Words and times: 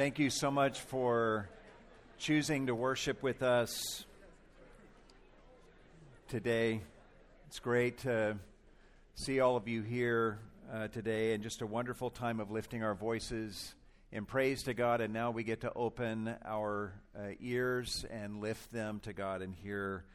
Thank 0.00 0.18
you 0.18 0.30
so 0.30 0.50
much 0.50 0.80
for 0.80 1.50
choosing 2.16 2.68
to 2.68 2.74
worship 2.74 3.22
with 3.22 3.42
us 3.42 4.06
today. 6.26 6.80
It's 7.48 7.58
great 7.58 7.98
to 7.98 8.38
see 9.14 9.40
all 9.40 9.56
of 9.56 9.68
you 9.68 9.82
here 9.82 10.38
uh, 10.72 10.88
today 10.88 11.34
and 11.34 11.42
just 11.42 11.60
a 11.60 11.66
wonderful 11.66 12.08
time 12.08 12.40
of 12.40 12.50
lifting 12.50 12.82
our 12.82 12.94
voices 12.94 13.74
in 14.10 14.24
praise 14.24 14.62
to 14.62 14.72
God. 14.72 15.02
And 15.02 15.12
now 15.12 15.32
we 15.32 15.42
get 15.44 15.60
to 15.60 15.72
open 15.74 16.34
our 16.46 16.94
uh, 17.14 17.32
ears 17.38 18.06
and 18.10 18.40
lift 18.40 18.72
them 18.72 19.00
to 19.00 19.12
God 19.12 19.42
and 19.42 19.54
hear 19.54 20.06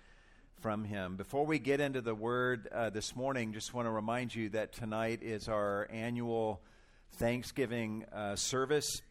from 0.61 0.83
Him. 0.83 1.15
Before 1.15 1.45
we 1.45 1.59
get 1.59 1.79
into 1.79 2.01
the 2.01 2.15
Word 2.15 2.67
uh, 2.71 2.89
this 2.89 3.15
morning, 3.15 3.53
just 3.53 3.71
want 3.71 3.85
to 3.85 3.91
remind 3.91 4.33
you 4.33 4.49
that 4.49 4.73
tonight 4.73 5.21
is 5.21 5.47
our 5.47 5.87
annual 5.91 6.59
Thanksgiving 7.19 8.05
uh, 8.11 8.35
service 8.35 9.03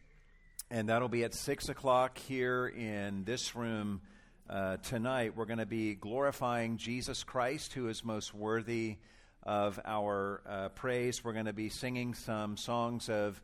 and 0.71 0.89
that'll 0.89 1.09
be 1.09 1.23
at 1.23 1.33
6 1.33 1.69
o'clock 1.69 2.17
here 2.17 2.67
in 2.67 3.23
this 3.23 3.55
room 3.55 4.01
uh, 4.49 4.77
tonight. 4.77 5.35
We're 5.35 5.45
going 5.45 5.59
to 5.59 5.65
be 5.65 5.93
glorifying 5.93 6.77
Jesus 6.77 7.23
Christ, 7.23 7.73
who 7.73 7.87
is 7.87 8.03
most 8.03 8.33
worthy 8.33 8.97
of 9.43 9.79
our 9.85 10.41
uh, 10.47 10.69
praise. 10.69 11.23
We're 11.23 11.33
going 11.33 11.45
to 11.45 11.53
be 11.53 11.69
singing 11.69 12.15
some 12.15 12.57
songs 12.57 13.09
of, 13.09 13.39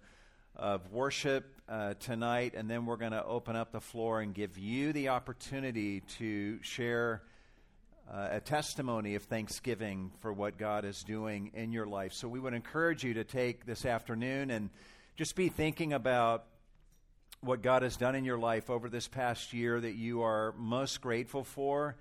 of 0.55 0.91
worship 0.91 1.46
uh, 1.70 1.94
tonight, 1.99 2.54
and 2.55 2.68
then 2.68 2.88
we're 2.88 2.98
going 2.98 3.12
to 3.12 3.24
open 3.24 3.55
up 3.55 3.72
the 3.72 3.82
floor 3.82 4.22
and 4.22 4.34
give 4.34 4.58
you 4.58 4.91
the 4.91 5.10
opportunity 5.10 6.02
to 6.18 6.62
share. 6.63 7.24
Uh, 8.12 8.27
a 8.32 8.40
testimony 8.41 9.16
of 9.16 9.24
thanksgiving 9.24 10.12
for 10.20 10.34
what 10.34 10.58
God 10.58 10.84
is 10.84 11.02
doing 11.02 11.49
in 11.54 11.72
your 11.72 11.85
life. 11.85 12.12
So, 12.12 12.27
we 12.27 12.41
would 12.41 12.54
encourage 12.54 13.05
you 13.05 13.13
to 13.13 13.24
take 13.24 13.66
this 13.66 13.85
afternoon 13.85 14.52
and 14.52 14.70
just 15.16 15.34
be 15.34 15.48
thinking 15.48 15.94
about 15.94 16.44
what 17.44 17.63
God 17.63 17.81
has 17.81 17.98
done 17.98 18.13
in 18.13 18.23
your 18.23 18.38
life 18.38 18.70
over 18.70 18.88
this 18.88 19.08
past 19.08 19.52
year 19.52 19.82
that 19.82 19.95
you 19.95 20.22
are 20.22 20.54
most 20.59 21.02
grateful 21.02 21.43
for. 21.43 21.96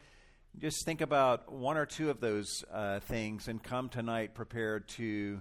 Just 0.59 0.85
think 0.85 1.01
about 1.01 1.51
one 1.51 1.79
or 1.79 1.87
two 1.87 2.11
of 2.11 2.21
those 2.21 2.63
uh, 2.71 3.01
things 3.01 3.49
and 3.49 3.63
come 3.63 3.89
tonight 3.89 4.35
prepared 4.35 4.87
to 4.89 5.41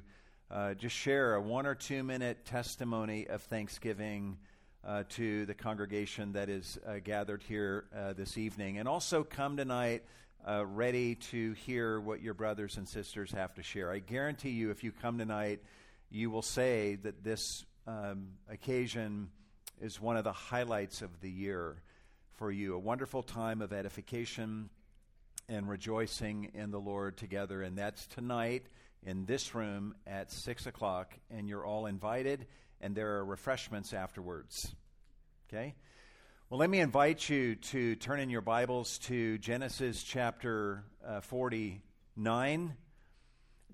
uh, 0.49 0.73
just 0.75 0.95
share 0.95 1.35
a 1.35 1.41
one 1.41 1.65
or 1.65 1.75
two 1.75 2.01
minute 2.01 2.45
testimony 2.45 3.27
of 3.27 3.41
thanksgiving 3.41 4.37
uh, 4.87 5.03
to 5.09 5.45
the 5.47 5.53
congregation 5.53 6.31
that 6.31 6.47
is 6.47 6.79
uh, 6.87 6.99
gathered 7.03 7.43
here 7.43 7.83
uh, 7.93 8.13
this 8.13 8.37
evening. 8.37 8.77
And 8.77 8.87
also 8.87 9.25
come 9.25 9.57
tonight 9.57 10.03
uh, 10.47 10.65
ready 10.65 11.15
to 11.15 11.51
hear 11.51 11.99
what 11.99 12.21
your 12.21 12.33
brothers 12.33 12.77
and 12.77 12.87
sisters 12.87 13.33
have 13.33 13.53
to 13.55 13.63
share. 13.63 13.91
I 13.91 13.99
guarantee 13.99 14.51
you, 14.51 14.71
if 14.71 14.81
you 14.81 14.93
come 14.93 15.17
tonight, 15.17 15.59
you 16.09 16.31
will 16.31 16.41
say 16.41 16.95
that 17.03 17.21
this 17.21 17.65
um, 17.85 18.29
occasion 18.49 19.29
is 19.81 20.01
one 20.01 20.17
of 20.17 20.23
the 20.23 20.33
highlights 20.33 21.01
of 21.01 21.21
the 21.21 21.29
year 21.29 21.81
for 22.37 22.51
you. 22.51 22.75
A 22.75 22.79
wonderful 22.79 23.23
time 23.23 23.61
of 23.61 23.71
edification 23.71 24.69
and 25.47 25.69
rejoicing 25.69 26.51
in 26.53 26.71
the 26.71 26.79
Lord 26.79 27.17
together. 27.17 27.61
And 27.61 27.77
that's 27.77 28.05
tonight 28.07 28.65
in 29.03 29.25
this 29.25 29.55
room 29.55 29.95
at 30.05 30.31
6 30.31 30.67
o'clock. 30.67 31.13
And 31.31 31.47
you're 31.47 31.65
all 31.65 31.85
invited, 31.85 32.45
and 32.81 32.95
there 32.95 33.17
are 33.17 33.25
refreshments 33.25 33.93
afterwards. 33.93 34.75
Okay? 35.47 35.75
Well, 36.49 36.59
let 36.59 36.69
me 36.69 36.79
invite 36.79 37.29
you 37.29 37.55
to 37.55 37.95
turn 37.95 38.19
in 38.19 38.29
your 38.29 38.41
Bibles 38.41 38.97
to 39.03 39.37
Genesis 39.37 40.03
chapter 40.03 40.83
uh, 41.05 41.21
49. 41.21 42.75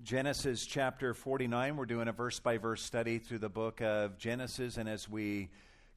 Genesis 0.02 0.66
chapter 0.66 1.14
49. 1.14 1.76
We're 1.76 1.86
doing 1.86 2.08
a 2.08 2.12
verse 2.12 2.38
by 2.38 2.58
verse 2.58 2.82
study 2.82 3.18
through 3.18 3.38
the 3.38 3.48
book 3.48 3.80
of 3.80 4.18
Genesis. 4.18 4.76
And 4.76 4.88
as 4.88 5.08
we 5.08 5.48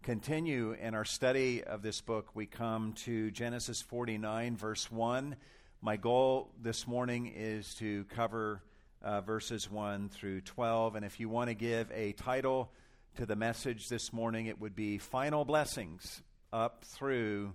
continue 0.04 0.72
in 0.72 0.96
our 0.96 1.06
study 1.06 1.64
of 1.64 1.82
this 1.82 2.02
book, 2.02 2.30
we 2.34 2.46
come 2.46 2.94
to 3.06 3.32
Genesis 3.32 3.82
49, 3.82 4.56
verse 4.56 4.90
1. 4.92 5.36
My 5.82 5.98
goal 5.98 6.52
this 6.62 6.88
morning 6.88 7.32
is 7.36 7.74
to 7.76 8.06
cover 8.06 8.62
uh, 9.02 9.22
verses 9.22 9.70
1 9.70 10.10
through 10.10 10.42
12. 10.42 10.96
And 10.96 11.06
if 11.06 11.20
you 11.20 11.30
want 11.30 11.50
to 11.50 11.54
give 11.54 11.92
a 11.92 12.14
title 12.14 12.72
to 13.18 13.26
the 13.26 13.36
message 13.36 13.90
this 13.90 14.14
morning, 14.14 14.46
it 14.46 14.60
would 14.60 14.76
be 14.76 14.98
Final 14.98 15.44
Blessings 15.44 16.22
Up 16.54 16.84
Through 16.86 17.54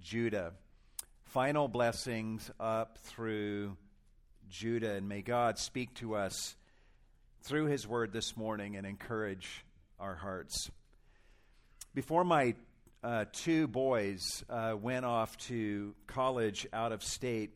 Judah. 0.00 0.52
Final 1.24 1.66
blessings 1.68 2.50
up 2.60 2.98
through 2.98 3.76
Judah. 4.48 4.92
And 4.92 5.08
may 5.08 5.22
God 5.22 5.58
speak 5.58 5.94
to 5.94 6.14
us 6.14 6.56
through 7.42 7.66
his 7.66 7.88
word 7.88 8.12
this 8.12 8.36
morning 8.36 8.76
and 8.76 8.86
encourage 8.86 9.64
our 9.98 10.14
hearts. 10.14 10.70
Before 11.94 12.24
my 12.24 12.56
uh, 13.04 13.26
two 13.30 13.68
boys 13.68 14.42
uh, 14.50 14.74
went 14.76 15.04
off 15.04 15.36
to 15.46 15.94
college 16.08 16.66
out 16.72 16.90
of 16.90 17.04
state 17.04 17.52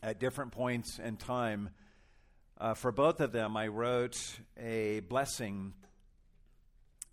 at 0.00 0.20
different 0.20 0.52
points 0.52 1.00
in 1.00 1.16
time, 1.16 1.70
uh, 2.60 2.74
for 2.74 2.92
both 2.92 3.20
of 3.20 3.32
them, 3.32 3.56
I 3.56 3.66
wrote 3.66 4.16
a 4.56 5.00
blessing. 5.00 5.72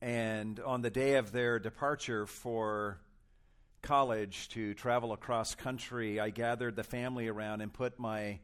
And 0.04 0.60
on 0.60 0.84
the 0.84 0.92
day 0.92 1.16
of 1.16 1.32
their 1.32 1.58
departure 1.58 2.28
for 2.28 3.00
college 3.82 4.48
to 4.50 4.76
travel 4.76 5.14
across 5.14 5.56
country, 5.56 6.20
I 6.20 6.30
gathered 6.30 6.76
the 6.76 6.84
family 6.84 7.28
around 7.28 7.62
and 7.62 7.74
put 7.74 7.98
my 7.98 8.38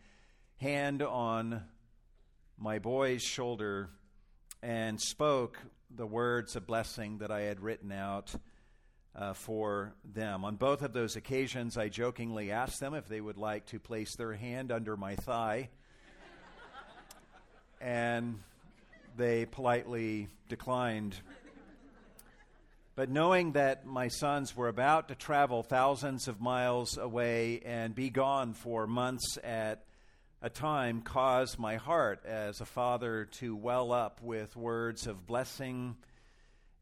hand 0.58 1.04
on 1.04 1.66
my 2.58 2.80
boy's 2.80 3.22
shoulder 3.22 3.92
and 4.64 5.00
spoke 5.00 5.60
the 5.96 6.06
words 6.06 6.56
of 6.56 6.66
blessing 6.66 7.18
that 7.20 7.32
I 7.32 7.42
had 7.42 7.60
written 7.60 7.92
out 7.92 8.34
uh, 9.16 9.34
for 9.34 9.94
them. 10.14 10.46
On 10.46 10.56
both 10.56 10.82
of 10.82 10.94
those 10.94 11.16
occasions, 11.16 11.78
I 11.78 11.90
jokingly 11.90 12.52
asked 12.52 12.80
them 12.80 12.94
if 12.94 13.08
they 13.08 13.20
would 13.20 13.38
like 13.38 13.66
to 13.68 13.80
place 13.80 14.16
their 14.16 14.34
hand 14.34 14.72
under 14.72 14.96
my 14.96 15.16
thigh, 15.16 15.70
and 17.82 18.40
they 19.18 19.46
politely 19.46 20.28
declined. 20.48 21.16
But 22.96 23.10
knowing 23.10 23.54
that 23.54 23.86
my 23.86 24.08
sons 24.10 24.56
were 24.56 24.68
about 24.68 25.08
to 25.08 25.16
travel 25.16 25.64
thousands 25.64 26.28
of 26.28 26.40
miles 26.40 26.98
away 26.98 27.62
and 27.66 27.96
be 27.96 28.10
gone 28.10 28.54
for 28.54 28.86
months 28.86 29.38
at 29.44 29.84
a 30.42 30.50
time 30.50 31.02
caused 31.02 31.60
my 31.60 31.76
heart 31.76 32.26
as 32.26 32.62
a 32.62 32.66
father 32.66 33.26
to 33.26 33.56
well 33.56 33.92
up 33.92 34.20
with 34.24 34.56
words 34.56 35.06
of 35.06 35.28
blessing 35.28 35.96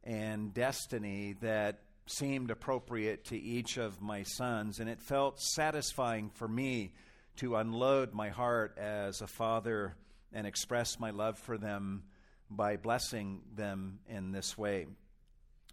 and 0.06 0.54
destiny 0.54 1.36
that 1.42 1.82
seemed 2.06 2.52
appropriate 2.52 3.26
to 3.26 3.38
each 3.38 3.78
of 3.78 4.02
my 4.02 4.24
sons. 4.24 4.80
And 4.80 4.90
it 4.90 5.02
felt 5.02 5.42
satisfying 5.42 6.30
for 6.30 6.48
me 6.48 6.94
to 7.38 7.58
unload 7.58 8.14
my 8.14 8.30
heart 8.30 8.78
as 8.78 9.20
a 9.20 9.28
father 9.28 9.96
and 10.32 10.48
express 10.48 10.98
my 10.98 11.10
love 11.10 11.38
for 11.38 11.58
them 11.58 12.04
by 12.50 12.78
blessing 12.78 13.42
them 13.56 14.00
in 14.08 14.32
this 14.32 14.58
way. 14.58 14.88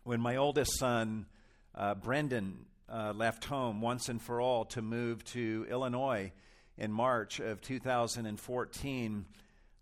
When 0.03 0.21
my 0.21 0.37
oldest 0.37 0.77
son, 0.79 1.27
uh, 1.73 1.95
Brendan, 1.95 2.67
uh, 2.89 3.13
left 3.15 3.45
home 3.45 3.81
once 3.81 4.09
and 4.09 4.21
for 4.21 4.41
all 4.41 4.65
to 4.67 4.83
move 4.83 5.25
to 5.25 5.67
Illinois, 5.71 6.33
in 6.79 6.93
March 6.93 7.41
of 7.41 7.61
2014, 7.61 9.27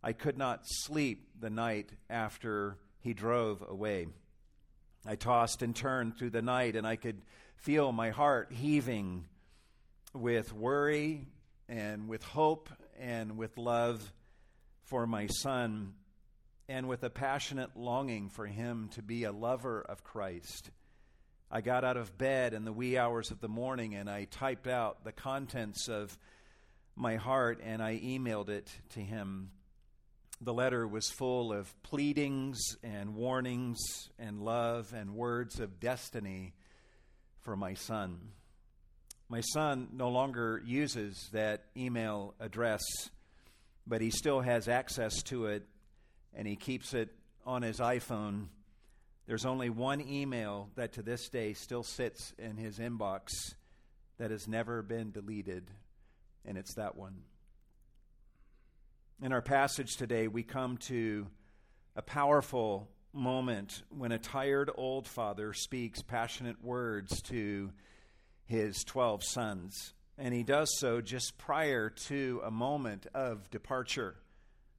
I 0.03 0.13
could 0.13 0.39
not 0.39 0.63
sleep 0.65 1.29
the 1.41 1.51
night 1.51 1.91
after 2.09 2.77
he 3.01 3.15
drove 3.15 3.65
away. 3.67 4.07
I 5.07 5.17
tossed 5.17 5.63
and 5.63 5.75
turned 5.75 6.17
through 6.17 6.31
the 6.31 6.43
night, 6.43 6.77
and 6.77 6.87
I 6.87 6.97
could 6.97 7.21
feel 7.57 7.93
my 7.93 8.11
heart 8.11 8.53
heaving 8.53 9.27
with 10.13 10.53
worry 10.53 11.27
and 11.69 12.09
with 12.09 12.23
hope 12.23 12.69
and 12.99 13.37
with 13.37 13.59
love 13.59 14.13
for 14.85 15.07
my 15.07 15.27
son, 15.27 15.95
and 16.69 16.89
with 16.89 17.03
a 17.03 17.11
passionate 17.11 17.77
longing 17.77 18.29
for 18.29 18.47
him 18.47 18.89
to 18.93 19.03
be 19.03 19.25
a 19.25 19.33
lover 19.33 19.83
of 19.83 20.05
Christ. 20.05 20.71
I 21.51 21.61
got 21.61 21.85
out 21.85 21.97
of 21.97 22.17
bed 22.17 22.55
in 22.55 22.65
the 22.65 22.73
wee 22.73 22.97
hours 22.99 23.31
of 23.31 23.41
the 23.41 23.49
morning 23.49 23.95
and 23.95 24.09
I 24.09 24.25
typed 24.25 24.67
out 24.67 25.05
the 25.05 25.13
contents 25.13 25.89
of 25.89 26.17
my 26.97 27.17
heart 27.17 27.61
and 27.65 27.83
I 27.83 27.99
emailed 27.99 28.49
it 28.49 28.71
to 28.91 29.01
him. 29.01 29.51
The 30.41 30.55
letter 30.55 30.87
was 30.87 31.11
full 31.11 31.53
of 31.53 31.75
pleadings 31.83 32.61
and 32.83 33.15
warnings 33.15 33.79
and 34.19 34.41
love 34.41 34.93
and 34.95 35.15
words 35.15 35.61
of 35.61 35.81
destiny 35.81 36.55
for 37.41 37.57
my 37.57 37.75
son. 37.75 38.21
My 39.29 39.41
son 39.41 39.89
no 39.93 40.11
longer 40.11 40.61
uses 40.65 41.29
that 41.33 41.65
email 41.77 42.35
address, 42.39 42.83
but 43.87 44.01
he 44.01 44.11
still 44.11 44.41
has 44.41 44.69
access 44.69 45.23
to 45.25 45.47
it 45.47 45.67
and 46.35 46.47
he 46.47 46.57
keeps 46.57 46.95
it 46.95 47.11
on 47.47 47.63
his 47.63 47.79
iPhone. 47.79 48.49
There's 49.27 49.47
only 49.47 49.71
one 49.71 50.01
email 50.01 50.69
that 50.75 50.93
to 50.95 51.03
this 51.03 51.29
day 51.29 51.55
still 51.55 51.83
sits 51.83 52.35
in 52.39 52.57
his 52.57 52.79
inbox 52.79 53.29
that 54.19 54.31
has 54.31 54.47
never 54.47 54.83
been 54.83 55.11
deleted 55.11 55.71
and 56.45 56.59
it's 56.59 56.75
that 56.75 56.97
one. 56.97 57.23
In 59.23 59.33
our 59.33 59.43
passage 59.43 59.97
today, 59.97 60.29
we 60.29 60.43
come 60.43 60.77
to 60.89 61.27
a 61.97 62.03
powerful 62.03 62.89
moment 63.13 63.83
when 63.91 64.13
a 64.13 64.19
tired 64.19 64.71
old 64.75 65.07
father 65.07 65.53
speaks 65.53 66.03
passionate 66.03 66.63
words 66.63 67.23
to 67.23 67.71
his 68.47 68.83
12 68.85 69.23
sons. 69.25 69.95
And 70.19 70.35
he 70.35 70.43
does 70.43 70.69
so 70.79 71.01
just 71.01 71.39
prior 71.39 71.91
to 72.07 72.41
a 72.45 72.51
moment 72.51 73.07
of 73.15 73.51
departure. 73.51 74.17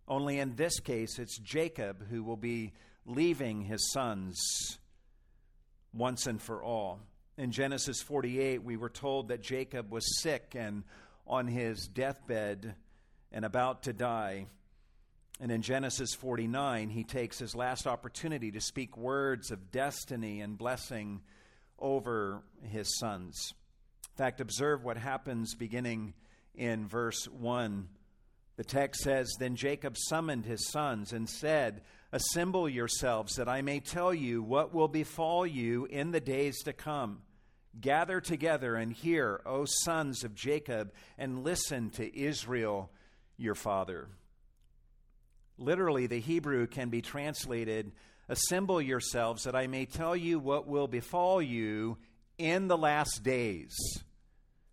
Only 0.07 0.39
in 0.39 0.55
this 0.55 0.79
case, 0.79 1.17
it's 1.17 1.37
Jacob 1.39 2.07
who 2.09 2.23
will 2.23 2.37
be 2.37 2.73
leaving 3.05 3.63
his 3.63 3.91
sons 3.91 4.79
once 5.93 6.27
and 6.27 6.41
for 6.41 6.63
all. 6.63 6.99
In 7.37 7.51
Genesis 7.51 8.01
48, 8.01 8.63
we 8.63 8.77
were 8.77 8.89
told 8.89 9.29
that 9.29 9.41
Jacob 9.41 9.91
was 9.91 10.21
sick 10.21 10.55
and 10.55 10.83
on 11.27 11.47
his 11.47 11.87
deathbed 11.87 12.75
and 13.31 13.45
about 13.45 13.83
to 13.83 13.93
die. 13.93 14.47
And 15.39 15.51
in 15.51 15.61
Genesis 15.61 16.13
49, 16.13 16.89
he 16.89 17.03
takes 17.03 17.39
his 17.39 17.55
last 17.55 17.87
opportunity 17.87 18.51
to 18.51 18.61
speak 18.61 18.95
words 18.95 19.51
of 19.51 19.71
destiny 19.71 20.41
and 20.41 20.57
blessing 20.57 21.21
over 21.77 22.41
his 22.63 22.97
sons. 22.99 23.53
In 24.13 24.17
fact, 24.17 24.39
observe 24.39 24.83
what 24.83 24.97
happens 24.97 25.55
beginning 25.55 26.13
in 26.53 26.87
verse 26.87 27.27
1. 27.27 27.89
The 28.55 28.63
text 28.63 29.01
says 29.01 29.29
Then 29.37 29.57
Jacob 29.57 29.97
summoned 29.97 30.45
his 30.45 30.69
sons 30.71 31.11
and 31.11 31.29
said, 31.29 31.81
Assemble 32.13 32.69
yourselves, 32.69 33.35
that 33.35 33.49
I 33.49 33.61
may 33.61 33.81
tell 33.81 34.13
you 34.13 34.41
what 34.41 34.73
will 34.73 34.87
befall 34.87 35.45
you 35.45 35.85
in 35.85 36.11
the 36.11 36.21
days 36.21 36.61
to 36.63 36.71
come. 36.71 37.23
Gather 37.79 38.21
together 38.21 38.75
and 38.75 38.91
hear, 38.93 39.41
O 39.45 39.65
sons 39.65 40.23
of 40.23 40.33
Jacob, 40.33 40.93
and 41.17 41.43
listen 41.43 41.89
to 41.91 42.17
Israel, 42.17 42.91
your 43.37 43.55
father. 43.55 44.07
Literally, 45.57 46.07
the 46.07 46.19
Hebrew 46.19 46.67
can 46.67 46.89
be 46.89 47.01
translated 47.01 47.91
Assemble 48.27 48.81
yourselves 48.81 49.43
that 49.43 49.55
I 49.55 49.67
may 49.67 49.85
tell 49.85 50.15
you 50.15 50.39
what 50.39 50.67
will 50.67 50.87
befall 50.87 51.41
you 51.41 51.97
in 52.39 52.67
the 52.67 52.77
last 52.77 53.21
days. 53.21 53.75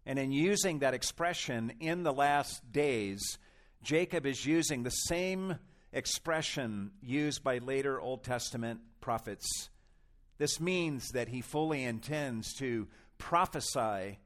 And 0.07 0.19
in 0.19 0.33
using 0.33 0.79
that 0.79 0.95
expression, 0.95 1.75
in 1.79 2.03
the 2.03 2.15
last 2.15 2.73
days, 2.73 3.39
Jacob 3.83 4.25
is 4.25 4.47
using 4.47 4.83
the 4.83 4.91
same 4.91 5.57
expression 5.93 6.93
used 7.03 7.45
by 7.45 7.59
later 7.59 8.01
Old 8.01 8.25
Testament 8.25 8.81
prophets. 9.01 9.69
This 10.43 10.59
means 10.59 11.13
that 11.13 11.29
he 11.29 11.41
fully 11.41 11.85
intends 11.85 12.55
to 12.55 12.89
prophesy 13.17 14.19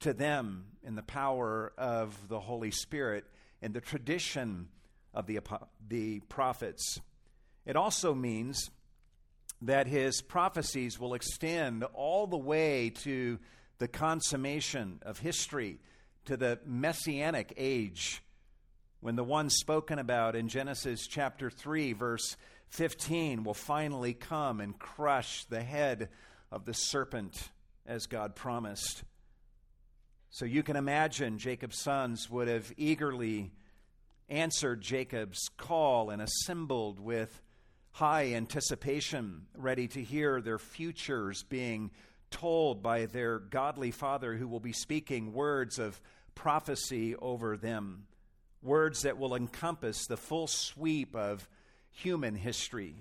to 0.00 0.12
them 0.12 0.66
in 0.82 0.96
the 0.96 1.02
power 1.02 1.72
of 1.78 2.28
the 2.28 2.40
Holy 2.40 2.70
Spirit 2.70 3.24
in 3.62 3.72
the 3.72 3.80
tradition 3.80 4.68
of 5.14 5.26
the, 5.26 5.40
the 5.88 6.20
prophets. 6.28 7.00
It 7.64 7.74
also 7.74 8.14
means 8.14 8.70
that 9.62 9.86
his 9.86 10.20
prophecies 10.20 11.00
will 11.00 11.14
extend 11.14 11.84
all 11.94 12.26
the 12.26 12.36
way 12.36 12.90
to 13.04 13.38
the 13.78 13.88
consummation 13.88 14.98
of 15.00 15.20
history, 15.20 15.78
to 16.26 16.36
the 16.36 16.60
messianic 16.66 17.54
age, 17.56 18.22
when 19.00 19.16
the 19.16 19.24
one 19.24 19.48
spoken 19.48 19.98
about 19.98 20.36
in 20.36 20.48
Genesis 20.48 21.06
chapter 21.06 21.48
3, 21.48 21.94
verse 21.94 22.36
15, 22.72 23.44
will 23.44 23.54
finally 23.54 24.14
come 24.14 24.60
and 24.60 24.78
crush 24.78 25.44
the 25.44 25.62
head 25.62 26.08
of 26.50 26.64
the 26.64 26.72
serpent 26.72 27.50
as 27.86 28.06
God 28.06 28.34
promised. 28.34 29.04
So 30.30 30.46
you 30.46 30.62
can 30.62 30.76
imagine 30.76 31.38
Jacob's 31.38 31.78
sons 31.78 32.30
would 32.30 32.48
have 32.48 32.72
eagerly 32.78 33.52
answered 34.30 34.80
Jacob's 34.80 35.50
call 35.58 36.08
and 36.08 36.22
assembled 36.22 36.98
with 36.98 37.42
high 37.90 38.32
anticipation, 38.32 39.42
ready 39.54 39.86
to 39.88 40.02
hear 40.02 40.40
their 40.40 40.58
futures 40.58 41.42
being 41.42 41.90
told 42.30 42.82
by 42.82 43.04
their 43.04 43.38
godly 43.38 43.90
father 43.90 44.34
who 44.34 44.48
will 44.48 44.60
be 44.60 44.72
speaking 44.72 45.34
words 45.34 45.78
of 45.78 46.00
prophecy 46.34 47.14
over 47.16 47.58
them, 47.58 48.06
words 48.62 49.02
that 49.02 49.18
will 49.18 49.34
encompass 49.34 50.06
the 50.06 50.16
full 50.16 50.46
sweep 50.46 51.14
of 51.14 51.46
human 51.92 52.34
history. 52.34 52.96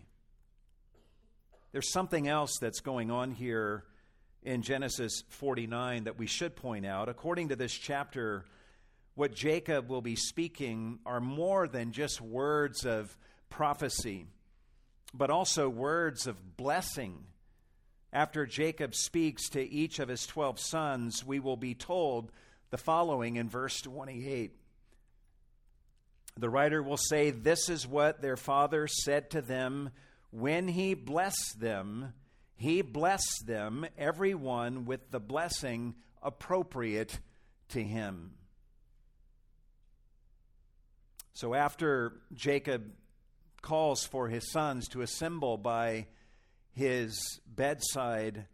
There's 1.72 1.92
something 1.92 2.28
else 2.28 2.58
that's 2.60 2.82
going 2.82 3.12
on 3.12 3.32
here 3.32 3.86
in 4.44 4.62
Genesis 4.62 5.24
49 5.30 6.06
that 6.06 6.18
we 6.18 6.28
should 6.28 6.56
point 6.56 6.86
out. 6.86 7.10
According 7.10 7.50
to 7.50 7.56
this 7.56 7.74
chapter, 7.74 8.46
what 9.16 9.34
Jacob 9.34 9.90
will 9.90 10.02
be 10.02 10.16
speaking 10.16 11.00
are 11.06 11.22
more 11.22 11.68
than 11.68 11.92
just 11.92 12.22
words 12.22 12.86
of 12.86 13.18
prophecy, 13.50 14.26
but 15.14 15.30
also 15.30 15.70
words 15.70 16.28
of 16.28 16.58
blessing. 16.58 17.26
After 18.14 18.46
Jacob 18.46 18.94
speaks 18.94 19.48
to 19.50 19.62
each 19.62 20.00
of 20.00 20.10
his 20.10 20.26
12 20.26 20.60
sons, 20.60 21.26
we 21.26 21.40
will 21.40 21.58
be 21.58 21.74
told 21.74 22.32
the 22.70 22.78
following 22.78 23.38
in 23.38 23.48
verse 23.48 23.80
28. 23.82 24.54
The 26.38 26.50
writer 26.50 26.82
will 26.82 26.98
say, 26.98 27.30
This 27.30 27.70
is 27.70 27.88
what 27.88 28.22
their 28.22 28.38
father 28.38 28.88
said 28.88 29.30
to 29.32 29.42
them 29.42 29.92
when 30.32 30.68
he 30.68 30.94
blessed 30.94 31.60
them. 31.60 32.14
He 32.56 32.82
blessed 32.82 33.46
them, 33.48 33.86
everyone, 33.98 34.86
with 34.86 35.12
the 35.12 35.20
blessing 35.20 35.96
appropriate 36.22 37.20
to 37.70 37.84
him. 37.84 38.32
So 41.34 41.56
after 41.56 42.22
Jacob 42.34 42.92
calls 43.62 44.06
for 44.06 44.28
his 44.28 44.52
sons 44.52 44.88
to 44.90 45.02
assemble 45.02 45.58
by 45.58 46.08
his 46.74 47.40
bedside, 47.48 48.46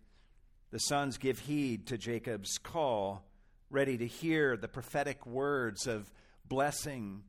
the 0.71 0.79
sons 0.79 1.17
give 1.17 1.39
heed 1.39 1.87
to 1.87 1.97
Jacob's 1.97 2.57
call, 2.57 3.25
ready 3.69 3.97
to 3.97 4.07
hear 4.07 4.55
the 4.55 4.67
prophetic 4.67 5.25
words 5.25 5.87
of 5.87 6.11
blessing 6.47 7.23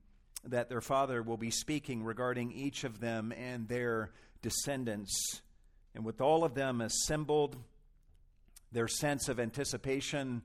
that 0.44 0.68
their 0.68 0.80
father 0.80 1.22
will 1.22 1.36
be 1.36 1.50
speaking 1.50 2.02
regarding 2.04 2.52
each 2.52 2.84
of 2.84 3.00
them 3.00 3.32
and 3.32 3.68
their 3.68 4.12
descendants. 4.42 5.40
And 5.94 6.04
with 6.04 6.20
all 6.20 6.44
of 6.44 6.54
them 6.54 6.80
assembled, 6.80 7.56
their 8.72 8.88
sense 8.88 9.28
of 9.28 9.40
anticipation 9.40 10.42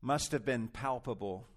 must 0.00 0.32
have 0.32 0.44
been 0.44 0.68
palpable 0.68 1.48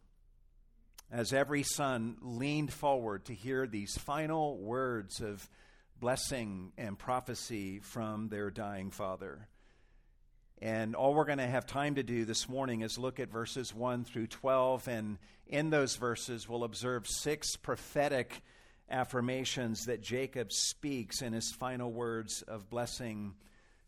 as 1.11 1.33
every 1.33 1.63
son 1.63 2.17
leaned 2.21 2.73
forward 2.73 3.25
to 3.25 3.33
hear 3.33 3.67
these 3.67 3.97
final 3.97 4.57
words 4.57 5.21
of 5.21 5.49
blessing 5.99 6.71
and 6.77 6.97
prophecy 6.97 7.79
from 7.79 8.29
their 8.29 8.49
dying 8.49 8.91
father. 8.91 9.47
And 10.61 10.95
all 10.95 11.13
we're 11.13 11.25
going 11.25 11.37
to 11.37 11.47
have 11.47 11.67
time 11.67 11.95
to 11.95 12.03
do 12.03 12.25
this 12.25 12.49
morning 12.49 12.81
is 12.81 12.97
look 12.97 13.19
at 13.19 13.29
verses 13.29 13.75
1 13.75 14.05
through 14.05 14.27
12. 14.27 14.87
And 14.87 15.19
in 15.45 15.69
those 15.69 15.95
verses, 15.95 16.49
we'll 16.49 16.63
observe 16.63 17.07
six 17.07 17.55
prophetic 17.55 18.41
affirmations 18.89 19.85
that 19.85 20.01
Jacob 20.01 20.51
speaks 20.51 21.21
in 21.21 21.33
his 21.33 21.51
final 21.51 21.91
words 21.91 22.41
of 22.41 22.69
blessing 22.69 23.35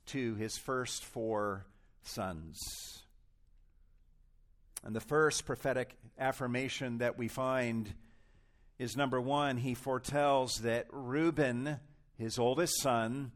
to 0.08 0.36
his 0.36 0.58
first 0.58 1.04
four 1.06 1.66
sons. 2.04 2.60
And 4.84 4.96
the 4.96 5.02
first 5.02 5.46
prophetic 5.46 5.96
affirmation 6.20 7.00
that 7.00 7.18
we 7.18 7.28
find 7.28 7.94
is 8.78 8.96
number 8.96 9.20
one, 9.20 9.58
he 9.58 9.74
foretells 9.74 10.60
that 10.62 10.88
Reuben, 10.92 11.80
his 12.18 12.40
oldest 12.40 12.80
son, 12.82 13.32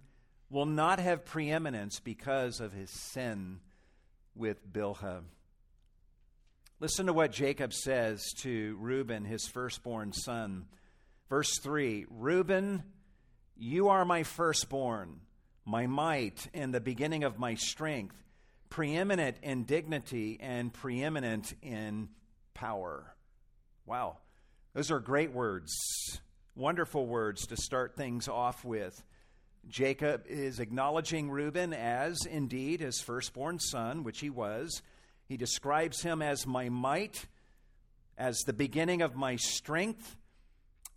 will 0.53 0.65
not 0.67 0.99
have 0.99 1.25
preeminence 1.25 1.99
because 1.99 2.59
of 2.59 2.71
his 2.71 2.91
sin 2.91 3.59
with 4.35 4.71
Bilhah. 4.71 5.23
Listen 6.79 7.07
to 7.07 7.13
what 7.13 7.31
Jacob 7.31 7.73
says 7.73 8.23
to 8.41 8.77
Reuben, 8.79 9.25
his 9.25 9.47
firstborn 9.47 10.13
son. 10.13 10.67
Verse 11.27 11.57
3 11.57 12.05
Reuben, 12.07 12.83
you 13.57 13.89
are 13.89 14.05
my 14.05 14.21
firstborn, 14.21 15.21
my 15.65 15.87
might, 15.87 16.47
and 16.53 16.71
the 16.71 16.79
beginning 16.79 17.23
of 17.23 17.39
my 17.39 17.55
strength 17.55 18.15
preeminent 18.69 19.37
in 19.41 19.63
dignity 19.63 20.37
and 20.39 20.71
preeminent 20.71 21.53
in 21.63 22.09
power. 22.53 23.15
Wow. 23.87 24.17
Those 24.75 24.91
are 24.91 24.99
great 24.99 25.31
words, 25.31 25.73
wonderful 26.55 27.07
words 27.07 27.47
to 27.47 27.57
start 27.57 27.95
things 27.95 28.27
off 28.27 28.63
with. 28.63 29.03
Jacob 29.67 30.25
is 30.27 30.59
acknowledging 30.59 31.29
Reuben 31.29 31.73
as 31.73 32.25
indeed 32.25 32.81
his 32.81 32.99
firstborn 33.01 33.59
son, 33.59 34.03
which 34.03 34.19
he 34.19 34.29
was. 34.29 34.81
He 35.27 35.37
describes 35.37 36.01
him 36.01 36.21
as 36.21 36.45
my 36.45 36.69
might, 36.69 37.25
as 38.17 38.37
the 38.39 38.53
beginning 38.53 39.01
of 39.01 39.15
my 39.15 39.37
strength. 39.37 40.17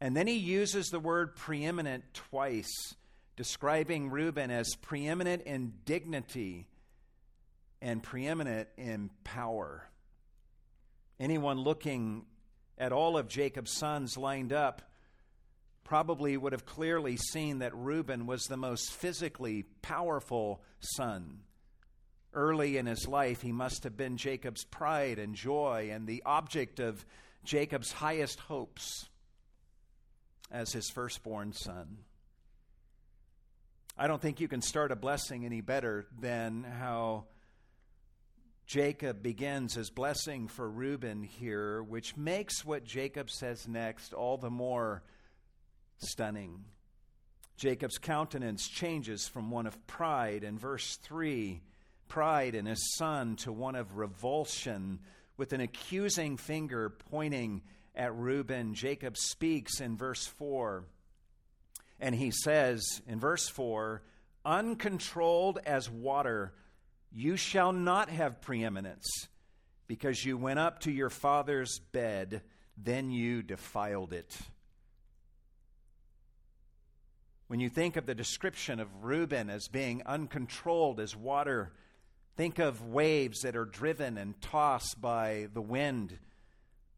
And 0.00 0.16
then 0.16 0.26
he 0.26 0.36
uses 0.36 0.88
the 0.88 1.00
word 1.00 1.36
preeminent 1.36 2.04
twice, 2.12 2.94
describing 3.36 4.10
Reuben 4.10 4.50
as 4.50 4.74
preeminent 4.74 5.42
in 5.42 5.72
dignity 5.84 6.66
and 7.80 8.02
preeminent 8.02 8.68
in 8.76 9.10
power. 9.24 9.88
Anyone 11.18 11.60
looking 11.60 12.26
at 12.76 12.92
all 12.92 13.16
of 13.16 13.28
Jacob's 13.28 13.72
sons 13.72 14.18
lined 14.18 14.52
up 14.52 14.82
probably 15.86 16.36
would 16.36 16.52
have 16.52 16.66
clearly 16.66 17.16
seen 17.16 17.60
that 17.60 17.74
Reuben 17.74 18.26
was 18.26 18.42
the 18.44 18.56
most 18.56 18.92
physically 18.92 19.62
powerful 19.82 20.60
son. 20.80 21.38
Early 22.34 22.76
in 22.76 22.86
his 22.86 23.06
life, 23.06 23.40
he 23.40 23.52
must 23.52 23.84
have 23.84 23.96
been 23.96 24.16
Jacob's 24.16 24.64
pride 24.64 25.18
and 25.18 25.34
joy 25.34 25.90
and 25.92 26.06
the 26.06 26.22
object 26.26 26.80
of 26.80 27.06
Jacob's 27.44 27.92
highest 27.92 28.40
hopes 28.40 29.08
as 30.50 30.72
his 30.72 30.90
firstborn 30.90 31.52
son. 31.52 31.98
I 33.96 34.08
don't 34.08 34.20
think 34.20 34.40
you 34.40 34.48
can 34.48 34.62
start 34.62 34.90
a 34.90 34.96
blessing 34.96 35.44
any 35.44 35.60
better 35.60 36.06
than 36.20 36.64
how 36.64 37.26
Jacob 38.66 39.22
begins 39.22 39.74
his 39.74 39.90
blessing 39.90 40.48
for 40.48 40.68
Reuben 40.68 41.22
here, 41.22 41.80
which 41.80 42.16
makes 42.16 42.64
what 42.64 42.84
Jacob 42.84 43.30
says 43.30 43.68
next 43.68 44.12
all 44.12 44.36
the 44.36 44.50
more 44.50 45.04
stunning. 45.98 46.64
Jacob's 47.56 47.98
countenance 47.98 48.68
changes 48.68 49.26
from 49.26 49.50
one 49.50 49.66
of 49.66 49.86
pride 49.86 50.44
in 50.44 50.58
verse 50.58 50.96
3, 50.96 51.62
pride 52.06 52.54
in 52.54 52.66
his 52.66 52.94
son, 52.96 53.36
to 53.36 53.52
one 53.52 53.74
of 53.74 53.96
revulsion, 53.96 54.98
with 55.36 55.52
an 55.52 55.60
accusing 55.60 56.36
finger 56.36 56.90
pointing 56.90 57.62
at 57.94 58.14
Reuben. 58.14 58.74
Jacob 58.74 59.16
speaks 59.16 59.80
in 59.80 59.96
verse 59.96 60.26
4, 60.26 60.84
and 61.98 62.14
he 62.14 62.30
says 62.30 62.82
in 63.06 63.18
verse 63.18 63.48
4 63.48 64.02
Uncontrolled 64.44 65.58
as 65.66 65.90
water, 65.90 66.52
you 67.10 67.36
shall 67.36 67.72
not 67.72 68.10
have 68.10 68.42
preeminence, 68.42 69.08
because 69.88 70.24
you 70.24 70.36
went 70.36 70.58
up 70.58 70.80
to 70.80 70.92
your 70.92 71.10
father's 71.10 71.78
bed, 71.78 72.42
then 72.76 73.10
you 73.10 73.42
defiled 73.42 74.12
it. 74.12 74.36
When 77.48 77.60
you 77.60 77.68
think 77.68 77.96
of 77.96 78.06
the 78.06 78.14
description 78.14 78.80
of 78.80 79.04
Reuben 79.04 79.50
as 79.50 79.68
being 79.68 80.02
uncontrolled 80.04 80.98
as 80.98 81.14
water, 81.14 81.72
think 82.36 82.58
of 82.58 82.84
waves 82.84 83.42
that 83.42 83.54
are 83.54 83.64
driven 83.64 84.18
and 84.18 84.40
tossed 84.40 85.00
by 85.00 85.46
the 85.54 85.62
wind. 85.62 86.18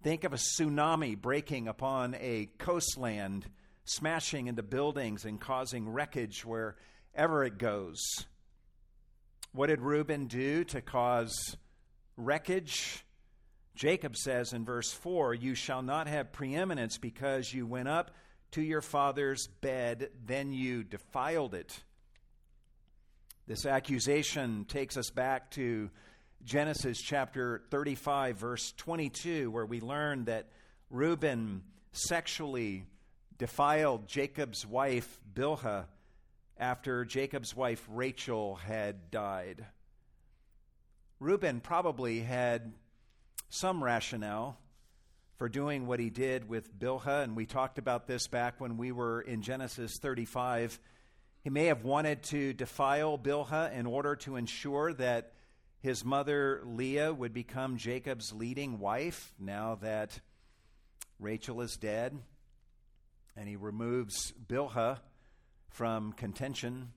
Think 0.03 0.25
of 0.25 0.33
a 0.33 0.37
tsunami 0.37 1.21
breaking 1.21 1.69
upon 1.69 2.15
a 2.15 2.49
coastland, 2.57 3.45
smashing 3.85 4.47
into 4.47 4.63
buildings 4.63 5.27
and 5.27 5.39
causing 5.39 5.87
wreckage 5.87 6.47
wherever 6.47 7.45
it 7.45 7.59
goes. 7.59 8.01
What 9.53 9.67
did 9.67 9.83
Reuben 9.83 10.29
do 10.29 10.65
to 10.65 10.81
cause 10.81 11.59
wreckage? 12.17 13.05
Jacob 13.75 14.17
says 14.17 14.55
in 14.55 14.65
verse 14.65 14.93
4 14.93 15.35
You 15.35 15.55
shall 15.55 15.83
not 15.83 16.09
have 16.09 16.33
preeminence 16.33 16.97
because 16.97 17.53
you 17.53 17.67
went 17.67 17.89
up 17.89 18.13
to 18.53 18.63
your 18.63 18.81
father's 18.81 19.47
bed, 19.61 20.11
then 20.27 20.53
you 20.53 20.85
defiled 20.85 21.55
it. 21.55 21.83
This 23.47 23.67
accusation 23.67 24.65
takes 24.67 24.97
us 24.97 25.11
back 25.11 25.51
to 25.53 25.91
Genesis 26.45 26.99
chapter 27.01 27.63
35, 27.71 28.37
verse 28.37 28.73
22, 28.77 29.51
where 29.51 29.67
we 29.67 29.81
learn 29.81 30.25
that 30.27 30.49
Reuben 30.91 31.63
sexually 31.93 32.85
defiled 33.39 34.07
Jacob's 34.07 34.67
wife 34.67 35.19
Bilhah 35.35 35.87
after 36.59 37.05
Jacob's 37.05 37.55
wife 37.55 37.87
Rachel 37.89 38.57
had 38.57 39.11
died. 39.11 39.65
Reuben 41.21 41.61
probably 41.61 42.21
had 42.21 42.73
some 43.49 43.83
rationale 43.83 44.59
for 45.39 45.49
doing 45.49 45.87
what 45.87 46.01
he 46.01 46.11
did 46.11 46.49
with 46.49 46.77
Bilhah, 46.77 47.23
and 47.23 47.37
we 47.37 47.47
talked 47.47 47.79
about 47.79 48.09
this 48.09 48.27
back 48.27 48.61
when 48.61 48.77
we 48.77 48.91
were 48.91 49.21
in 49.21 49.41
Genesis 49.41 49.97
35. 49.99 50.81
He 51.45 51.51
may 51.51 51.67
have 51.67 51.85
wanted 51.85 52.25
to 52.25 52.53
defile 52.53 53.17
Bilhah 53.17 53.73
in 53.73 53.87
order 53.87 54.17
to 54.17 54.35
ensure 54.35 54.93
that 54.95 55.33
his 55.81 56.05
mother 56.05 56.61
Leah 56.65 57.15
would 57.15 57.33
become 57.33 57.77
Jacob's 57.77 58.33
leading 58.33 58.81
wife 58.81 59.33
now 59.39 59.79
that 59.81 60.19
Rachel 61.21 61.61
is 61.61 61.77
dead. 61.77 62.19
And 63.37 63.49
he 63.49 63.55
removes 63.55 64.33
Bilhah 64.49 64.99
from 65.69 66.15
contention. 66.15 66.91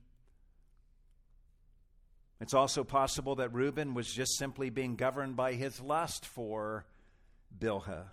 It's 2.40 2.54
also 2.54 2.82
possible 2.82 3.36
that 3.36 3.54
Reuben 3.54 3.94
was 3.94 4.12
just 4.12 4.36
simply 4.36 4.68
being 4.68 4.96
governed 4.96 5.36
by 5.36 5.52
his 5.52 5.80
lust 5.80 6.26
for 6.26 6.84
Bilhah. 7.56 8.06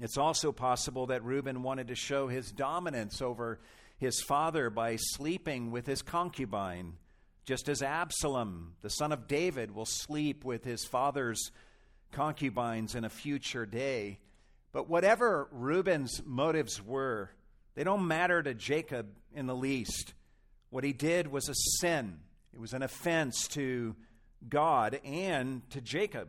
It's 0.00 0.16
also 0.16 0.52
possible 0.52 1.06
that 1.06 1.24
Reuben 1.24 1.62
wanted 1.62 1.88
to 1.88 1.94
show 1.94 2.28
his 2.28 2.52
dominance 2.52 3.20
over 3.20 3.58
his 3.98 4.20
father 4.20 4.70
by 4.70 4.96
sleeping 4.96 5.72
with 5.72 5.86
his 5.86 6.02
concubine, 6.02 6.94
just 7.44 7.68
as 7.68 7.82
Absalom, 7.82 8.74
the 8.80 8.90
son 8.90 9.10
of 9.10 9.26
David, 9.26 9.74
will 9.74 9.86
sleep 9.86 10.44
with 10.44 10.64
his 10.64 10.84
father's 10.84 11.50
concubines 12.12 12.94
in 12.94 13.04
a 13.04 13.10
future 13.10 13.66
day. 13.66 14.18
But 14.72 14.88
whatever 14.88 15.48
Reuben's 15.50 16.22
motives 16.24 16.80
were, 16.84 17.30
they 17.74 17.82
don't 17.82 18.06
matter 18.06 18.42
to 18.42 18.54
Jacob 18.54 19.08
in 19.34 19.46
the 19.46 19.56
least. 19.56 20.14
What 20.70 20.84
he 20.84 20.92
did 20.92 21.26
was 21.26 21.48
a 21.48 21.54
sin, 21.80 22.20
it 22.52 22.60
was 22.60 22.72
an 22.72 22.82
offense 22.82 23.48
to 23.48 23.96
God 24.48 25.00
and 25.04 25.68
to 25.70 25.80
Jacob. 25.80 26.28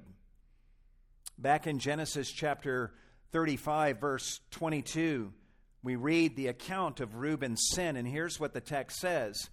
Back 1.37 1.67
in 1.67 1.79
Genesis 1.79 2.31
chapter 2.31 2.93
35, 3.31 3.99
verse 3.99 4.39
22, 4.51 5.31
we 5.83 5.95
read 5.95 6.35
the 6.35 6.47
account 6.47 6.99
of 6.99 7.15
Reuben's 7.15 7.69
sin, 7.73 7.95
and 7.95 8.07
here's 8.07 8.39
what 8.39 8.53
the 8.53 8.61
text 8.61 8.99
says. 8.99 9.49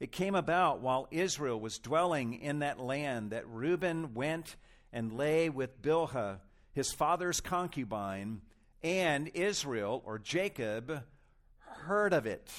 It 0.00 0.12
came 0.12 0.34
about 0.34 0.80
while 0.80 1.06
Israel 1.10 1.60
was 1.60 1.78
dwelling 1.78 2.40
in 2.40 2.58
that 2.58 2.80
land 2.80 3.30
that 3.30 3.48
Reuben 3.48 4.14
went 4.14 4.56
and 4.92 5.12
lay 5.12 5.48
with 5.48 5.80
Bilhah, 5.80 6.38
his 6.72 6.92
father's 6.92 7.40
concubine, 7.40 8.40
and 8.82 9.28
Israel, 9.34 10.02
or 10.04 10.18
Jacob, 10.18 11.04
heard 11.58 12.12
of 12.12 12.26
it. 12.26 12.50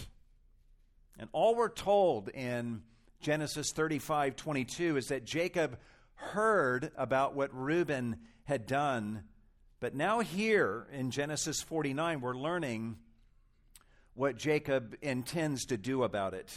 And 1.20 1.30
all 1.34 1.56
we're 1.56 1.70
told 1.70 2.30
in 2.30 2.84
Genesis 3.22 3.72
35 3.72 4.36
22 4.36 4.98
is 4.98 5.08
that 5.08 5.26
Jacob 5.26 5.78
heard 6.16 6.92
about 6.96 7.36
what 7.36 7.54
Reuben 7.54 8.18
had 8.46 8.66
done 8.66 9.24
but 9.82 9.96
now, 9.96 10.20
here 10.20 10.86
in 10.94 11.10
Genesis 11.10 11.60
49, 11.64 12.22
we're 12.22 12.36
learning 12.36 12.98
what 14.14 14.38
Jacob 14.38 14.96
intends 15.02 15.66
to 15.66 15.78
do 15.78 16.04
about 16.04 16.36
it. 16.36 16.56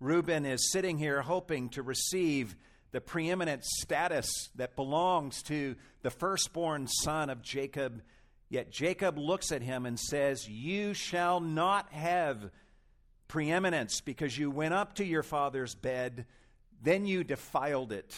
Reuben 0.00 0.44
is 0.44 0.72
sitting 0.72 0.98
here 0.98 1.22
hoping 1.22 1.68
to 1.70 1.82
receive 1.82 2.56
the 2.90 3.00
preeminent 3.00 3.64
status 3.64 4.50
that 4.56 4.74
belongs 4.74 5.42
to 5.44 5.76
the 6.02 6.10
firstborn 6.10 6.88
son 6.88 7.30
of 7.30 7.40
Jacob. 7.40 8.02
Yet 8.48 8.72
Jacob 8.72 9.16
looks 9.16 9.52
at 9.52 9.62
him 9.62 9.86
and 9.86 9.98
says, 9.98 10.48
You 10.48 10.92
shall 10.92 11.38
not 11.38 11.92
have 11.92 12.50
preeminence 13.28 14.00
because 14.00 14.36
you 14.36 14.50
went 14.50 14.74
up 14.74 14.96
to 14.96 15.04
your 15.04 15.22
father's 15.22 15.76
bed, 15.76 16.26
then 16.82 17.06
you 17.06 17.22
defiled 17.22 17.92
it. 17.92 18.12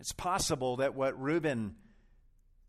It's 0.00 0.12
possible 0.12 0.78
that 0.78 0.96
what 0.96 1.20
Reuben 1.20 1.76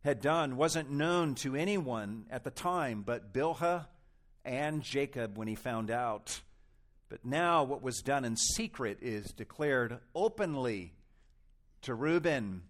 had 0.04 0.22
done 0.22 0.58
wasn't 0.58 0.90
known 0.90 1.36
to 1.36 1.56
anyone 1.56 2.26
at 2.30 2.44
the 2.44 2.52
time 2.52 3.04
but 3.06 3.34
Bilhah 3.34 3.86
and 4.44 4.82
Jacob 4.82 5.38
when 5.38 5.48
he 5.48 5.56
found 5.56 5.92
out. 5.92 6.42
But 7.10 7.26
now 7.26 7.64
what 7.64 7.84
was 7.84 8.02
done 8.02 8.26
in 8.26 8.36
secret 8.36 9.00
is 9.02 9.32
declared 9.32 10.00
openly 10.16 10.94
to 11.84 11.94
Reuben 11.94 12.64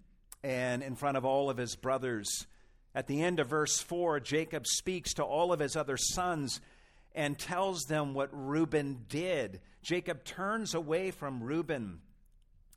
and 0.44 0.82
in 0.84 0.96
front 0.96 1.18
of 1.18 1.26
all 1.26 1.50
of 1.50 1.58
his 1.58 1.76
brothers. 1.76 2.48
At 2.94 3.08
the 3.08 3.22
end 3.22 3.40
of 3.40 3.48
verse 3.48 3.80
4, 3.80 4.20
Jacob 4.20 4.68
speaks 4.68 5.14
to 5.14 5.24
all 5.24 5.54
of 5.54 5.60
his 5.60 5.76
other 5.76 5.96
sons 5.98 6.60
and 7.14 7.38
tells 7.38 7.84
them 7.84 8.14
what 8.14 8.30
Reuben 8.32 9.06
did. 9.08 9.62
Jacob 9.82 10.24
turns 10.24 10.74
away 10.74 11.12
from 11.12 11.44
Reuben 11.44 12.02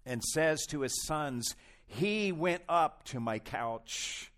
and 0.07 0.23
says 0.23 0.67
to 0.67 0.83
his 0.83 1.05
sons, 1.07 1.57
He 1.87 2.31
went 2.31 2.63
up 2.69 3.05
to 3.05 3.21
my 3.21 3.39
couch 3.39 4.31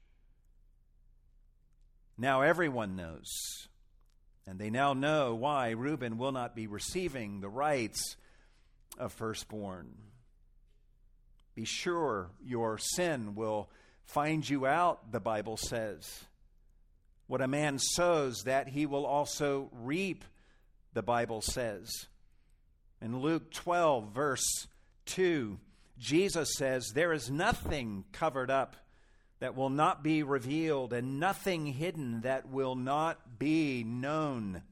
now 2.19 2.43
everyone 2.43 2.97
knows, 2.97 3.69
and 4.47 4.59
they 4.59 4.71
now 4.71 4.93
know 4.93 5.35
why 5.35 5.71
Reuben 5.71 6.19
will 6.19 6.33
not 6.33 6.57
be 6.57 6.67
receiving 6.67 7.41
the 7.41 7.49
rights 7.49 8.17
of 8.99 9.13
firstborn. 9.13 9.93
Be 11.55 11.65
sure 11.65 12.31
your 12.45 12.79
sin 12.79 13.35
will 13.35 13.71
find 14.05 14.49
you 14.49 14.67
out, 14.67 15.11
the 15.13 15.21
Bible 15.21 15.57
says. 15.57 16.25
What 17.27 17.41
a 17.41 17.49
man 17.49 17.79
sows, 17.79 18.45
that 18.45 18.69
he 18.69 18.87
will 18.87 19.05
also 19.05 19.69
reap, 19.73 20.25
the 20.93 21.03
Bible 21.03 21.41
says. 21.41 21.91
In 23.03 23.21
Luke 23.21 23.51
12, 23.53 24.13
verse 24.15 24.69
2, 25.07 25.59
Jesus 25.99 26.55
says, 26.57 26.93
There 26.95 27.13
is 27.13 27.31
nothing 27.31 28.05
covered 28.13 28.51
up 28.51 28.77
that 29.41 29.55
will 29.55 29.71
not 29.71 30.03
be 30.03 30.23
revealed, 30.23 30.93
and 30.93 31.21
nothing 31.21 31.67
hidden 31.67 32.23
that 32.23 32.49
will 32.49 32.75
not 32.75 33.39
be 33.39 33.85
known. 33.85 34.63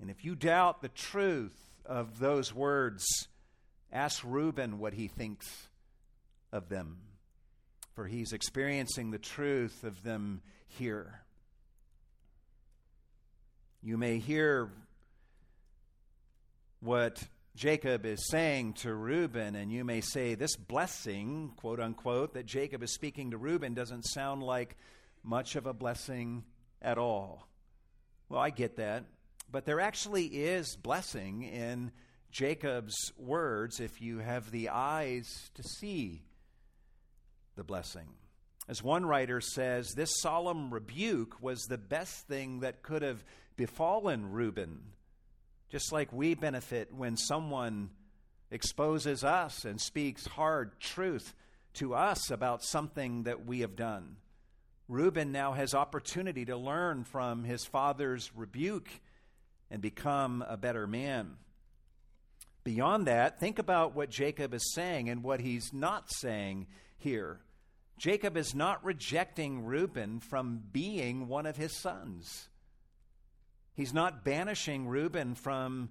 And 0.00 0.10
if 0.10 0.24
you 0.24 0.34
doubt 0.34 0.80
the 0.80 0.88
truth 0.88 1.56
of 1.84 2.18
those 2.18 2.54
words, 2.54 3.04
ask 3.92 4.22
Reuben 4.24 4.78
what 4.78 4.94
he 4.94 5.08
thinks 5.08 5.68
of 6.52 6.68
them, 6.68 6.98
for 7.94 8.06
he's 8.06 8.32
experiencing 8.32 9.10
the 9.10 9.18
truth 9.18 9.84
of 9.84 10.02
them 10.02 10.40
here. 10.66 11.20
You 13.82 13.96
may 13.96 14.18
hear 14.18 14.70
what 16.80 17.22
Jacob 17.58 18.06
is 18.06 18.28
saying 18.28 18.72
to 18.72 18.94
Reuben, 18.94 19.56
and 19.56 19.72
you 19.72 19.84
may 19.84 20.00
say, 20.00 20.36
this 20.36 20.54
blessing, 20.54 21.50
quote 21.56 21.80
unquote, 21.80 22.34
that 22.34 22.46
Jacob 22.46 22.84
is 22.84 22.94
speaking 22.94 23.32
to 23.32 23.36
Reuben 23.36 23.74
doesn't 23.74 24.04
sound 24.04 24.44
like 24.44 24.76
much 25.24 25.56
of 25.56 25.66
a 25.66 25.72
blessing 25.72 26.44
at 26.80 26.98
all. 26.98 27.48
Well, 28.28 28.40
I 28.40 28.50
get 28.50 28.76
that. 28.76 29.06
But 29.50 29.64
there 29.64 29.80
actually 29.80 30.26
is 30.26 30.76
blessing 30.76 31.42
in 31.42 31.90
Jacob's 32.30 32.94
words 33.18 33.80
if 33.80 34.00
you 34.00 34.18
have 34.20 34.52
the 34.52 34.68
eyes 34.68 35.50
to 35.56 35.64
see 35.64 36.22
the 37.56 37.64
blessing. 37.64 38.06
As 38.68 38.84
one 38.84 39.04
writer 39.04 39.40
says, 39.40 39.94
this 39.96 40.20
solemn 40.20 40.72
rebuke 40.72 41.42
was 41.42 41.62
the 41.62 41.76
best 41.76 42.28
thing 42.28 42.60
that 42.60 42.82
could 42.82 43.02
have 43.02 43.24
befallen 43.56 44.30
Reuben 44.30 44.78
just 45.70 45.92
like 45.92 46.12
we 46.12 46.34
benefit 46.34 46.92
when 46.94 47.16
someone 47.16 47.90
exposes 48.50 49.24
us 49.24 49.64
and 49.64 49.80
speaks 49.80 50.26
hard 50.26 50.78
truth 50.80 51.34
to 51.74 51.94
us 51.94 52.30
about 52.30 52.62
something 52.62 53.24
that 53.24 53.46
we 53.46 53.60
have 53.60 53.76
done. 53.76 54.16
Reuben 54.88 55.32
now 55.32 55.52
has 55.52 55.74
opportunity 55.74 56.46
to 56.46 56.56
learn 56.56 57.04
from 57.04 57.44
his 57.44 57.64
father's 57.66 58.30
rebuke 58.34 58.88
and 59.70 59.82
become 59.82 60.42
a 60.48 60.56
better 60.56 60.86
man. 60.86 61.36
Beyond 62.64 63.06
that, 63.06 63.38
think 63.38 63.58
about 63.58 63.94
what 63.94 64.10
Jacob 64.10 64.54
is 64.54 64.72
saying 64.72 65.10
and 65.10 65.22
what 65.22 65.40
he's 65.40 65.72
not 65.72 66.10
saying 66.10 66.66
here. 66.96 67.40
Jacob 67.98 68.36
is 68.36 68.54
not 68.54 68.84
rejecting 68.84 69.64
Reuben 69.64 70.20
from 70.20 70.62
being 70.72 71.28
one 71.28 71.46
of 71.46 71.56
his 71.56 71.76
sons. 71.76 72.48
He's 73.78 73.94
not 73.94 74.24
banishing 74.24 74.88
Reuben 74.88 75.36
from 75.36 75.90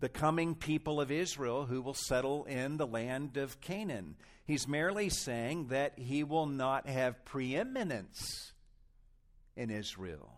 the 0.00 0.10
coming 0.10 0.54
people 0.54 1.00
of 1.00 1.10
Israel 1.10 1.64
who 1.64 1.80
will 1.80 1.94
settle 1.94 2.44
in 2.44 2.76
the 2.76 2.86
land 2.86 3.38
of 3.38 3.62
Canaan. 3.62 4.14
He's 4.44 4.68
merely 4.68 5.08
saying 5.08 5.68
that 5.68 5.98
he 5.98 6.22
will 6.22 6.44
not 6.44 6.86
have 6.86 7.24
preeminence 7.24 8.52
in 9.56 9.70
Israel, 9.70 10.34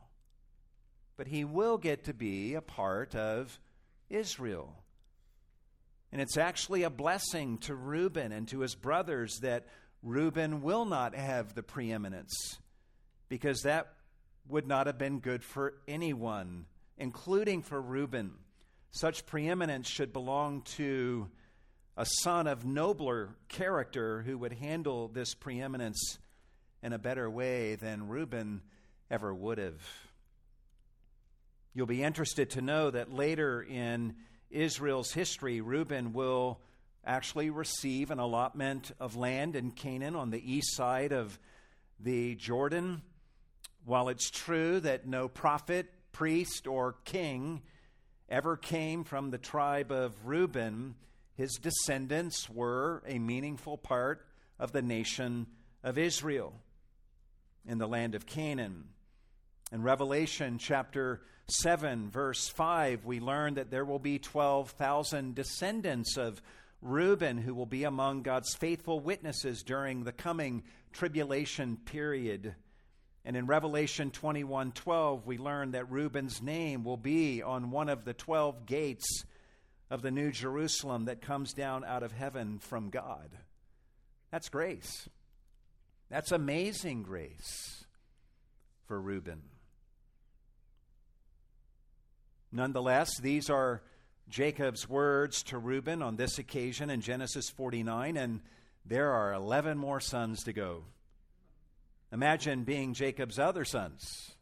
but 1.17 1.27
he 1.27 1.45
will 1.45 1.77
get 1.77 2.05
to 2.05 2.15
be 2.15 2.55
a 2.55 2.63
part 2.63 3.17
of 3.17 3.59
Israel. 4.09 4.77
And 6.13 6.21
it's 6.21 6.37
actually 6.37 6.85
a 6.85 6.91
blessing 6.91 7.59
to 7.63 7.75
Reuben 7.75 8.31
and 8.31 8.47
to 8.47 8.61
his 8.61 8.77
brothers 8.77 9.41
that 9.41 9.67
Reuben 10.05 10.63
will 10.63 10.85
not 10.85 11.17
have 11.17 11.57
the 11.57 11.65
preeminence 11.65 12.61
because 13.29 13.63
that 13.63 13.89
would 14.49 14.67
not 14.67 14.87
have 14.87 14.99
been 14.99 15.21
good 15.21 15.43
for 15.43 15.75
anyone, 15.89 16.67
including 16.99 17.63
for 17.63 17.81
Reuben. 17.81 18.33
Such 18.91 19.27
preeminence 19.27 19.89
should 19.89 20.13
belong 20.13 20.63
to 20.77 21.29
a 21.97 22.07
son 22.23 22.47
of 22.47 22.65
nobler 22.65 23.31
character 23.49 24.23
who 24.23 24.37
would 24.39 24.53
handle 24.53 25.09
this 25.09 25.35
preeminence 25.35 26.19
in 26.83 26.93
a 26.93 26.99
better 26.99 27.31
way 27.31 27.77
than 27.77 28.09
Reuben 28.09 28.63
ever 29.11 29.35
would 29.35 29.59
have. 29.59 29.83
You'll 31.73 31.87
be 31.87 32.03
interested 32.03 32.51
to 32.51 32.63
know 32.63 32.91
that 32.91 33.13
later 33.13 33.63
in 33.63 34.15
Israel's 34.51 35.13
history, 35.13 35.61
Reuben 35.61 36.13
will 36.13 36.61
actually 37.05 37.51
receive 37.51 38.11
an 38.11 38.19
allotment 38.19 38.93
of 39.01 39.17
land 39.17 39.57
in 39.57 39.71
Canaan 39.73 40.15
on 40.15 40.31
the 40.31 40.53
east 40.53 40.75
side 40.75 41.13
of 41.13 41.39
the 41.99 42.35
Jordan. 42.37 43.03
While 43.85 44.09
it's 44.09 44.31
true 44.31 44.81
that 44.81 45.07
no 45.07 45.29
prophet, 45.29 45.91
priest, 46.13 46.67
or 46.67 46.97
king 47.05 47.63
ever 48.29 48.57
came 48.57 49.05
from 49.05 49.31
the 49.31 49.39
tribe 49.39 49.93
of 49.93 50.25
Reuben, 50.25 50.95
his 51.35 51.59
descendants 51.61 52.49
were 52.49 53.03
a 53.07 53.19
meaningful 53.19 53.77
part 53.77 54.25
of 54.59 54.73
the 54.73 54.83
nation 54.83 55.47
of 55.83 55.99
Israel 55.99 56.55
in 57.67 57.79
the 57.79 57.89
land 57.89 58.15
of 58.15 58.27
Canaan. 58.27 58.85
In 59.71 59.83
Revelation 59.83 60.59
chapter 60.59 61.21
7, 61.49 62.11
verse 62.11 62.49
5, 62.49 63.05
we 63.05 63.21
learn 63.21 63.55
that 63.55 63.71
there 63.71 63.85
will 63.85 63.99
be 63.99 64.19
12,000 64.19 65.35
descendants 65.35 66.17
of 66.17 66.41
Reuben 66.81 67.39
who 67.39 67.55
will 67.55 67.67
be 67.67 67.85
among 67.85 68.23
God's 68.23 68.55
faithful 68.55 69.01
witnesses 69.01 69.63
during 69.63 70.05
the 70.05 70.13
coming 70.13 70.63
tribulation 70.93 71.77
period. 71.85 72.55
And 73.25 73.37
in 73.37 73.47
Revelation 73.47 74.11
21:12 74.11 75.25
we 75.25 75.39
learn 75.39 75.71
that 75.71 75.91
Reuben's 75.91 76.43
name 76.43 76.85
will 76.85 76.97
be 76.97 77.43
on 77.43 77.71
one 77.71 77.89
of 77.89 78.05
the 78.05 78.15
12 78.15 78.67
gates 78.67 79.25
of 79.91 80.03
the 80.03 80.11
new 80.11 80.31
Jerusalem 80.31 81.07
that 81.07 81.23
comes 81.23 81.53
down 81.53 81.85
out 81.85 82.03
of 82.03 82.13
heaven 82.13 82.59
from 82.59 82.91
God. 82.91 83.31
That's 84.31 84.49
grace. 84.49 85.09
That's 86.11 86.33
amazing 86.33 87.03
grace 87.03 87.85
for 88.87 89.01
Reuben. 89.01 89.43
Nonetheless, 92.53 93.19
these 93.19 93.51
are 93.51 93.83
Jacob's 94.29 94.89
words 94.89 95.43
to 95.45 95.59
Reuben 95.59 96.03
on 96.03 96.17
this 96.17 96.39
occasion 96.39 96.89
in 96.89 97.01
Genesis 97.01 97.51
49, 97.51 98.17
and 98.17 98.41
there 98.85 99.11
are 99.11 99.33
11 99.33 99.77
more 99.77 100.01
sons 100.01 100.45
to 100.45 100.53
go. 100.53 100.85
Imagine 102.15 102.63
being 102.63 102.95
Jacob's 102.95 103.41
other 103.41 103.65
sons 103.65 104.37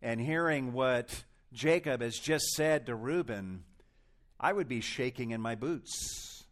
and 0.00 0.18
hearing 0.18 0.72
what 0.72 1.24
Jacob 1.52 2.00
has 2.00 2.18
just 2.18 2.46
said 2.54 2.86
to 2.86 2.94
Reuben. 2.94 3.64
I 4.40 4.54
would 4.54 4.66
be 4.66 4.80
shaking 4.80 5.32
in 5.32 5.42
my 5.42 5.56
boots. 5.56 6.46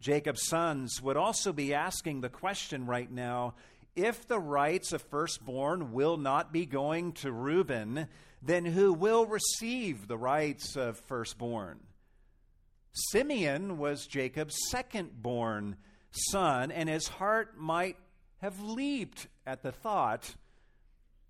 Jacob's 0.00 0.48
sons 0.48 1.00
would 1.00 1.16
also 1.16 1.52
be 1.52 1.72
asking 1.72 2.22
the 2.22 2.28
question 2.28 2.86
right 2.86 3.08
now 3.08 3.54
if 3.94 4.26
the 4.26 4.40
rights 4.40 4.92
of 4.92 5.00
firstborn 5.02 5.92
will 5.92 6.16
not 6.16 6.52
be 6.52 6.66
going 6.66 7.12
to 7.12 7.30
Reuben, 7.30 8.08
then 8.42 8.64
who 8.64 8.92
will 8.92 9.26
receive 9.26 10.08
the 10.08 10.18
rights 10.18 10.74
of 10.74 10.98
firstborn? 10.98 11.78
Simeon 12.90 13.78
was 13.78 14.08
Jacob's 14.08 14.58
second 14.70 15.22
born 15.22 15.76
son, 16.10 16.72
and 16.72 16.88
his 16.88 17.06
heart 17.06 17.56
might 17.56 17.96
have 18.42 18.60
leaped 18.60 19.28
at 19.46 19.62
the 19.62 19.72
thought 19.72 20.34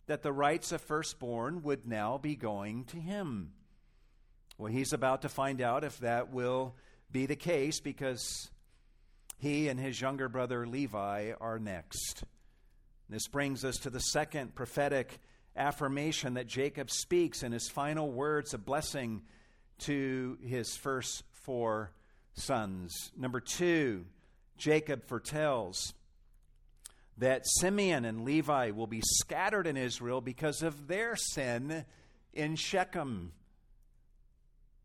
that 0.07 0.23
the 0.23 0.33
rights 0.33 0.73
of 0.73 0.81
firstborn 0.81 1.63
would 1.63 1.87
now 1.87 2.19
be 2.19 2.35
going 2.35 2.85
to 2.87 2.97
him. 2.97 3.53
Well, 4.59 4.73
he's 4.73 4.95
about 4.95 5.23
to 5.23 5.29
find 5.29 5.61
out 5.61 5.85
if 5.85 5.99
that 5.99 6.33
will 6.33 6.75
be 7.11 7.27
the 7.27 7.37
case 7.37 7.81
because 7.81 8.51
he 9.37 9.69
and 9.69 9.79
his 9.79 10.01
younger 10.01 10.29
brother 10.29 10.67
Levi 10.67 11.33
are 11.39 11.59
next. 11.59 12.25
This 13.11 13.29
brings 13.29 13.63
us 13.63 13.77
to 13.79 13.91
the 13.91 14.01
second 14.01 14.55
prophetic 14.55 15.19
affirmation 15.55 16.35
that 16.35 16.47
Jacob 16.47 16.91
speaks 16.91 17.43
in 17.43 17.53
his 17.53 17.69
final 17.69 18.11
words 18.11 18.55
of 18.55 18.65
blessing 18.65 19.21
to 19.81 20.39
his 20.43 20.77
first 20.77 21.25
four 21.33 21.93
sons. 22.33 23.11
Number 23.19 23.41
two, 23.41 24.07
Jacob 24.57 25.05
foretells 25.05 25.93
that 27.19 27.47
Simeon 27.47 28.05
and 28.05 28.25
Levi 28.25 28.71
will 28.71 28.87
be 28.87 29.03
scattered 29.05 29.67
in 29.67 29.77
Israel 29.77 30.21
because 30.21 30.63
of 30.63 30.87
their 30.89 31.17
sin 31.17 31.85
in 32.33 32.57
Shechem. 32.57 33.33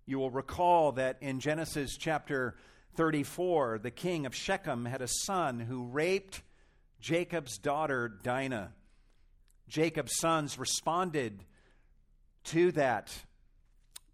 You 0.05 0.19
will 0.19 0.31
recall 0.31 0.93
that 0.93 1.17
in 1.21 1.39
Genesis 1.39 1.97
chapter 1.97 2.55
34, 2.95 3.79
the 3.79 3.91
king 3.91 4.25
of 4.25 4.35
Shechem 4.35 4.85
had 4.85 5.01
a 5.01 5.07
son 5.07 5.59
who 5.59 5.85
raped 5.85 6.41
Jacob's 6.99 7.57
daughter 7.57 8.07
Dinah. 8.09 8.73
Jacob's 9.67 10.17
sons 10.17 10.57
responded 10.57 11.43
to 12.45 12.71
that 12.73 13.13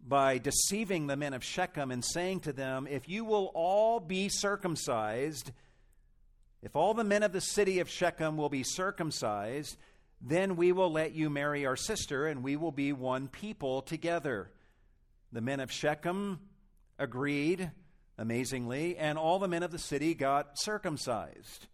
by 0.06 0.38
deceiving 0.38 1.08
the 1.08 1.15
men 1.15 1.34
of 1.34 1.43
Shechem 1.43 1.91
and 1.91 2.04
saying 2.04 2.41
to 2.41 2.54
them, 2.54 2.88
If 2.89 3.08
you 3.08 3.23
will 3.23 3.52
all 3.54 3.99
be 3.99 4.30
circumcised, 4.30 5.52
if 6.63 6.78
all 6.78 6.93
the 6.93 7.04
men 7.04 7.23
of 7.23 7.34
the 7.34 7.41
city 7.41 7.80
of 7.80 7.89
Shechem 7.89 8.38
will 8.38 8.47
be 8.47 8.63
circumcised, 8.63 9.76
then 10.21 10.56
we 10.56 10.71
will 10.71 10.89
let 10.89 11.13
you 11.13 11.30
marry 11.30 11.65
our 11.65 11.76
sister, 11.76 12.26
and 12.26 12.41
we 12.41 12.56
will 12.56 12.71
be 12.71 12.93
one 12.93 13.28
people 13.28 13.82
together. 13.82 14.49
The 15.34 15.41
men 15.41 15.60
of 15.60 15.69
Shechem 15.69 16.39
agreed, 16.97 17.69
amazingly, 18.17 18.95
and 18.95 19.17
all 19.17 19.39
the 19.39 19.49
men 19.49 19.63
of 19.63 19.71
the 19.71 19.78
city 19.78 20.13
got 20.13 20.58
circumcised. 20.58 21.67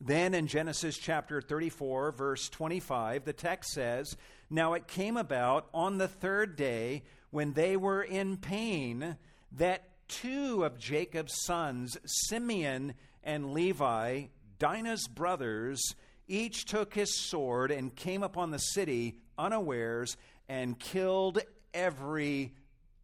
Then 0.00 0.32
in 0.32 0.46
Genesis 0.46 0.96
chapter 0.96 1.42
34, 1.42 2.12
verse 2.12 2.48
25, 2.48 3.26
the 3.26 3.34
text 3.34 3.72
says, 3.72 4.16
Now 4.48 4.72
it 4.72 4.86
came 4.86 5.18
about 5.18 5.68
on 5.74 5.98
the 5.98 6.08
third 6.08 6.56
day 6.56 7.02
when 7.30 7.52
they 7.52 7.76
were 7.76 8.02
in 8.02 8.38
pain 8.38 9.18
that 9.52 9.90
two 10.08 10.64
of 10.64 10.78
Jacob's 10.78 11.34
sons, 11.44 11.98
Simeon 12.06 12.94
and 13.22 13.52
Levi, 13.52 14.24
Dinah's 14.58 15.06
brothers, 15.06 15.94
each 16.28 16.64
took 16.64 16.94
his 16.94 17.18
sword 17.18 17.70
and 17.70 17.94
came 17.94 18.22
upon 18.22 18.50
the 18.50 18.58
city 18.58 19.18
unawares 19.38 20.16
and 20.48 20.78
killed 20.78 21.40
every 21.74 22.54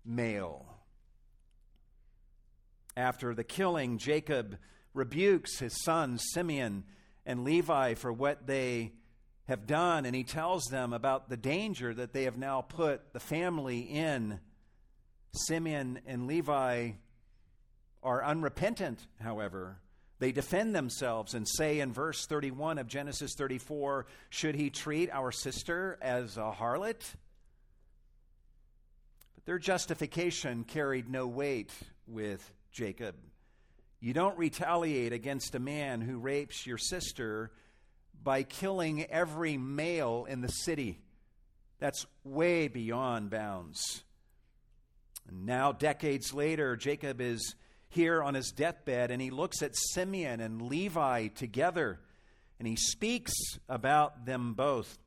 male. 0.05 0.67
After 2.97 3.35
the 3.35 3.45
killing, 3.45 3.99
Jacob 3.99 4.59
rebukes 4.95 5.59
his 5.59 5.83
sons, 5.85 6.25
Simeon 6.33 6.85
and 7.27 7.45
Levi, 7.45 7.95
for 7.95 8.13
what 8.13 8.47
they 8.47 8.93
have 9.49 9.67
done, 9.67 10.07
and 10.07 10.17
he 10.17 10.25
tells 10.25 10.65
them 10.65 10.93
about 10.93 11.29
the 11.29 11.37
danger 11.37 11.93
that 11.95 12.13
they 12.13 12.25
have 12.25 12.39
now 12.39 12.63
put 12.63 13.13
the 13.13 13.21
family 13.21 13.81
in. 13.81 14.41
Simeon 15.33 16.01
and 16.07 16.27
Levi 16.27 16.93
are 18.03 18.25
unrepentant, 18.25 19.07
however. 19.21 19.79
They 20.19 20.33
defend 20.33 20.75
themselves 20.75 21.35
and 21.35 21.47
say 21.47 21.81
in 21.81 21.93
verse 21.93 22.27
31 22.27 22.79
of 22.79 22.87
Genesis 22.87 23.35
34 23.37 24.07
Should 24.31 24.55
he 24.55 24.71
treat 24.71 25.11
our 25.11 25.31
sister 25.31 25.99
as 26.01 26.37
a 26.37 26.53
harlot? 26.53 27.03
But 29.35 29.45
their 29.45 29.59
justification 29.59 30.65
carried 30.65 31.11
no 31.11 31.27
weight 31.27 31.73
with 32.07 32.51
Jacob. 32.73 33.15
You 34.01 34.15
don't 34.15 34.39
retaliate 34.39 35.13
against 35.13 35.55
a 35.55 35.61
man 35.61 36.01
who 36.01 36.19
rapes 36.19 36.67
your 36.67 36.79
sister 36.79 37.51
by 38.23 38.43
killing 38.43 39.05
every 39.05 39.57
male 39.59 40.27
in 40.29 40.41
the 40.41 40.49
city. 40.49 41.01
That's 41.79 42.07
way 42.25 42.69
beyond 42.69 43.31
bounds. 43.31 44.03
And 45.29 45.45
now, 45.45 45.73
decades 45.73 46.33
later, 46.33 46.77
Jacob 46.77 47.21
is 47.21 47.55
here 47.97 48.23
on 48.23 48.35
his 48.35 48.53
deathbed, 48.53 49.11
and 49.11 49.21
he 49.21 49.31
looks 49.31 49.63
at 49.63 49.75
Simeon 49.75 50.41
and 50.41 50.63
Levi 50.63 51.29
together, 51.29 51.99
and 52.59 52.69
he 52.69 52.77
speaks 52.77 53.33
about 53.69 54.27
them 54.27 54.55
both. 54.55 54.99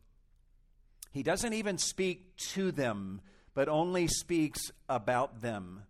He 1.14 1.24
doesn't 1.24 1.54
even 1.54 1.78
speak 1.78 2.36
to 2.54 2.72
them, 2.72 3.22
but 3.54 3.70
only 3.70 4.08
speaks 4.08 4.72
about 4.90 5.42
them. 5.42 5.84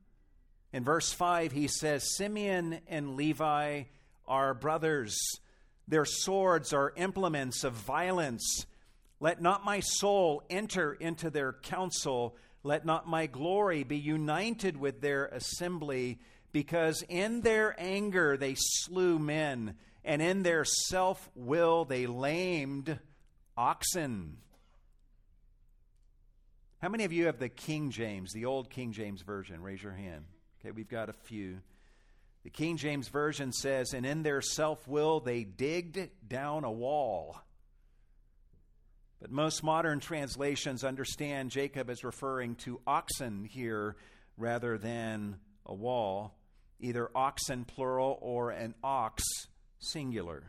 In 0.71 0.83
verse 0.83 1.11
5, 1.11 1.51
he 1.51 1.67
says, 1.67 2.15
Simeon 2.15 2.81
and 2.87 3.15
Levi 3.15 3.83
are 4.27 4.53
brothers. 4.53 5.17
Their 5.87 6.05
swords 6.05 6.73
are 6.73 6.93
implements 6.95 7.63
of 7.63 7.73
violence. 7.73 8.65
Let 9.19 9.41
not 9.41 9.65
my 9.65 9.79
soul 9.79 10.43
enter 10.49 10.93
into 10.93 11.29
their 11.29 11.53
council. 11.53 12.35
Let 12.61 12.85
not 12.85 13.07
my 13.07 13.25
glory 13.25 13.83
be 13.83 13.97
united 13.97 14.77
with 14.77 15.01
their 15.01 15.25
assembly 15.27 16.19
because 16.51 17.03
in 17.07 17.41
their 17.41 17.75
anger 17.77 18.37
they 18.37 18.55
slew 18.57 19.19
men, 19.19 19.75
and 20.03 20.21
in 20.21 20.43
their 20.43 20.65
self 20.65 21.29
will 21.35 21.85
they 21.85 22.07
lamed 22.07 22.99
oxen. 23.57 24.37
How 26.81 26.89
many 26.89 27.03
of 27.03 27.11
you 27.11 27.25
have 27.25 27.39
the 27.39 27.49
King 27.49 27.91
James, 27.91 28.31
the 28.31 28.45
old 28.45 28.69
King 28.69 28.93
James 28.93 29.21
Version? 29.21 29.61
Raise 29.61 29.83
your 29.83 29.93
hand. 29.93 30.25
Okay, 30.59 30.71
we've 30.71 30.89
got 30.89 31.09
a 31.09 31.13
few. 31.13 31.59
The 32.43 32.49
King 32.49 32.77
James 32.77 33.09
Version 33.09 33.51
says, 33.51 33.93
And 33.93 34.05
in 34.05 34.23
their 34.23 34.41
self 34.41 34.87
will 34.87 35.19
they 35.19 35.43
digged 35.43 36.09
down 36.25 36.63
a 36.63 36.71
wall. 36.71 37.37
But 39.21 39.31
most 39.31 39.61
modern 39.61 39.99
translations 39.99 40.85
understand 40.85 41.51
Jacob 41.51 41.89
as 41.89 42.05
referring 42.05 42.55
to 42.55 42.79
oxen 42.87 43.43
here 43.43 43.97
rather 44.37 44.77
than 44.77 45.35
a 45.65 45.73
wall 45.73 46.38
either 46.79 47.09
oxen 47.15 47.65
plural 47.65 48.17
or 48.21 48.51
an 48.51 48.73
ox 48.83 49.23
singular. 49.79 50.43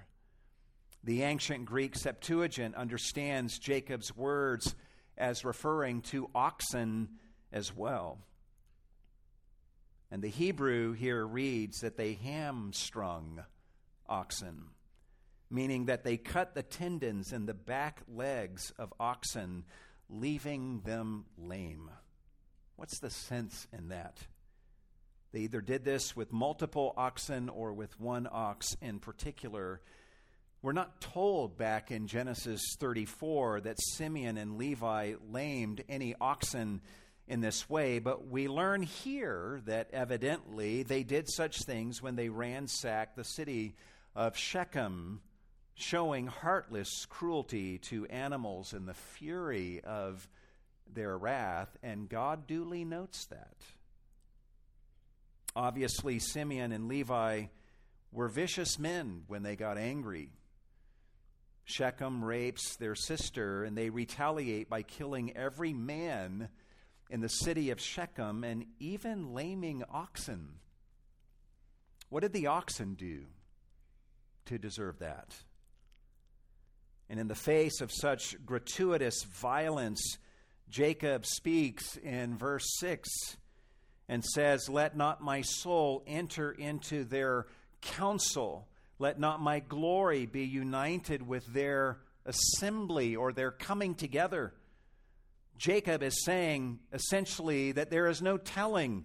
The 1.03 1.23
ancient 1.23 1.65
Greek 1.65 1.97
Septuagint 1.97 2.75
understands 2.75 3.59
Jacob's 3.59 4.15
words 4.15 4.75
as 5.17 5.45
referring 5.45 6.03
to 6.03 6.31
oxen 6.35 7.09
as 7.53 7.75
well. 7.75 8.19
And 10.11 10.23
the 10.23 10.29
Hebrew 10.29 10.93
here 10.93 11.25
reads 11.25 11.81
that 11.81 11.97
they 11.97 12.15
hamstrung 12.15 13.43
oxen, 14.09 14.65
meaning 15.51 15.87
that 15.87 16.05
they 16.05 16.17
cut 16.17 16.55
the 16.55 16.63
tendons 16.63 17.33
in 17.33 17.47
the 17.47 17.55
back 17.55 18.03
legs 18.09 18.73
of 18.77 18.93
oxen, 18.99 19.65
leaving 20.09 20.81
them 20.81 21.27
lame. 21.39 21.91
What's 22.77 22.99
the 22.99 23.11
sense 23.11 23.69
in 23.73 23.89
that? 23.89 24.19
They 25.33 25.41
either 25.41 25.61
did 25.61 25.85
this 25.85 26.17
with 26.17 26.33
multiple 26.33 26.93
oxen 26.97 27.49
or 27.49 27.73
with 27.73 27.99
one 28.01 28.29
ox 28.31 28.77
in 28.81 28.99
particular. 28.99 29.81
We're 30.63 30.73
not 30.73 31.01
told 31.01 31.57
back 31.57 31.91
in 31.91 32.07
Genesis 32.07 32.61
34 32.79 33.63
that 33.63 33.81
Simeon 33.81 34.37
and 34.37 34.59
Levi 34.59 35.15
lamed 35.31 35.85
any 35.89 36.15
oxen 36.21 36.81
in 37.29 37.41
this 37.41 37.71
way, 37.71 38.01
but 38.01 38.27
we 38.27 38.49
learn 38.49 38.83
here 38.83 39.63
that 39.67 39.89
evidently 39.93 40.83
they 40.83 41.05
did 41.05 41.31
such 41.31 41.63
things 41.63 42.03
when 42.03 42.17
they 42.17 42.29
ransacked 42.29 43.15
the 43.15 43.25
city 43.25 43.77
of 44.17 44.37
Shechem, 44.37 45.21
showing 45.75 46.27
heartless 46.27 47.07
cruelty 47.07 47.79
to 47.79 48.05
animals 48.07 48.75
in 48.75 48.85
the 48.85 48.95
fury 48.95 49.81
of 49.85 50.29
their 50.93 51.17
wrath, 51.17 51.79
and 51.85 52.09
God 52.09 52.49
duly 52.49 52.85
notes 52.85 53.27
that. 53.27 53.57
Obviously, 55.57 56.19
Simeon 56.19 56.73
and 56.73 56.87
Levi 56.87 57.47
were 58.13 58.29
vicious 58.29 58.79
men 58.79 59.23
when 59.27 59.43
they 59.43 59.57
got 59.57 59.79
angry. 59.79 60.31
Shechem 61.65 62.25
rapes 62.25 62.77
their 62.77 62.95
sister, 62.95 63.65
and 63.65 63.77
they 63.77 63.91
retaliate 63.91 64.69
by 64.69 64.83
killing 64.83 65.37
every 65.37 65.73
man 65.73 66.49
in 67.09 67.21
the 67.21 67.29
city 67.29 67.71
of 67.71 67.81
Shechem 67.81 68.45
and 68.45 68.67
even 68.79 69.35
laming 69.35 69.83
oxen. 69.91 70.55
What 72.09 72.21
did 72.21 72.33
the 72.33 72.49
oxen 72.49 72.95
do 72.95 73.27
to 74.47 74.59
deserve 74.59 74.99
that? 75.01 75.35
And 77.09 77.19
in 77.19 77.29
the 77.29 77.35
face 77.35 77.81
of 77.81 77.91
such 77.93 78.37
gratuitous 78.45 79.25
violence, 79.25 80.19
Jacob 80.69 81.27
speaks 81.27 81.97
in 81.97 82.37
verse 82.37 82.67
6 82.79 83.09
and 84.11 84.25
says, 84.25 84.69
Let 84.69 84.97
not 84.97 85.23
my 85.23 85.41
soul 85.41 86.03
enter 86.05 86.51
into 86.51 87.05
their 87.05 87.47
council. 87.81 88.67
Let 88.99 89.21
not 89.21 89.41
my 89.41 89.61
glory 89.61 90.27
be 90.27 90.45
united 90.45 91.27
with 91.27 91.47
their 91.55 92.01
assembly 92.27 93.15
or 93.15 93.33
their 93.33 93.53
coming 93.53 93.95
together. 93.95 94.53
Jacob 95.57 96.03
is 96.03 96.25
saying 96.25 96.81
essentially 96.93 97.71
that 97.71 97.91
there 97.91 98.09
is 98.09 98.21
no 98.21 98.37
telling 98.37 99.05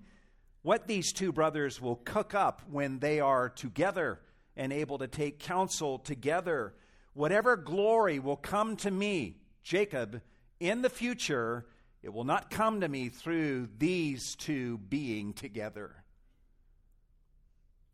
what 0.64 0.88
these 0.88 1.14
two 1.14 1.32
brothers 1.32 1.80
will 1.80 1.98
cook 1.98 2.34
up 2.34 2.64
when 2.68 2.98
they 2.98 3.20
are 3.20 3.48
together 3.48 4.20
and 4.58 4.74
able 4.74 4.98
to 4.98 5.08
take 5.08 5.38
counsel 5.38 6.00
together. 6.00 6.74
Whatever 7.14 7.56
glory 7.58 8.18
will 8.18 8.38
come 8.38 8.76
to 8.78 8.90
me, 8.90 9.38
Jacob, 9.62 10.22
in 10.60 10.82
the 10.82 10.90
future, 10.90 11.68
it 12.06 12.14
will 12.14 12.24
not 12.24 12.52
come 12.52 12.82
to 12.82 12.88
me 12.88 13.10
through 13.10 13.68
these 13.80 14.36
two 14.36 14.78
being 14.78 15.34
together. 15.34 16.04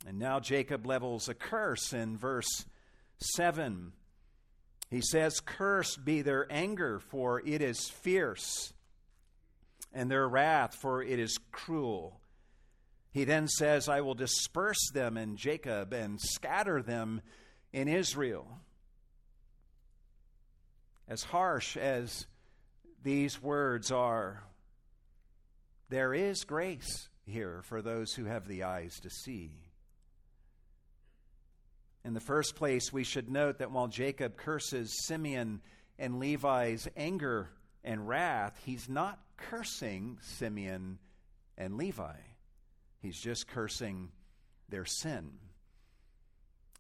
And 0.06 0.20
now 0.20 0.42
Jacob 0.42 0.86
levels 0.86 1.30
a 1.30 1.34
curse 1.34 1.94
in 1.94 2.18
verse 2.18 2.66
7. 3.36 3.94
He 4.90 5.00
says, 5.00 5.40
Cursed 5.40 6.04
be 6.04 6.22
their 6.24 6.46
anger, 6.52 7.00
for 7.00 7.40
it 7.40 7.62
is 7.62 7.88
fierce, 7.88 8.74
and 9.94 10.12
their 10.12 10.28
wrath, 10.28 10.76
for 10.76 11.02
it 11.02 11.18
is 11.18 11.40
cruel. 11.54 12.20
He 13.14 13.24
then 13.24 13.48
says, 13.48 13.88
I 13.88 14.02
will 14.02 14.14
disperse 14.14 14.92
them 14.94 15.16
in 15.16 15.38
Jacob 15.38 15.94
and 15.94 16.20
scatter 16.20 16.82
them 16.82 17.22
in 17.72 17.88
Israel. 17.88 18.60
As 21.08 21.24
harsh 21.24 21.78
as 21.78 22.28
these 23.04 23.42
words 23.42 23.92
are 23.92 24.44
there 25.90 26.14
is 26.14 26.44
grace 26.44 27.10
here 27.26 27.62
for 27.64 27.82
those 27.82 28.14
who 28.14 28.26
have 28.26 28.48
the 28.48 28.64
eyes 28.64 29.00
to 29.02 29.10
see. 29.10 29.52
In 32.04 32.14
the 32.14 32.20
first 32.20 32.56
place, 32.56 32.92
we 32.92 33.04
should 33.04 33.30
note 33.30 33.60
that 33.60 33.72
while 33.72 33.88
Jacob 33.88 34.38
curses 34.38 35.06
Simeon 35.06 35.62
and 36.00 36.20
Levi's 36.20 36.88
anger 36.96 37.50
and 37.84 38.08
wrath, 38.08 38.60
he's 38.66 38.90
not 38.90 39.20
cursing 39.38 40.18
Simeon 40.22 40.98
and 41.58 41.78
Levi. 41.78 42.16
He's 43.02 43.20
just 43.20 43.48
cursing 43.48 44.10
their 44.70 44.86
sin. 44.86 45.34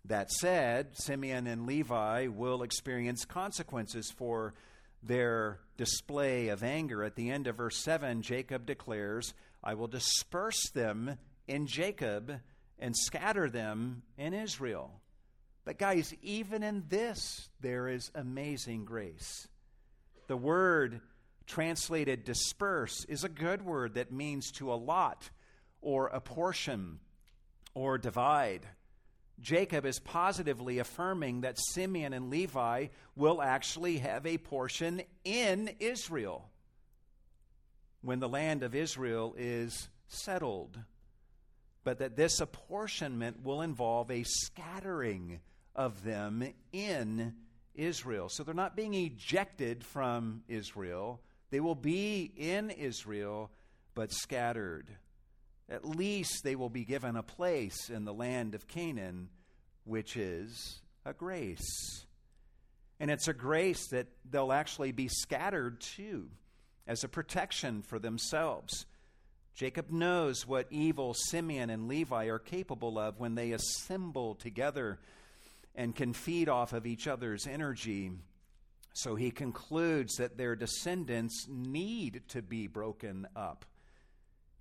That 0.06 0.32
said, 0.32 0.98
Simeon 0.98 1.46
and 1.46 1.68
Levi 1.68 2.28
will 2.28 2.64
experience 2.64 3.26
consequences 3.26 4.12
for 4.16 4.56
their 5.04 5.60
display 5.78 6.50
of 6.50 6.64
anger. 6.64 7.04
At 7.04 7.16
the 7.16 7.30
end 7.30 7.48
of 7.48 7.58
verse 7.58 7.78
7, 7.78 8.22
Jacob 8.22 8.66
declares, 8.66 9.34
I 9.64 9.74
will 9.74 9.88
disperse 9.88 10.70
them 10.70 11.18
in 11.48 11.68
Jacob 11.68 12.40
and 12.80 12.96
scatter 12.96 13.50
them 13.50 14.04
in 14.18 14.34
Israel. 14.34 15.02
But, 15.66 15.78
guys, 15.78 16.14
even 16.22 16.64
in 16.64 16.86
this, 16.90 17.50
there 17.60 17.88
is 17.88 18.12
amazing 18.16 18.86
grace. 18.86 19.48
The 20.28 20.38
word 20.38 21.02
translated 21.46 22.24
disperse 22.24 23.06
is 23.06 23.24
a 23.24 23.30
good 23.30 23.64
word 23.64 23.96
that 23.96 24.12
means 24.12 24.52
to 24.54 24.72
allot 24.72 25.30
or 25.82 26.08
apportion 26.08 27.00
or 27.74 27.98
divide. 27.98 28.66
Jacob 29.42 29.86
is 29.86 30.00
positively 30.00 30.80
affirming 30.80 31.42
that 31.42 31.58
Simeon 31.72 32.14
and 32.14 32.30
Levi 32.30 32.88
will 33.16 33.42
actually 33.42 33.98
have 33.98 34.26
a 34.26 34.38
portion 34.38 35.02
in 35.24 35.70
Israel 35.80 36.50
when 38.02 38.20
the 38.20 38.30
land 38.30 38.64
of 38.64 38.76
Israel 38.76 39.36
is 39.38 39.90
settled, 40.08 40.80
but 41.84 42.00
that 42.00 42.16
this 42.16 42.40
apportionment 42.40 43.44
will 43.44 43.62
involve 43.62 44.12
a 44.12 44.24
scattering 44.24 45.40
of 45.76 46.04
them 46.04 46.44
in 46.72 47.34
Israel. 47.76 48.30
So 48.30 48.44
they're 48.44 48.54
not 48.54 48.76
being 48.76 48.94
ejected 48.94 49.84
from 49.84 50.44
Israel, 50.48 51.22
they 51.50 51.60
will 51.60 51.76
be 51.76 52.32
in 52.38 52.70
Israel, 52.70 53.52
but 53.94 54.12
scattered. 54.12 54.90
At 55.72 55.86
least 55.86 56.44
they 56.44 56.58
will 56.58 56.70
be 56.70 56.84
given 56.84 57.16
a 57.16 57.24
place 57.24 57.90
in 57.90 58.04
the 58.04 58.14
land 58.14 58.56
of 58.56 58.68
Canaan, 58.68 59.30
which 59.86 60.18
is 60.18 60.82
a 61.06 61.14
grace. 61.14 62.06
And 63.00 63.10
it's 63.10 63.30
a 63.30 63.34
grace 63.34 63.88
that 63.88 64.08
they'll 64.30 64.52
actually 64.52 64.92
be 64.92 65.08
scattered 65.08 65.80
to 65.96 66.30
as 66.86 67.06
a 67.06 67.10
protection 67.10 67.84
for 67.84 68.00
themselves. 68.00 68.86
Jacob 69.56 69.92
knows 69.92 70.46
what 70.46 70.68
evil 70.70 71.14
Simeon 71.14 71.70
and 71.70 71.88
Levi 71.88 72.26
are 72.26 72.40
capable 72.40 73.00
of 73.00 73.20
when 73.20 73.36
they 73.36 73.54
assemble 73.54 74.36
together 74.36 75.00
and 75.74 75.96
can 75.96 76.12
feed 76.12 76.50
off 76.50 76.74
of 76.74 76.86
each 76.86 77.08
other's 77.08 77.48
energy. 77.48 78.12
So 78.94 79.16
he 79.16 79.32
concludes 79.32 80.16
that 80.16 80.38
their 80.38 80.56
descendants 80.58 81.48
need 81.50 82.24
to 82.30 82.42
be 82.42 82.68
broken 82.68 83.26
up. 83.38 83.66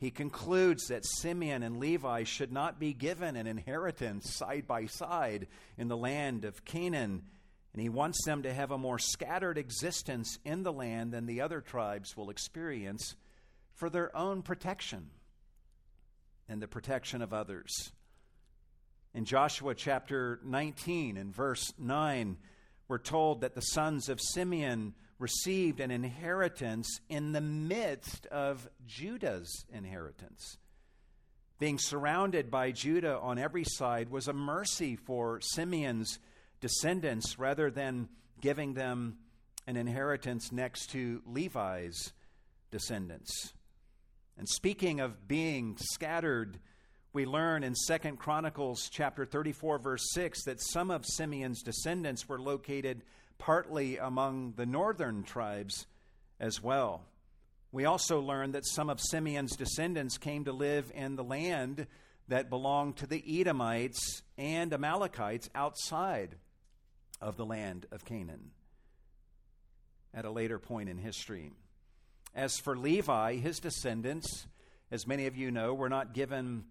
He 0.01 0.11
concludes 0.11 0.89
that 0.89 1.05
Simeon 1.05 1.63
and 1.63 1.79
Levi 1.79 2.25
should 2.25 2.51
not 2.51 2.81
be 2.81 2.95
given 2.95 3.37
an 3.37 3.47
inheritance 3.47 4.35
side 4.35 4.67
by 4.67 4.87
side 4.87 5.47
in 5.77 5.89
the 5.89 5.97
land 5.97 6.47
of 6.47 6.65
Canaan, 6.65 7.23
and 7.75 7.83
he 7.83 7.91
wants 7.91 8.25
them 8.25 8.43
to 8.45 8.55
have 8.55 8.71
a 8.71 8.79
more 8.79 8.99
scattered 8.99 9.59
existence 9.59 10.39
in 10.43 10.63
the 10.63 10.73
land 10.73 11.13
than 11.13 11.27
the 11.27 11.43
other 11.43 11.61
tribes 11.61 12.17
will 12.17 12.31
experience 12.31 13.15
for 13.75 13.91
their 13.91 14.17
own 14.17 14.41
protection 14.41 15.11
and 16.49 16.63
the 16.63 16.67
protection 16.67 17.21
of 17.21 17.35
others. 17.35 17.93
In 19.13 19.27
Joshua 19.27 19.75
chapter 19.75 20.41
19 20.47 21.19
and 21.19 21.35
verse 21.35 21.75
9, 21.79 22.39
we're 22.89 22.97
told 22.97 23.43
that 23.43 23.55
the 23.55 23.61
sons 23.61 24.09
of 24.09 24.19
Simeon 24.19 24.95
received 25.21 25.81
an 25.81 25.91
inheritance 25.91 27.01
in 27.09 27.33
the 27.33 27.41
midst 27.41 28.27
of 28.27 28.69
Judah's 28.87 29.67
inheritance. 29.73 30.57
Being 31.59 31.79
surrounded 31.79 32.51
by 32.51 32.73
Judah 32.73 33.19
on 33.19 33.39
every 33.39 33.65
side 33.65 34.11
was 34.11 34.29
a 34.29 34.33
mercy 34.33 34.97
for 34.97 35.41
Simeon's 35.43 36.19
descendants 36.61 37.39
rather 37.39 37.71
than 37.71 38.09
giving 38.41 38.73
them 38.73 39.19
an 39.67 39.77
inheritance 39.77 40.51
next 40.51 40.91
to 40.91 41.23
Levi's 41.27 42.13
descendants. 42.71 43.53
And 44.39 44.49
speaking 44.49 45.01
of 45.01 45.29
being 45.29 45.77
scattered, 45.79 46.59
we 47.13 47.27
learn 47.27 47.63
in 47.63 47.75
Second 47.75 48.19
Chronicles 48.19 48.89
chapter 48.91 49.27
34 49.27 49.79
verse 49.81 50.13
6 50.13 50.45
that 50.45 50.63
some 50.63 50.91
of 50.91 51.05
Simeon's 51.05 51.63
descendants 51.63 52.27
were 52.27 52.41
located 52.41 53.03
partly 53.41 53.97
among 53.97 54.53
the 54.57 54.67
northern 54.67 55.25
tribes 55.25 55.87
as 56.39 56.63
well. 56.63 57.03
We 57.73 57.85
also 57.85 58.21
learn 58.21 58.53
that 58.53 58.67
some 58.67 58.89
of 58.89 59.01
Simeon's 59.01 59.57
descendants 59.57 60.19
came 60.19 60.45
to 60.45 60.53
live 60.53 60.93
in 60.95 61.17
the 61.17 61.25
land 61.25 61.87
that 62.29 62.51
belonged 62.51 62.99
to 62.99 63.07
the 63.07 63.41
Edomites 63.41 64.23
and 64.39 64.73
Amalekites 64.73 65.51
outside 65.55 66.37
of 67.21 67.37
the 67.37 67.47
land 67.47 67.87
of 67.91 68.05
Canaan 68.05 68.51
at 70.15 70.25
a 70.25 70.31
later 70.31 70.59
point 70.59 70.89
in 70.89 70.99
history. 70.99 71.51
As 72.35 72.59
for 72.59 72.77
Levi, 72.77 73.37
his 73.37 73.59
descendants, 73.59 74.47
as 74.91 75.07
many 75.07 75.27
of 75.27 75.37
you 75.37 75.51
know, 75.51 75.75
were 75.75 75.89
not 75.89 76.15
given 76.15 76.65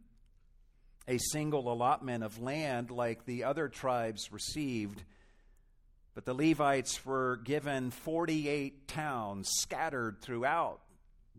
a 1.08 1.18
single 1.18 1.72
allotment 1.72 2.24
of 2.24 2.40
land 2.40 2.92
like 2.92 3.26
the 3.26 3.44
other 3.44 3.68
tribes 3.68 4.32
received 4.32 5.04
but 6.20 6.26
the 6.26 6.50
Levites 6.50 7.06
were 7.06 7.38
given 7.46 7.92
48 7.92 8.90
towns 8.90 9.48
scattered 9.62 10.20
throughout 10.20 10.82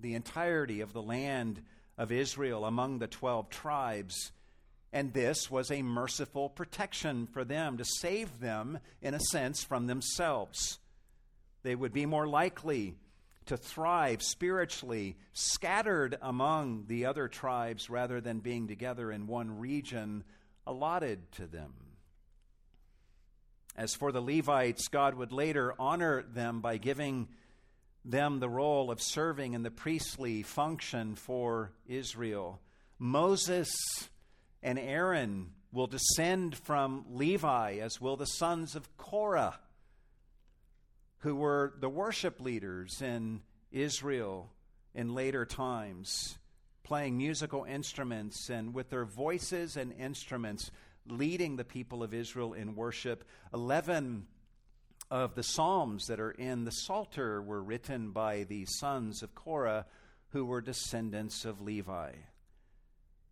the 0.01 0.15
entirety 0.15 0.81
of 0.81 0.95
the 0.95 1.03
land 1.03 1.61
of 1.99 2.11
Israel 2.11 2.65
among 2.65 2.99
the 2.99 3.07
12 3.07 3.51
tribes. 3.51 4.33
And 4.91 5.13
this 5.13 5.51
was 5.51 5.71
a 5.71 5.83
merciful 5.83 6.49
protection 6.49 7.27
for 7.27 7.45
them 7.45 7.77
to 7.77 7.85
save 7.85 8.41
them, 8.41 8.79
in 9.03 9.13
a 9.13 9.21
sense, 9.21 9.63
from 9.63 9.87
themselves. 9.87 10.79
They 11.63 11.75
would 11.75 11.93
be 11.93 12.07
more 12.07 12.27
likely 12.27 12.97
to 13.45 13.59
thrive 13.59 14.23
spiritually, 14.23 15.19
scattered 15.35 16.17
among 16.23 16.87
the 16.87 17.05
other 17.05 17.29
tribes 17.29 17.91
rather 17.91 18.19
than 18.23 18.39
being 18.39 18.67
together 18.67 19.13
in 19.13 19.27
one 19.27 19.59
region 19.59 20.25
allotted 20.67 21.31
to 21.33 21.47
them. 21.47 21.75
As 23.77 23.95
for 23.95 24.13
the 24.13 24.21
Levites, 24.21 24.89
God 24.89 25.15
would 25.15 25.33
later 25.33 25.75
honor 25.79 26.23
them 26.23 26.61
by 26.61 26.77
giving 26.77 27.29
them 28.05 28.41
the 28.41 28.49
role 28.49 28.91
of 28.91 29.01
serving 29.01 29.55
in 29.55 29.63
the 29.63 29.71
priestly 29.71 30.43
function 30.43 31.15
for 31.15 31.73
Israel. 31.87 32.61
Moses 32.99 33.71
and 34.63 34.79
Aaron 34.79 35.53
will 35.73 35.87
descend 35.87 36.57
from 36.57 37.05
Levi, 37.11 37.77
as 37.77 38.01
will 38.01 38.17
the 38.17 38.27
sons 38.27 38.75
of 38.75 38.97
Korah, 38.97 39.59
who 41.19 41.37
were 41.37 41.75
the 41.79 41.89
worship 41.89 42.41
leaders 42.41 43.01
in 43.01 43.43
Israel 43.71 44.51
in 44.95 45.15
later 45.15 45.47
times, 45.47 46.39
playing 46.83 47.17
musical 47.17 47.65
instruments 47.65 48.51
and 48.51 48.75
with 48.75 48.91
their 48.91 49.05
voices 49.05 49.77
and 49.77 49.93
instruments 49.93 50.71
leading 51.07 51.57
the 51.57 51.65
people 51.65 52.03
of 52.03 52.15
Israel 52.15 52.53
in 52.53 52.75
worship. 52.75 53.25
Eleven 53.53 54.27
of 55.11 55.35
the 55.35 55.43
Psalms 55.43 56.07
that 56.07 56.21
are 56.21 56.31
in 56.31 56.65
the 56.65 56.71
Psalter 56.71 57.43
were 57.43 57.63
written 57.63 58.11
by 58.11 58.45
the 58.45 58.65
sons 58.67 59.23
of 59.23 59.35
Korah, 59.35 59.87
who 60.29 60.45
were 60.45 60.61
descendants 60.61 61.45
of 61.45 61.61
Levi. 61.61 62.13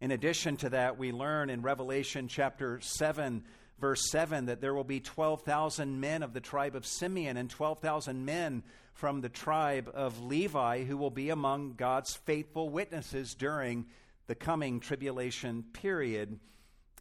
In 0.00 0.11
addition 0.11 0.57
to 0.59 0.70
that, 0.70 0.98
we 0.98 1.12
learn 1.12 1.50
in 1.50 1.62
Revelation 1.62 2.28
chapter 2.28 2.81
7, 2.81 3.44
verse 3.81 4.11
7, 4.11 4.46
that 4.46 4.61
there 4.61 4.74
will 4.74 4.85
be 4.85 5.00
12,000 5.00 6.00
men 6.00 6.22
of 6.22 6.33
the 6.33 6.40
tribe 6.40 6.74
of 6.74 6.87
Simeon 6.87 7.37
and 7.37 7.48
12,000 7.48 8.24
men 8.24 8.62
from 8.94 9.20
the 9.20 9.28
tribe 9.28 9.90
of 9.94 10.20
Levi 10.20 10.83
who 10.83 10.96
will 10.96 11.11
be 11.11 11.31
among 11.31 11.74
God's 11.74 12.14
faithful 12.14 12.68
witnesses 12.68 13.35
during 13.35 13.87
the 14.26 14.35
coming 14.35 14.81
tribulation 14.81 15.64
period. 15.72 16.40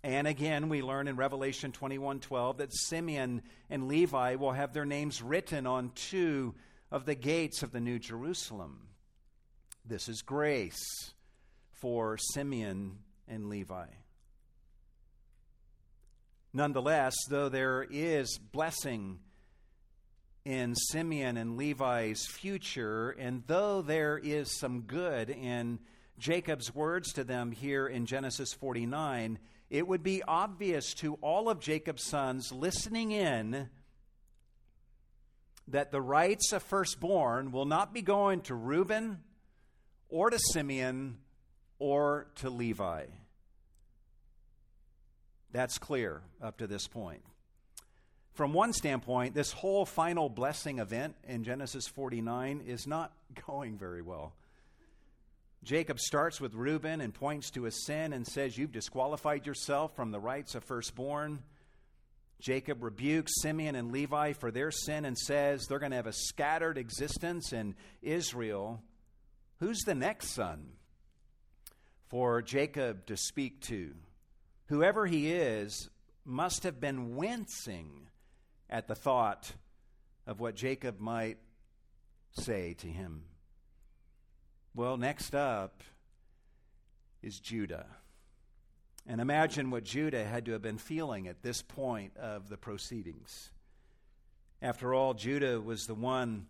And 0.04 0.28
again, 0.28 0.70
we 0.70 0.82
learn 0.82 1.08
in 1.08 1.16
Revelation 1.16 1.72
21:12 1.72 2.58
that 2.58 2.74
Simeon 2.74 3.42
and 3.70 3.88
Levi 3.88 4.36
will 4.36 4.54
have 4.54 4.74
their 4.74 4.86
names 4.86 5.22
written 5.22 5.66
on 5.66 5.92
two 5.92 6.56
of 6.92 7.06
the 7.06 7.16
gates 7.16 7.64
of 7.64 7.72
the 7.72 7.82
New 7.82 8.00
Jerusalem. 8.00 8.88
This 9.84 10.08
is 10.08 10.22
grace 10.22 11.14
for 11.72 12.18
Simeon 12.18 13.00
and 13.28 13.50
Levi. 13.50 13.88
Nonetheless, 16.54 17.16
though 17.30 17.50
there 17.50 17.86
is 17.90 18.38
blessing 18.38 19.20
in 20.46 20.76
Simeon 20.76 21.38
and 21.38 21.58
Levi's 21.58 22.26
future, 22.26 23.12
and 23.12 23.44
though 23.48 23.82
there 23.82 24.18
is 24.18 24.58
some 24.58 24.82
good 24.82 25.30
in 25.30 25.80
Jacob's 26.18 26.74
words 26.74 27.14
to 27.14 27.24
them 27.24 27.52
here 27.52 27.88
in 27.88 28.06
Genesis 28.06 28.54
49, 28.54 29.40
it 29.70 29.88
would 29.88 30.04
be 30.04 30.24
obvious 30.24 30.94
to 30.96 31.16
all 31.16 31.50
of 31.50 31.60
Jacob's 31.60 32.04
sons 32.04 32.52
listening 32.52 33.12
in 33.12 33.70
that 35.68 35.92
the 35.92 36.02
rights 36.02 36.52
of 36.54 36.64
firstborn 36.64 37.52
will 37.52 37.66
not 37.66 37.94
be 37.94 38.02
going 38.02 38.42
to 38.42 38.56
Reuben 38.56 39.20
or 40.10 40.30
to 40.30 40.40
Simeon 40.54 41.18
or 41.80 42.28
to 42.36 42.50
Levi. 42.50 43.06
That's 45.52 45.78
clear 45.78 46.22
up 46.42 46.58
to 46.58 46.68
this 46.68 46.88
point. 46.88 47.22
From 48.34 48.54
one 48.54 48.72
standpoint, 48.72 49.34
this 49.34 49.52
whole 49.52 49.86
final 49.86 50.30
blessing 50.30 50.80
event 50.80 51.16
in 51.28 51.44
Genesis 51.44 51.88
49 51.88 52.62
is 52.66 52.86
not 52.86 53.12
going 53.48 53.78
very 53.78 54.02
well. 54.02 54.34
Jacob 55.64 56.00
starts 56.00 56.40
with 56.40 56.54
Reuben 56.54 57.02
and 57.02 57.14
points 57.14 57.52
to 57.52 57.64
his 57.64 57.86
sin 57.86 58.14
and 58.14 58.26
says, 58.26 58.58
You've 58.58 58.72
disqualified 58.72 59.46
yourself 59.46 59.96
from 59.96 60.12
the 60.12 60.20
rights 60.20 60.56
of 60.56 60.64
firstborn. 60.64 61.44
Jacob 62.40 62.84
rebukes 62.84 63.42
Simeon 63.42 63.76
and 63.76 63.92
Levi 63.92 64.34
for 64.34 64.52
their 64.52 64.72
sin 64.72 65.06
and 65.06 65.18
says 65.18 65.66
they're 65.66 65.80
going 65.80 65.92
to 65.92 65.98
have 65.98 66.08
a 66.08 66.14
scattered 66.14 66.78
existence 66.78 67.52
in 67.52 67.76
Israel. 68.02 68.82
Who's 69.60 69.80
the 69.80 69.96
next 69.96 70.30
son 70.36 70.74
for 72.10 72.42
Jacob 72.42 73.08
to 73.08 73.18
speak 73.18 73.62
to? 73.62 73.94
Whoever 74.68 75.08
he 75.08 75.32
is 75.32 75.90
must 76.26 76.64
have 76.64 76.80
been 76.80 77.16
wincing 77.16 78.08
at 78.70 78.88
the 78.88 78.96
thought 78.96 79.52
of 80.28 80.40
what 80.40 80.56
Jacob 80.56 81.00
might 81.00 81.38
say 82.34 82.76
to 82.76 82.88
him. 82.88 83.24
Well, 84.78 84.98
next 84.98 85.34
up 85.34 85.82
is 87.24 87.40
Judah. 87.40 87.88
And 89.08 89.20
imagine 89.20 89.72
what 89.72 89.84
Judah 89.84 90.24
had 90.24 90.46
to 90.46 90.52
have 90.52 90.62
been 90.62 90.78
feeling 90.78 91.28
at 91.28 91.42
this 91.42 91.64
point 91.64 92.16
of 92.16 92.48
the 92.48 92.58
proceedings. 92.58 93.50
After 94.62 94.94
all, 94.94 95.16
Judah 95.16 95.60
was 95.60 95.88
the 95.88 95.96
one 95.96 96.46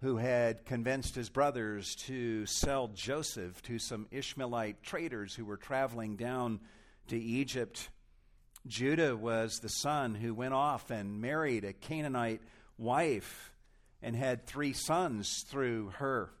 who 0.00 0.16
had 0.16 0.64
convinced 0.64 1.14
his 1.14 1.28
brothers 1.28 1.94
to 2.06 2.46
sell 2.46 2.88
Joseph 2.88 3.62
to 3.62 3.78
some 3.78 4.08
Ishmaelite 4.10 4.82
traders 4.82 5.32
who 5.32 5.44
were 5.44 5.56
traveling 5.56 6.16
down 6.16 6.58
to 7.06 7.16
Egypt. 7.16 7.90
Judah 8.66 9.16
was 9.16 9.60
the 9.60 9.68
son 9.68 10.16
who 10.16 10.34
went 10.34 10.54
off 10.54 10.90
and 10.90 11.20
married 11.20 11.64
a 11.64 11.72
Canaanite 11.72 12.42
wife 12.76 13.52
and 14.02 14.16
had 14.16 14.46
three 14.46 14.72
sons 14.72 15.44
through 15.46 15.90
her. 15.98 16.32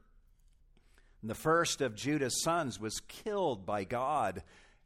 And 1.22 1.30
the 1.30 1.34
first 1.36 1.80
of 1.80 1.94
Judah's 1.94 2.42
sons 2.42 2.78
was 2.78 3.00
killed 3.06 3.64
by 3.64 3.84
God 3.84 4.42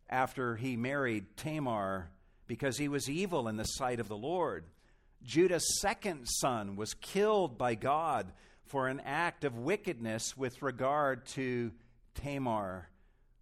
after 0.09 0.55
he 0.55 0.77
married 0.77 1.37
Tamar 1.37 2.11
because 2.46 2.77
he 2.77 2.88
was 2.88 3.11
evil 3.11 3.49
in 3.49 3.57
the 3.57 3.64
sight 3.64 3.99
of 4.01 4.09
the 4.09 4.16
Lord. 4.16 4.64
Judah's 5.22 5.81
second 5.81 6.27
son 6.27 6.77
was 6.77 6.94
killed 6.94 7.59
by 7.59 7.75
God 7.75 8.33
for 8.66 8.87
an 8.87 9.01
act 9.01 9.44
of 9.44 9.59
wickedness 9.59 10.37
with 10.37 10.62
regard 10.62 11.25
to 11.27 11.72
Tamar, 12.14 12.88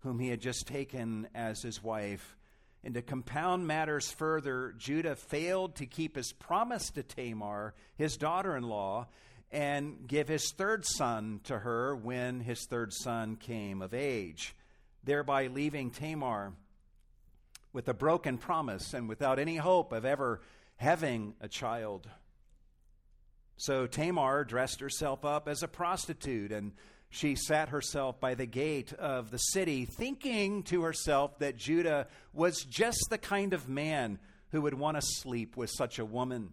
whom 0.00 0.20
he 0.20 0.28
had 0.28 0.40
just 0.40 0.66
taken 0.66 1.28
as 1.34 1.62
his 1.62 1.82
wife. 1.82 2.36
And 2.84 2.94
to 2.94 3.02
compound 3.02 3.66
matters 3.66 4.10
further, 4.10 4.74
Judah 4.78 5.16
failed 5.16 5.76
to 5.76 5.86
keep 5.86 6.16
his 6.16 6.32
promise 6.32 6.90
to 6.90 7.02
Tamar, 7.02 7.74
his 7.96 8.16
daughter 8.16 8.56
in 8.56 8.64
law, 8.64 9.08
and 9.54 10.08
give 10.08 10.26
his 10.26 10.50
third 10.50 10.84
son 10.84 11.40
to 11.44 11.60
her 11.60 11.94
when 11.94 12.40
his 12.40 12.66
third 12.66 12.92
son 12.92 13.36
came 13.36 13.82
of 13.82 13.94
age, 13.94 14.56
thereby 15.04 15.46
leaving 15.46 15.92
Tamar 15.92 16.52
with 17.72 17.88
a 17.88 17.94
broken 17.94 18.36
promise 18.36 18.92
and 18.94 19.08
without 19.08 19.38
any 19.38 19.54
hope 19.54 19.92
of 19.92 20.04
ever 20.04 20.40
having 20.76 21.34
a 21.40 21.46
child. 21.46 22.10
So 23.56 23.86
Tamar 23.86 24.42
dressed 24.42 24.80
herself 24.80 25.24
up 25.24 25.46
as 25.46 25.62
a 25.62 25.68
prostitute 25.68 26.50
and 26.50 26.72
she 27.08 27.36
sat 27.36 27.68
herself 27.68 28.18
by 28.18 28.34
the 28.34 28.46
gate 28.46 28.92
of 28.94 29.30
the 29.30 29.38
city, 29.38 29.84
thinking 29.84 30.64
to 30.64 30.82
herself 30.82 31.38
that 31.38 31.56
Judah 31.56 32.08
was 32.32 32.64
just 32.64 33.06
the 33.08 33.18
kind 33.18 33.52
of 33.52 33.68
man 33.68 34.18
who 34.50 34.62
would 34.62 34.74
want 34.74 34.96
to 34.96 35.02
sleep 35.20 35.56
with 35.56 35.70
such 35.70 36.00
a 36.00 36.04
woman. 36.04 36.50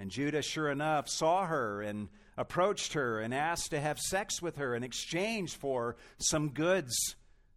And 0.00 0.10
Judah, 0.10 0.40
sure 0.40 0.70
enough, 0.70 1.10
saw 1.10 1.44
her 1.44 1.82
and 1.82 2.08
approached 2.38 2.94
her 2.94 3.20
and 3.20 3.34
asked 3.34 3.72
to 3.72 3.80
have 3.80 3.98
sex 3.98 4.40
with 4.40 4.56
her 4.56 4.74
in 4.74 4.82
exchange 4.82 5.56
for 5.56 5.96
some 6.16 6.48
goods. 6.48 6.96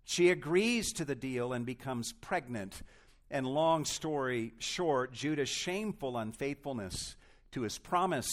She 0.03 0.29
agrees 0.29 0.91
to 0.95 1.06
the 1.06 1.15
deal 1.15 1.53
and 1.53 1.65
becomes 1.65 2.12
pregnant. 2.12 2.82
And 3.32 3.47
long 3.47 3.86
story 3.86 4.56
short, 4.60 5.13
Judah's 5.13 5.47
shameful 5.47 6.17
unfaithfulness 6.17 7.15
to 7.53 7.62
his 7.62 7.77
promise 7.77 8.29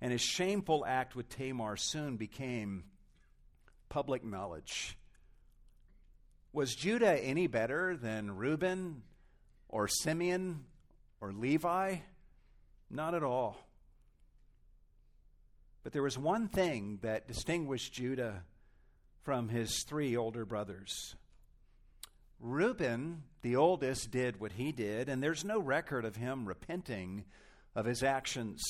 and 0.00 0.12
his 0.12 0.22
shameful 0.22 0.86
act 0.86 1.14
with 1.14 1.28
Tamar 1.28 1.76
soon 1.76 2.16
became 2.16 2.84
public 3.90 4.24
knowledge. 4.24 4.96
Was 6.54 6.74
Judah 6.74 7.22
any 7.22 7.48
better 7.48 7.98
than 7.98 8.34
Reuben 8.34 9.02
or 9.68 9.88
Simeon 9.88 10.64
or 11.20 11.34
Levi? 11.34 11.96
Not 12.90 13.14
at 13.14 13.22
all. 13.22 13.56
But 15.82 15.92
there 15.92 16.02
was 16.02 16.18
one 16.18 16.48
thing 16.48 16.98
that 17.02 17.28
distinguished 17.28 17.92
Judah 17.92 18.42
from 19.22 19.48
his 19.48 19.84
three 19.84 20.16
older 20.16 20.44
brothers. 20.44 21.14
Reuben, 22.38 23.22
the 23.42 23.56
oldest, 23.56 24.10
did 24.10 24.40
what 24.40 24.52
he 24.52 24.72
did, 24.72 25.08
and 25.08 25.22
there's 25.22 25.44
no 25.44 25.58
record 25.58 26.04
of 26.04 26.16
him 26.16 26.46
repenting 26.46 27.24
of 27.74 27.86
his 27.86 28.02
actions. 28.02 28.62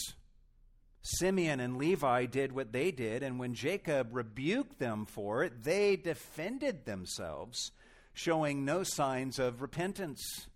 Simeon 1.03 1.61
and 1.61 1.77
Levi 1.77 2.27
did 2.27 2.53
what 2.53 2.73
they 2.73 2.91
did, 2.91 3.23
and 3.23 3.39
when 3.39 3.55
Jacob 3.55 4.09
rebuked 4.13 4.79
them 4.79 5.07
for 5.07 5.45
it, 5.45 5.63
they 5.63 5.97
defended 5.97 6.85
themselves, 6.85 7.71
showing 8.13 8.65
no 8.65 8.83
signs 8.83 9.39
of 9.39 9.63
repentance. 9.63 10.49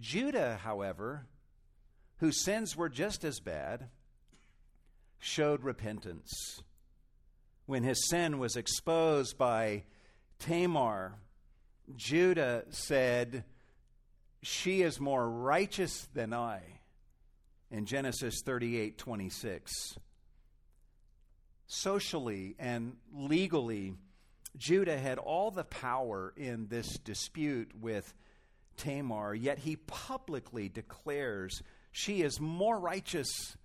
Judah, 0.00 0.58
however, 0.62 1.26
whose 2.18 2.44
sins 2.44 2.76
were 2.76 2.88
just 2.88 3.24
as 3.24 3.40
bad, 3.40 3.88
showed 5.18 5.62
repentance. 5.62 6.62
When 7.66 7.82
his 7.82 8.08
sin 8.08 8.38
was 8.38 8.56
exposed 8.56 9.36
by 9.36 9.84
Tamar, 10.38 11.16
Judah 11.96 12.64
said, 12.70 13.44
She 14.42 14.82
is 14.82 15.00
more 15.00 15.28
righteous 15.28 16.08
than 16.14 16.32
I. 16.32 16.62
In 17.70 17.84
Genesis 17.84 18.40
38 18.42 18.96
26. 18.96 19.98
Socially 21.66 22.56
and 22.58 22.96
legally, 23.12 23.94
Judah 24.56 24.96
had 24.96 25.18
all 25.18 25.50
the 25.50 25.64
power 25.64 26.32
in 26.34 26.68
this 26.68 26.98
dispute 26.98 27.72
with 27.78 28.14
Tamar, 28.78 29.34
yet 29.34 29.58
he 29.58 29.76
publicly 29.76 30.70
declares 30.70 31.62
she 31.92 32.22
is 32.22 32.40
more 32.40 32.78
righteous 32.78 33.56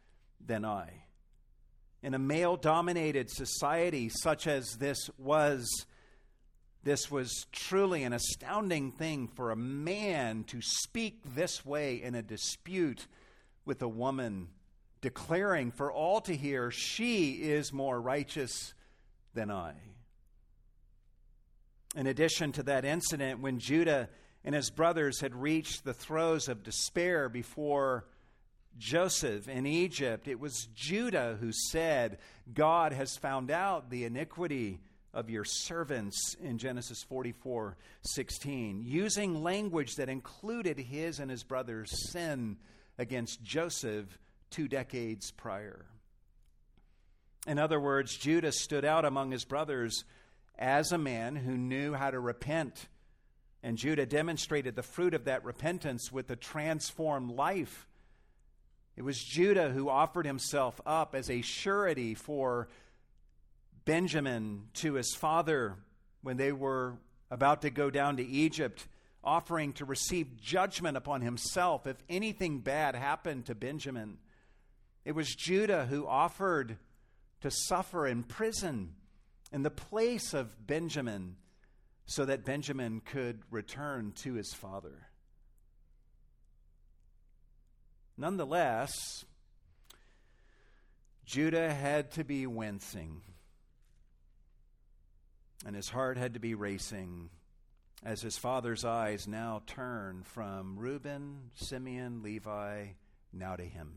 than 0.46 0.66
I. 0.66 1.04
In 2.02 2.14
a 2.14 2.20
male 2.20 2.58
dominated 2.58 3.30
society 3.30 4.10
such 4.10 4.46
as 4.46 4.76
this 4.78 5.10
was, 5.18 5.86
this 6.84 7.10
was 7.10 7.46
truly 7.52 8.04
an 8.04 8.12
astounding 8.12 8.92
thing 8.92 9.28
for 9.28 9.52
a 9.52 9.56
man 9.56 10.44
to 10.46 10.60
speak 10.62 11.22
this 11.34 11.66
way 11.66 12.02
in 12.02 12.14
a 12.14 12.22
dispute 12.22 13.08
with 13.66 13.82
a 13.82 13.88
woman, 13.88 14.50
declaring 15.00 15.72
for 15.72 15.92
all 15.92 16.20
to 16.22 16.36
hear, 16.36 16.72
She 16.72 17.34
is 17.34 17.72
more 17.72 18.02
righteous 18.02 18.74
than 19.34 19.50
I. 19.50 19.74
In 21.96 22.08
addition 22.08 22.52
to 22.54 22.64
that 22.64 22.86
incident, 22.86 23.40
when 23.40 23.60
Judah 23.60 24.10
and 24.44 24.54
his 24.54 24.70
brothers 24.70 25.22
had 25.22 25.36
reached 25.36 25.86
the 25.86 25.94
throes 25.94 26.48
of 26.50 26.64
despair 26.64 27.30
before 27.30 28.06
Joseph 28.78 29.48
in 29.48 29.66
Egypt, 29.66 30.28
it 30.28 30.40
was 30.40 30.68
Judah 30.76 31.38
who 31.40 31.52
said, 31.52 32.18
God 32.54 32.94
has 32.94 33.16
found 33.18 33.52
out 33.52 33.90
the 33.90 34.06
iniquity 34.06 34.80
of 35.14 35.30
your 35.30 35.46
servants 35.46 36.36
in 36.42 36.58
Genesis 36.58 37.04
44 37.04 37.78
16, 38.02 38.82
using 38.84 39.44
language 39.44 39.96
that 39.96 40.10
included 40.10 40.80
his 40.80 41.20
and 41.20 41.30
his 41.30 41.44
brother's 41.44 42.12
sin 42.12 42.58
against 42.98 43.44
Joseph 43.44 44.18
two 44.50 44.68
decades 44.68 45.32
prior. 45.32 45.86
In 47.46 47.60
other 47.60 47.80
words, 47.80 48.16
Judah 48.16 48.52
stood 48.52 48.86
out 48.86 49.06
among 49.06 49.32
his 49.32 49.46
brothers 49.46 50.04
as 50.58 50.92
a 50.92 50.98
man 50.98 51.36
who 51.36 51.58
knew 51.58 51.94
how 51.94 52.10
to 52.10 52.20
repent. 52.20 52.88
And 53.62 53.78
Judah 53.78 54.06
demonstrated 54.06 54.76
the 54.76 54.84
fruit 54.84 55.14
of 55.14 55.26
that 55.26 55.44
repentance 55.44 56.12
with 56.12 56.30
a 56.30 56.36
transformed 56.36 57.32
life 57.32 57.88
it 58.96 59.02
was 59.02 59.24
Judah 59.24 59.70
who 59.70 59.90
offered 59.90 60.26
himself 60.26 60.80
up 60.86 61.16
as 61.16 61.30
a 61.30 61.42
surety 61.42 62.14
for 62.14 62.68
Benjamin 63.86 64.68
to 64.76 64.94
his 64.94 65.14
father 65.16 65.76
when 66.22 66.38
they 66.38 66.52
were 66.52 66.98
about 67.32 67.64
to 67.64 67.70
go 67.70 67.90
down 67.90 68.18
to 68.18 68.26
Egypt, 68.26 68.88
offering 69.24 69.74
to 69.74 69.86
receive 69.86 70.38
judgment 70.40 70.96
upon 70.96 71.22
himself 71.22 71.88
if 71.88 71.98
anything 72.08 72.60
bad 72.60 72.96
happened 72.96 73.46
to 73.46 73.56
Benjamin. 73.56 74.20
It 75.06 75.14
was 75.14 75.34
Judah 75.34 75.86
who 75.86 76.08
offered 76.08 76.78
to 77.42 77.52
suffer 77.52 78.08
in 78.08 78.24
prison 78.24 78.94
in 79.52 79.64
the 79.64 79.72
place 79.72 80.34
of 80.34 80.66
Benjamin 80.66 81.36
so 82.06 82.26
that 82.26 82.46
Benjamin 82.46 83.02
could 83.04 83.42
return 83.50 84.14
to 84.18 84.34
his 84.34 84.54
father. 84.54 85.08
Nonetheless, 88.18 89.26
Judah 91.26 91.74
had 91.74 92.12
to 92.12 92.24
be 92.24 92.46
wincing, 92.46 93.22
and 95.66 95.76
his 95.76 95.90
heart 95.90 96.18
had 96.18 96.34
to 96.36 96.40
be 96.40 96.54
racing 96.54 97.30
as 98.04 98.22
his 98.22 98.38
father's 98.38 98.84
eyes 98.84 99.28
now 99.28 99.62
turn 99.66 100.24
from 100.24 100.78
Reuben, 100.78 101.52
Simeon, 101.56 102.22
Levi, 102.22 102.88
now 103.32 103.56
to 103.56 103.64
him. 103.64 103.94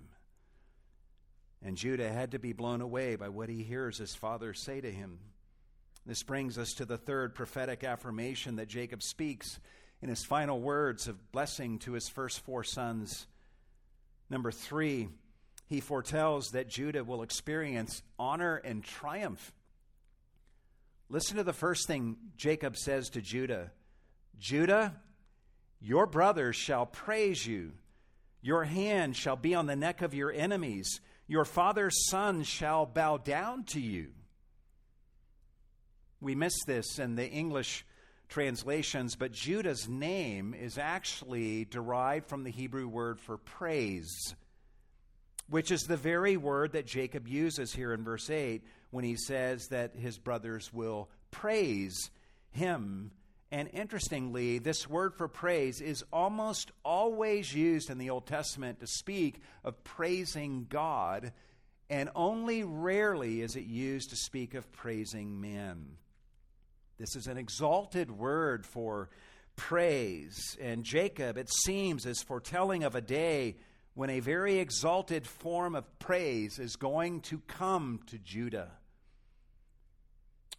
And 1.62 1.76
Judah 1.76 2.12
had 2.12 2.30
to 2.30 2.38
be 2.38 2.52
blown 2.52 2.80
away 2.80 3.16
by 3.16 3.28
what 3.28 3.48
he 3.48 3.62
hears 3.64 3.98
his 3.98 4.14
father 4.14 4.54
say 4.54 4.80
to 4.80 4.90
him. 4.90 5.18
This 6.06 6.22
brings 6.22 6.56
us 6.56 6.72
to 6.74 6.84
the 6.84 6.98
third 6.98 7.34
prophetic 7.34 7.82
affirmation 7.82 8.56
that 8.56 8.68
Jacob 8.68 9.02
speaks 9.02 9.58
in 10.00 10.08
his 10.08 10.24
final 10.24 10.60
words 10.60 11.08
of 11.08 11.32
blessing 11.32 11.80
to 11.80 11.92
his 11.92 12.08
first 12.08 12.40
four 12.40 12.62
sons. 12.62 13.26
Number 14.28 14.50
three, 14.50 15.08
he 15.66 15.80
foretells 15.80 16.48
that 16.50 16.68
Judah 16.68 17.04
will 17.04 17.22
experience 17.22 18.02
honor 18.18 18.56
and 18.56 18.82
triumph. 18.82 19.52
Listen 21.08 21.36
to 21.36 21.44
the 21.44 21.52
first 21.52 21.86
thing 21.86 22.16
Jacob 22.36 22.76
says 22.76 23.10
to 23.10 23.20
Judah 23.20 23.70
Judah, 24.38 24.94
your 25.80 26.06
brothers 26.06 26.56
shall 26.56 26.86
praise 26.86 27.46
you. 27.46 27.72
Your 28.42 28.64
hand 28.64 29.16
shall 29.16 29.36
be 29.36 29.54
on 29.54 29.66
the 29.66 29.76
neck 29.76 30.02
of 30.02 30.14
your 30.14 30.30
enemies. 30.30 31.00
Your 31.26 31.44
father's 31.44 32.08
sons 32.10 32.46
shall 32.46 32.86
bow 32.86 33.16
down 33.16 33.64
to 33.64 33.80
you. 33.80 34.08
We 36.20 36.34
miss 36.34 36.54
this 36.66 36.98
in 36.98 37.14
the 37.14 37.28
English 37.28 37.84
translations, 38.28 39.16
but 39.16 39.32
Judah's 39.32 39.88
name 39.88 40.54
is 40.54 40.78
actually 40.78 41.64
derived 41.64 42.28
from 42.28 42.44
the 42.44 42.50
Hebrew 42.50 42.88
word 42.88 43.20
for 43.20 43.36
praise, 43.36 44.34
which 45.48 45.70
is 45.70 45.82
the 45.82 45.96
very 45.96 46.36
word 46.36 46.72
that 46.72 46.86
Jacob 46.86 47.28
uses 47.28 47.72
here 47.72 47.92
in 47.92 48.04
verse 48.04 48.28
8 48.30 48.62
when 48.90 49.04
he 49.04 49.16
says 49.16 49.68
that 49.68 49.96
his 49.96 50.18
brothers 50.18 50.72
will 50.72 51.08
praise 51.30 52.10
him 52.50 53.10
and 53.52 53.68
interestingly, 53.72 54.58
this 54.58 54.88
word 54.88 55.14
for 55.14 55.28
praise 55.28 55.80
is 55.80 56.04
almost 56.12 56.72
always 56.84 57.54
used 57.54 57.90
in 57.90 57.98
the 57.98 58.10
Old 58.10 58.26
Testament 58.26 58.80
to 58.80 58.86
speak 58.88 59.40
of 59.62 59.82
praising 59.84 60.66
God, 60.68 61.32
and 61.88 62.10
only 62.16 62.64
rarely 62.64 63.42
is 63.42 63.54
it 63.54 63.64
used 63.64 64.10
to 64.10 64.16
speak 64.16 64.54
of 64.54 64.70
praising 64.72 65.40
men. 65.40 65.96
This 66.98 67.14
is 67.14 67.26
an 67.26 67.36
exalted 67.36 68.10
word 68.10 68.64
for 68.64 69.10
praise, 69.54 70.56
and 70.60 70.82
Jacob, 70.82 71.36
it 71.36 71.50
seems, 71.64 72.06
is 72.06 72.22
foretelling 72.22 72.84
of 72.84 72.94
a 72.94 73.02
day 73.02 73.56
when 73.94 74.08
a 74.08 74.20
very 74.20 74.58
exalted 74.58 75.26
form 75.26 75.74
of 75.74 75.98
praise 75.98 76.58
is 76.58 76.76
going 76.76 77.20
to 77.22 77.40
come 77.46 78.00
to 78.06 78.18
Judah. 78.18 78.70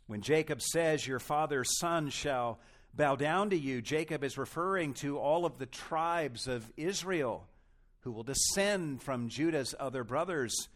When 0.05 0.21
Jacob 0.21 0.61
says, 0.61 1.07
Your 1.07 1.19
father's 1.19 1.79
son 1.79 2.09
shall 2.09 2.59
bow 2.93 3.15
down 3.15 3.49
to 3.49 3.57
you. 3.57 3.81
Jacob 3.81 4.23
is 4.23 4.37
referring 4.37 4.93
to 4.95 5.17
all 5.17 5.45
of 5.45 5.57
the 5.57 5.65
tribes 5.65 6.47
of 6.47 6.71
Israel 6.77 7.47
who 8.01 8.11
will 8.11 8.23
descend 8.23 9.01
from 9.01 9.29
Judah's 9.29 9.75
other 9.79 10.03
brothers. 10.03 10.69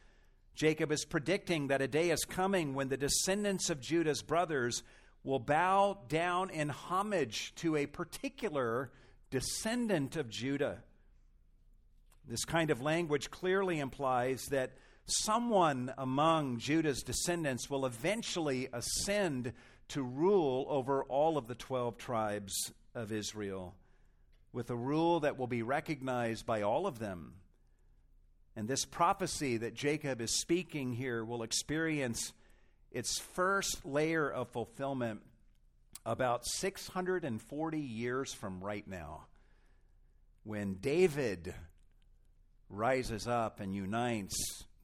Jacob 0.54 0.92
is 0.92 1.06
predicting 1.06 1.68
that 1.68 1.82
a 1.82 1.88
day 1.88 2.10
is 2.10 2.26
coming 2.26 2.74
when 2.74 2.90
the 2.90 2.98
descendants 2.98 3.70
of 3.70 3.80
Judah's 3.80 4.22
brothers 4.22 4.84
will 5.24 5.40
bow 5.40 6.00
down 6.08 6.50
in 6.50 6.70
homage 6.70 7.54
to 7.56 7.76
a 7.76 7.86
particular 7.86 8.92
descendant 9.30 10.16
of 10.16 10.30
Judah. 10.30 10.80
This 12.28 12.46
kind 12.46 12.72
of 12.72 12.82
language 12.82 13.30
clearly 13.30 13.80
implies 13.80 14.46
that 14.48 14.72
someone 15.06 15.94
among 15.98 16.58
Judah's 16.58 17.04
descendants 17.04 17.70
will 17.70 17.86
eventually 17.86 18.70
ascend 18.72 19.54
to 19.90 20.02
rule 20.02 20.66
over 20.70 21.04
all 21.04 21.38
of 21.38 21.48
the 21.48 21.56
12 21.56 21.98
tribes 21.98 22.72
of 22.96 23.12
Israel 23.12 23.76
with 24.54 24.70
a 24.70 24.76
rule 24.76 25.22
that 25.22 25.38
will 25.38 25.48
be 25.48 25.62
recognized 25.62 26.46
by 26.46 26.62
all 26.62 26.86
of 26.88 27.00
them. 27.00 27.34
And 28.56 28.68
this 28.68 28.86
prophecy 28.86 29.58
that 29.58 29.74
Jacob 29.74 30.20
is 30.20 30.40
speaking 30.40 30.94
here 30.94 31.24
will 31.24 31.44
experience 31.44 32.34
its 32.92 33.20
first 33.20 33.86
layer 33.86 34.30
of 34.30 34.50
fulfillment 34.50 35.22
about 36.06 36.46
640 36.46 37.80
years 37.80 38.34
from 38.34 38.64
right 38.64 38.88
now, 38.88 39.26
when 40.44 40.76
David 40.76 41.54
rises 42.70 43.28
up 43.28 43.60
and 43.60 43.76
unites 43.76 44.36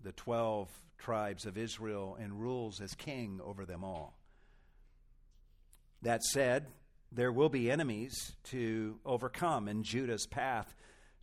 the 0.04 0.12
12 0.12 0.70
tribes 0.98 1.46
of 1.46 1.58
Israel 1.58 2.18
and 2.20 2.40
rules 2.40 2.82
as 2.82 2.94
king 2.94 3.40
over 3.44 3.66
them 3.66 3.84
all. 3.84 4.18
That 6.02 6.24
said, 6.24 6.68
there 7.12 7.32
will 7.32 7.50
be 7.50 7.72
enemies 7.72 8.14
to 8.46 9.00
overcome 9.06 9.68
in 9.68 9.84
Judah's 9.84 10.28
path 10.28 10.76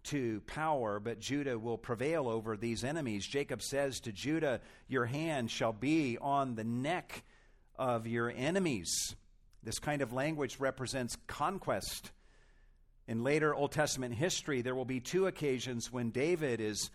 to 0.05 0.41
power, 0.47 1.01
but 1.01 1.21
Judah 1.21 1.59
will 1.59 1.79
prevail 1.79 2.29
over 2.29 2.57
these 2.57 2.85
enemies. 2.85 3.27
Jacob 3.27 3.63
says 3.63 4.01
to 4.01 4.13
Judah, 4.13 4.61
Your 4.89 5.07
hand 5.07 5.51
shall 5.51 5.73
be 5.73 6.19
on 6.21 6.55
the 6.55 6.65
neck 6.65 7.25
of 7.77 8.07
your 8.07 8.31
enemies. 8.31 9.15
This 9.63 9.79
kind 9.79 10.03
of 10.03 10.13
language 10.13 10.61
represents 10.61 11.17
conquest. 11.27 12.13
In 13.07 13.23
later 13.23 13.55
Old 13.55 13.73
Testament 13.73 14.15
history, 14.15 14.63
there 14.63 14.75
will 14.75 14.85
be 14.85 15.01
two 15.01 15.27
occasions 15.27 15.93
when 15.93 16.11
David 16.11 16.61
is 16.61 16.91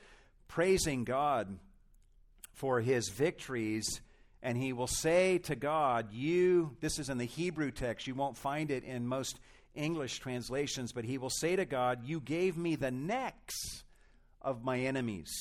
praising 0.47 1.03
God 1.03 1.59
for 2.53 2.81
his 2.81 3.09
victories 3.09 4.01
and 4.41 4.57
he 4.57 4.73
will 4.73 4.87
say 4.87 5.37
to 5.39 5.55
God, 5.55 6.13
You, 6.13 6.75
this 6.79 6.99
is 6.99 7.09
in 7.09 7.17
the 7.17 7.25
Hebrew 7.25 7.71
text, 7.71 8.07
you 8.07 8.15
won't 8.15 8.37
find 8.37 8.71
it 8.71 8.83
in 8.83 9.05
most 9.05 9.39
English 9.79 10.19
translations, 10.19 10.91
but 10.91 11.05
he 11.05 11.17
will 11.17 11.29
say 11.29 11.55
to 11.55 11.65
God, 11.65 12.05
You 12.05 12.19
gave 12.19 12.57
me 12.57 12.75
the 12.75 12.91
necks 12.91 13.83
of 14.41 14.63
my 14.63 14.79
enemies, 14.79 15.31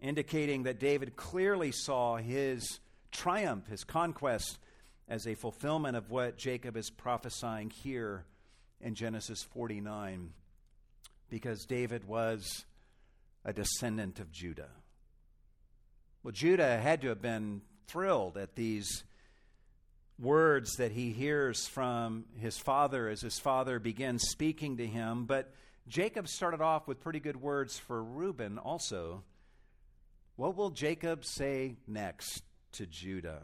indicating 0.00 0.64
that 0.64 0.78
David 0.78 1.16
clearly 1.16 1.72
saw 1.72 2.16
his 2.16 2.80
triumph, 3.10 3.66
his 3.66 3.84
conquest, 3.84 4.58
as 5.08 5.26
a 5.26 5.34
fulfillment 5.34 5.96
of 5.96 6.10
what 6.10 6.36
Jacob 6.36 6.76
is 6.76 6.90
prophesying 6.90 7.70
here 7.70 8.24
in 8.80 8.94
Genesis 8.94 9.42
49, 9.42 10.30
because 11.30 11.64
David 11.64 12.06
was 12.06 12.64
a 13.44 13.52
descendant 13.52 14.20
of 14.20 14.32
Judah. 14.32 14.70
Well, 16.22 16.32
Judah 16.32 16.78
had 16.78 17.00
to 17.02 17.08
have 17.08 17.22
been 17.22 17.62
thrilled 17.86 18.36
at 18.36 18.56
these 18.56 19.04
words 20.18 20.76
that 20.76 20.92
he 20.92 21.12
hears 21.12 21.66
from 21.66 22.24
his 22.38 22.56
father 22.56 23.08
as 23.08 23.20
his 23.20 23.38
father 23.38 23.78
begins 23.78 24.28
speaking 24.28 24.78
to 24.78 24.86
him. 24.86 25.26
But 25.26 25.52
Jacob 25.88 26.28
started 26.28 26.60
off 26.60 26.88
with 26.88 27.00
pretty 27.00 27.20
good 27.20 27.40
words 27.40 27.78
for 27.78 28.02
Reuben 28.02 28.58
also. 28.58 29.22
What 30.36 30.56
will 30.56 30.70
Jacob 30.70 31.24
say 31.24 31.76
next 31.86 32.42
to 32.72 32.86
Judah? 32.86 33.42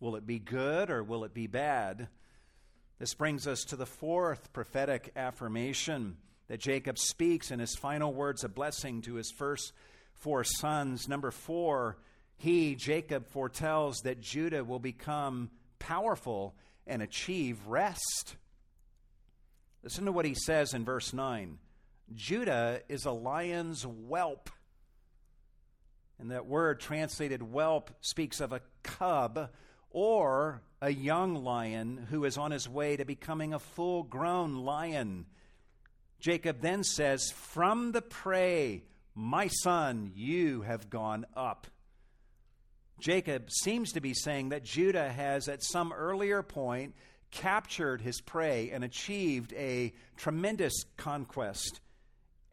Will 0.00 0.16
it 0.16 0.26
be 0.26 0.38
good 0.38 0.90
or 0.90 1.02
will 1.02 1.24
it 1.24 1.34
be 1.34 1.46
bad? 1.46 2.08
This 2.98 3.14
brings 3.14 3.46
us 3.46 3.64
to 3.64 3.76
the 3.76 3.86
fourth 3.86 4.52
prophetic 4.52 5.12
affirmation 5.16 6.16
that 6.48 6.60
Jacob 6.60 6.98
speaks 6.98 7.50
in 7.50 7.58
his 7.60 7.74
final 7.74 8.12
words 8.12 8.44
of 8.44 8.54
blessing 8.54 9.02
to 9.02 9.14
his 9.14 9.30
first 9.30 9.72
four 10.14 10.44
sons. 10.44 11.08
Number 11.08 11.30
four, 11.30 11.96
he, 12.36 12.74
Jacob, 12.74 13.26
foretells 13.28 14.00
that 14.00 14.20
Judah 14.20 14.64
will 14.64 14.78
become 14.78 15.50
powerful 15.82 16.54
and 16.86 17.02
achieve 17.02 17.66
rest. 17.66 18.36
Listen 19.82 20.04
to 20.04 20.12
what 20.12 20.24
he 20.24 20.34
says 20.34 20.74
in 20.74 20.84
verse 20.84 21.12
9 21.12 21.58
Judah 22.14 22.80
is 22.88 23.04
a 23.04 23.10
lion's 23.10 23.82
whelp. 23.82 24.48
And 26.18 26.30
that 26.30 26.46
word 26.46 26.78
translated 26.78 27.42
whelp 27.42 27.90
speaks 28.00 28.40
of 28.40 28.52
a 28.52 28.60
cub 28.84 29.50
or 29.90 30.62
a 30.80 30.90
young 30.90 31.34
lion 31.34 32.06
who 32.10 32.24
is 32.24 32.38
on 32.38 32.52
his 32.52 32.68
way 32.68 32.96
to 32.96 33.04
becoming 33.04 33.52
a 33.52 33.58
full 33.58 34.04
grown 34.04 34.54
lion. 34.64 35.26
Jacob 36.20 36.60
then 36.60 36.84
says, 36.84 37.32
From 37.32 37.90
the 37.90 38.02
prey 38.02 38.84
my 39.14 39.48
son, 39.48 40.12
you 40.14 40.62
have 40.62 40.88
gone 40.88 41.26
up. 41.34 41.66
Jacob 43.02 43.50
seems 43.50 43.90
to 43.92 44.00
be 44.00 44.14
saying 44.14 44.50
that 44.50 44.62
Judah 44.62 45.10
has, 45.10 45.48
at 45.48 45.64
some 45.64 45.92
earlier 45.92 46.40
point, 46.40 46.94
captured 47.32 48.00
his 48.00 48.20
prey 48.20 48.70
and 48.70 48.84
achieved 48.84 49.52
a 49.54 49.92
tremendous 50.16 50.84
conquest. 50.96 51.80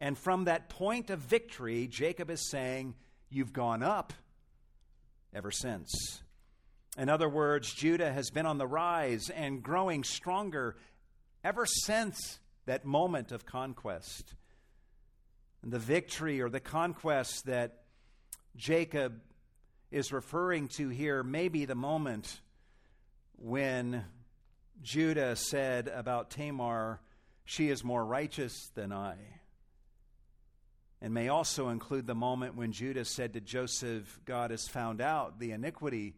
And 0.00 0.18
from 0.18 0.44
that 0.44 0.68
point 0.68 1.08
of 1.08 1.20
victory, 1.20 1.86
Jacob 1.86 2.30
is 2.30 2.50
saying, 2.50 2.96
You've 3.28 3.52
gone 3.52 3.84
up 3.84 4.12
ever 5.32 5.52
since. 5.52 6.20
In 6.98 7.08
other 7.08 7.28
words, 7.28 7.72
Judah 7.72 8.12
has 8.12 8.30
been 8.30 8.44
on 8.44 8.58
the 8.58 8.66
rise 8.66 9.30
and 9.30 9.62
growing 9.62 10.02
stronger 10.02 10.76
ever 11.44 11.64
since 11.64 12.40
that 12.66 12.84
moment 12.84 13.30
of 13.30 13.46
conquest. 13.46 14.34
The 15.62 15.78
victory 15.78 16.40
or 16.40 16.50
the 16.50 16.58
conquest 16.58 17.46
that 17.46 17.84
Jacob 18.56 19.20
is 19.90 20.12
referring 20.12 20.68
to 20.68 20.88
here 20.88 21.22
may 21.22 21.48
be 21.48 21.64
the 21.64 21.74
moment 21.74 22.40
when 23.36 24.04
Judah 24.82 25.36
said 25.36 25.88
about 25.88 26.30
Tamar, 26.30 27.00
She 27.44 27.68
is 27.68 27.82
more 27.82 28.04
righteous 28.04 28.70
than 28.74 28.92
I. 28.92 29.16
And 31.02 31.14
may 31.14 31.28
also 31.28 31.70
include 31.70 32.06
the 32.06 32.14
moment 32.14 32.56
when 32.56 32.72
Judah 32.72 33.04
said 33.04 33.32
to 33.32 33.40
Joseph, 33.40 34.20
God 34.24 34.50
has 34.50 34.68
found 34.68 35.00
out 35.00 35.38
the 35.38 35.52
iniquity 35.52 36.14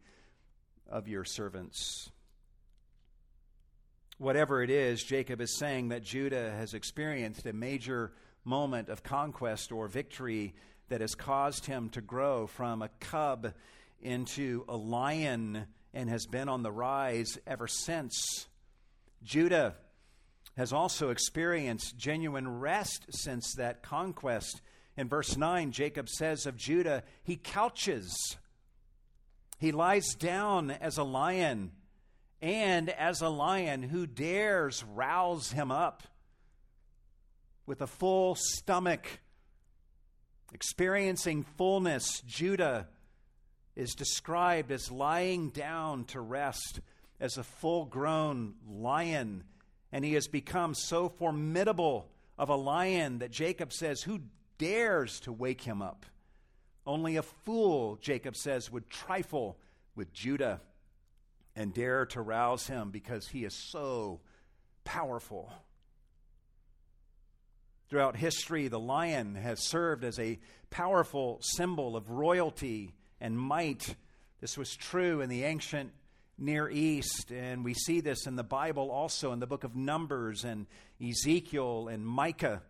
of 0.89 1.07
your 1.07 1.23
servants. 1.23 2.09
Whatever 4.17 4.61
it 4.61 4.69
is, 4.69 5.03
Jacob 5.03 5.41
is 5.41 5.57
saying 5.57 5.89
that 5.89 6.03
Judah 6.03 6.51
has 6.51 6.73
experienced 6.73 7.45
a 7.45 7.53
major 7.53 8.11
moment 8.43 8.89
of 8.89 9.03
conquest 9.03 9.71
or 9.71 9.87
victory 9.87 10.53
that 10.89 11.01
has 11.01 11.15
caused 11.15 11.65
him 11.65 11.89
to 11.89 12.01
grow 12.01 12.47
from 12.47 12.81
a 12.81 12.89
cub 12.99 13.53
into 14.01 14.65
a 14.67 14.75
lion 14.75 15.65
and 15.93 16.09
has 16.09 16.25
been 16.25 16.49
on 16.49 16.63
the 16.63 16.71
rise 16.71 17.37
ever 17.47 17.67
since. 17.67 18.47
Judah 19.23 19.75
has 20.57 20.73
also 20.73 21.09
experienced 21.09 21.97
genuine 21.97 22.59
rest 22.59 23.05
since 23.09 23.53
that 23.55 23.81
conquest. 23.81 24.61
In 24.97 25.07
verse 25.07 25.37
9, 25.37 25.71
Jacob 25.71 26.09
says 26.09 26.45
of 26.45 26.57
Judah, 26.57 27.03
he 27.23 27.35
couches. 27.35 28.37
He 29.59 29.71
lies 29.71 30.13
down 30.15 30.71
as 30.71 30.97
a 30.97 31.03
lion, 31.03 31.71
and 32.41 32.89
as 32.89 33.21
a 33.21 33.29
lion, 33.29 33.81
who 33.81 34.05
dares 34.05 34.83
rouse 34.83 35.51
him 35.51 35.71
up? 35.71 36.03
With 37.65 37.81
a 37.81 37.87
full 37.87 38.35
stomach, 38.35 39.07
experiencing 40.53 41.43
fullness, 41.57 42.21
Judah 42.21 42.87
is 43.75 43.95
described 43.95 44.71
as 44.71 44.91
lying 44.91 45.49
down 45.49 46.05
to 46.05 46.21
rest 46.21 46.79
as 47.19 47.37
a 47.37 47.43
full 47.43 47.85
grown 47.85 48.53
lion. 48.69 49.43
And 49.91 50.05
he 50.05 50.13
has 50.13 50.27
become 50.27 50.73
so 50.73 51.09
formidable 51.09 52.09
of 52.37 52.49
a 52.49 52.55
lion 52.55 53.19
that 53.19 53.31
Jacob 53.31 53.71
says, 53.73 54.01
Who 54.01 54.21
dares 54.57 55.19
to 55.21 55.31
wake 55.31 55.61
him 55.61 55.81
up? 55.81 56.05
Only 56.85 57.15
a 57.15 57.23
fool, 57.23 57.97
Jacob 58.01 58.35
says, 58.35 58.71
would 58.71 58.89
trifle 58.89 59.57
with 59.95 60.11
Judah 60.13 60.61
and 61.55 61.73
dare 61.73 62.05
to 62.07 62.21
rouse 62.21 62.67
him 62.67 62.89
because 62.89 63.27
he 63.27 63.45
is 63.45 63.53
so 63.53 64.19
powerful. 64.83 65.51
Throughout 67.93 68.15
history, 68.15 68.69
the 68.69 68.79
lion 68.79 69.35
has 69.35 69.69
served 69.69 70.03
as 70.03 70.17
a 70.17 70.39
powerful 70.71 71.37
symbol 71.43 71.95
of 71.95 72.09
royalty 72.09 72.95
and 73.21 73.37
might. 73.37 73.95
This 74.41 74.57
was 74.57 74.75
true 74.75 75.21
in 75.21 75.29
the 75.29 75.43
ancient 75.43 75.91
Near 76.39 76.67
East, 76.71 77.31
and 77.31 77.63
we 77.63 77.75
see 77.75 78.01
this 78.01 78.25
in 78.25 78.35
the 78.35 78.43
Bible 78.43 78.89
also 78.89 79.31
in 79.31 79.39
the 79.39 79.45
book 79.45 79.63
of 79.63 79.75
Numbers 79.75 80.43
and 80.43 80.65
Ezekiel 81.07 81.87
and 81.87 82.03
Micah. 82.03 82.63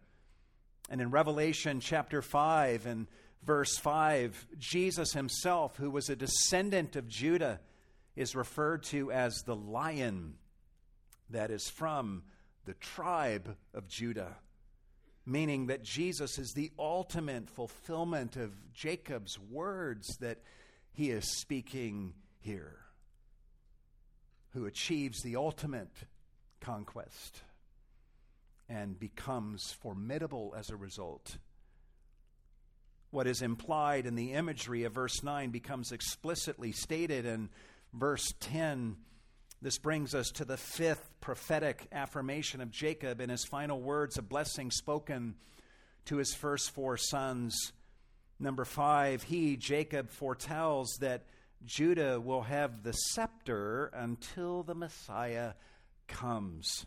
And 0.90 1.00
in 1.00 1.10
Revelation 1.10 1.80
chapter 1.80 2.22
5 2.22 2.86
and 2.86 3.08
verse 3.46 3.78
5, 3.78 4.48
Jesus 4.60 5.14
himself, 5.14 5.78
who 5.78 5.90
was 5.90 6.10
a 6.10 6.18
descendant 6.18 6.98
of 6.98 7.08
Judah, 7.08 7.62
is 8.18 8.36
referred 8.36 8.84
to 8.88 9.10
as 9.10 9.42
the 9.46 9.56
lion 9.56 10.34
that 11.30 11.50
is 11.50 11.70
from 11.70 12.24
the 12.66 12.74
tribe 12.74 13.56
of 13.74 13.88
Judah, 13.88 14.36
meaning 15.26 15.68
that 15.68 15.84
Jesus 15.84 16.38
is 16.38 16.54
the 16.54 16.72
ultimate 16.78 17.50
fulfillment 17.50 18.36
of 18.36 18.74
Jacob's 18.74 19.40
words 19.40 20.18
that 20.18 20.40
he 20.92 21.10
is 21.10 21.40
speaking 21.40 22.14
here, 22.40 22.80
who 24.52 24.66
achieves 24.66 25.22
the 25.22 25.36
ultimate 25.36 25.94
conquest 26.60 27.42
and 28.70 29.00
becomes 29.00 29.72
formidable 29.82 30.54
as 30.58 30.70
a 30.70 30.76
result 30.76 31.38
what 33.14 33.28
is 33.28 33.44
implied 33.44 34.08
in 34.08 34.16
the 34.16 34.34
imagery 34.34 34.86
of 34.86 34.94
verse 34.94 35.22
9 35.22 35.52
becomes 35.52 35.92
explicitly 35.92 36.72
stated 36.72 37.28
in 37.28 37.48
verse 37.94 38.34
10. 38.40 38.98
This 39.64 39.78
brings 39.78 40.14
us 40.14 40.30
to 40.32 40.44
the 40.44 40.58
fifth 40.58 41.10
prophetic 41.22 41.88
affirmation 41.94 42.60
of 42.60 42.70
Jacob 42.70 43.22
in 43.22 43.30
his 43.30 43.46
final 43.46 43.80
words 43.80 44.18
of 44.18 44.28
blessing 44.28 44.72
spoken 44.72 45.36
to 46.04 46.18
his 46.18 46.34
first 46.34 46.72
four 46.72 46.98
sons. 46.98 47.72
Number 48.42 48.66
five, 48.66 49.24
he, 49.24 49.56
Jacob, 49.56 50.10
foretells 50.10 50.98
that 51.00 51.24
Judah 51.64 52.20
will 52.20 52.42
have 52.42 52.84
the 52.84 52.92
scepter 52.92 53.90
until 53.94 54.64
the 54.64 54.76
Messiah 54.76 55.54
comes. 56.10 56.86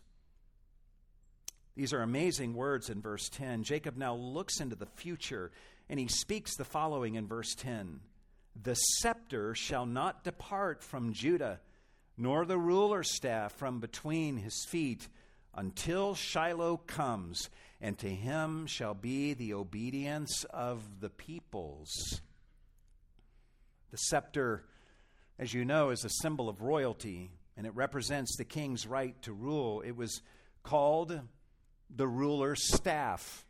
These 1.77 1.95
are 1.95 2.03
amazing 2.03 2.53
words 2.53 2.91
in 2.91 3.01
verse 3.01 3.31
10. 3.31 3.63
Jacob 3.63 3.97
now 3.97 4.15
looks 4.15 4.61
into 4.61 4.77
the 4.77 4.85
future 4.85 5.51
and 5.89 5.99
he 5.99 6.09
speaks 6.09 6.55
the 6.59 6.65
following 6.67 7.15
in 7.15 7.27
verse 7.27 7.55
10 7.55 8.01
The 8.63 8.75
scepter 8.75 9.55
shall 9.55 9.87
not 9.87 10.25
depart 10.25 10.83
from 10.83 11.15
Judah, 11.15 11.61
nor 12.17 12.45
the 12.45 12.59
ruler's 12.59 13.15
staff 13.15 13.53
from 13.53 13.81
between 13.81 14.39
his 14.39 14.65
feet, 14.69 15.09
until 15.55 16.15
Shiloh 16.15 16.77
comes, 16.77 17.51
and 17.81 17.99
to 17.99 18.09
him 18.09 18.67
shall 18.67 18.95
be 18.95 19.35
the 19.35 19.55
obedience 19.55 20.45
of 20.51 21.01
the 21.01 21.11
peoples. 21.11 22.21
The 23.91 23.97
scepter, 23.97 24.65
as 25.39 25.55
you 25.55 25.65
know, 25.65 25.91
is 25.91 26.05
a 26.05 26.11
symbol 26.11 26.49
of 26.49 26.63
royalty, 26.63 27.31
and 27.57 27.67
it 27.67 27.75
represents 27.75 28.37
the 28.37 28.45
king's 28.45 28.87
right 28.87 29.21
to 29.23 29.33
rule. 29.33 29.81
It 29.81 29.97
was 29.97 30.21
called 30.63 31.21
the 31.95 32.09
ruler's 32.09 32.75
staff. 32.75 33.47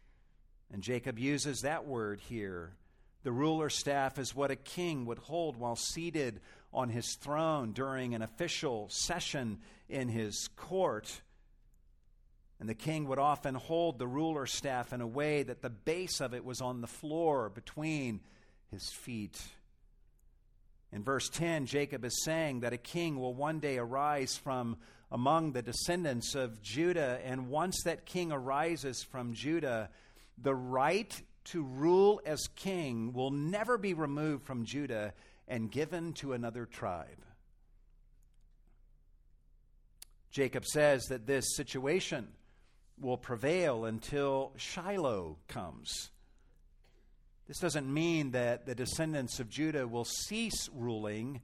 And 0.72 0.82
Jacob 0.82 1.18
uses 1.18 1.60
that 1.60 1.86
word 1.86 2.20
here. 2.20 2.76
The 3.22 3.32
ruler's 3.32 3.74
staff 3.74 4.18
is 4.18 4.34
what 4.34 4.50
a 4.50 4.56
king 4.56 5.06
would 5.06 5.18
hold 5.18 5.56
while 5.56 5.76
seated 5.76 6.40
on 6.72 6.88
his 6.88 7.14
throne 7.14 7.72
during 7.72 8.14
an 8.14 8.22
official 8.22 8.88
session 8.90 9.58
in 9.88 10.08
his 10.08 10.48
court. 10.56 11.22
And 12.58 12.68
the 12.68 12.74
king 12.74 13.06
would 13.08 13.18
often 13.18 13.54
hold 13.54 13.98
the 13.98 14.06
ruler's 14.06 14.52
staff 14.52 14.92
in 14.92 15.00
a 15.00 15.06
way 15.06 15.42
that 15.42 15.62
the 15.62 15.70
base 15.70 16.20
of 16.20 16.34
it 16.34 16.44
was 16.44 16.60
on 16.60 16.80
the 16.80 16.86
floor 16.86 17.48
between 17.50 18.20
his 18.70 18.90
feet. 18.90 19.40
In 20.92 21.02
verse 21.02 21.28
10, 21.28 21.66
Jacob 21.66 22.04
is 22.04 22.24
saying 22.24 22.60
that 22.60 22.72
a 22.72 22.78
king 22.78 23.18
will 23.18 23.34
one 23.34 23.58
day 23.58 23.76
arise 23.76 24.36
from 24.36 24.76
among 25.10 25.52
the 25.52 25.62
descendants 25.62 26.34
of 26.34 26.62
Judah, 26.62 27.20
and 27.24 27.48
once 27.48 27.82
that 27.84 28.06
king 28.06 28.32
arises 28.32 29.02
from 29.02 29.34
Judah, 29.34 29.90
the 30.38 30.54
right 30.54 31.20
to 31.44 31.62
rule 31.62 32.20
as 32.26 32.48
king 32.56 33.12
will 33.12 33.30
never 33.30 33.78
be 33.78 33.94
removed 33.94 34.44
from 34.44 34.64
Judah 34.64 35.12
and 35.48 35.70
given 35.70 36.12
to 36.14 36.32
another 36.32 36.66
tribe. 36.66 37.24
Jacob 40.30 40.64
says 40.64 41.06
that 41.06 41.26
this 41.26 41.56
situation 41.56 42.28
will 43.00 43.16
prevail 43.16 43.84
until 43.84 44.52
Shiloh 44.56 45.38
comes. 45.48 46.10
This 47.46 47.58
doesn't 47.58 47.92
mean 47.92 48.32
that 48.32 48.66
the 48.66 48.74
descendants 48.74 49.38
of 49.38 49.48
Judah 49.48 49.86
will 49.86 50.04
cease 50.04 50.68
ruling 50.74 51.40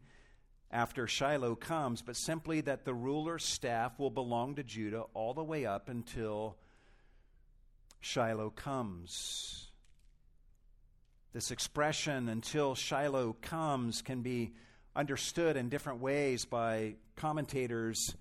after 0.71 1.07
Shiloh 1.07 1.55
comes, 1.55 2.03
but 2.03 2.17
simply 2.17 2.61
that 2.63 2.85
the 2.85 2.95
ruler's 2.95 3.45
staff 3.45 3.99
will 3.99 4.11
belong 4.11 4.57
to 4.57 4.63
Judah 4.63 5.05
all 5.15 5.35
the 5.35 5.45
way 5.45 5.65
up 5.65 5.89
until 5.89 6.57
Shiloh 8.01 8.51
comes. 8.51 9.72
This 11.33 11.51
expression, 11.51 12.29
until 12.29 12.75
Shiloh 12.75 13.37
comes, 13.41 14.03
can 14.03 14.21
be 14.21 14.53
understood 14.95 15.57
in 15.57 15.71
different 15.71 16.01
ways 16.01 16.45
by 16.45 16.97
commentators. 17.17 18.15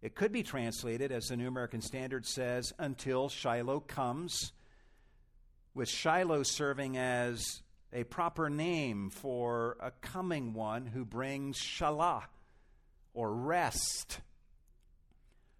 It 0.00 0.14
could 0.14 0.32
be 0.32 0.42
translated, 0.42 1.12
as 1.12 1.26
the 1.26 1.36
New 1.36 1.48
American 1.48 1.82
Standard 1.82 2.24
says, 2.24 2.72
until 2.78 3.28
Shiloh 3.28 3.80
comes, 3.80 4.52
with 5.74 5.90
Shiloh 5.90 6.44
serving 6.44 6.96
as 6.96 7.60
a 7.92 8.04
proper 8.04 8.48
name 8.48 9.10
for 9.10 9.76
a 9.78 9.90
coming 9.90 10.54
one 10.54 10.86
who 10.86 11.04
brings 11.04 11.58
shalah, 11.58 12.22
or 13.12 13.34
rest. 13.34 14.20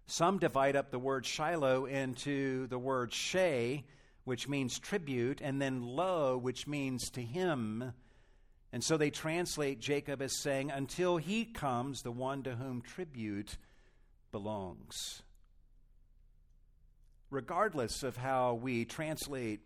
Some 0.07 0.39
divide 0.39 0.75
up 0.75 0.89
the 0.89 0.97
word 0.97 1.27
Shiloh 1.27 1.85
into 1.85 2.65
the 2.65 2.79
word 2.79 3.13
Shay, 3.13 3.85
which 4.27 4.49
means 4.49 4.77
tribute, 4.77 5.39
and 5.39 5.61
then 5.61 5.81
Lo, 5.81 6.37
which 6.37 6.67
means 6.67 7.09
to 7.11 7.21
him. 7.21 7.93
And 8.73 8.83
so 8.83 8.97
they 8.97 9.09
translate 9.09 9.79
Jacob 9.79 10.21
as 10.21 10.41
saying, 10.41 10.69
Until 10.69 11.15
he 11.15 11.45
comes, 11.45 12.01
the 12.01 12.11
one 12.11 12.43
to 12.43 12.55
whom 12.55 12.81
tribute 12.81 13.57
belongs. 14.33 15.23
Regardless 17.29 18.03
of 18.03 18.17
how 18.17 18.55
we 18.55 18.83
translate 18.83 19.61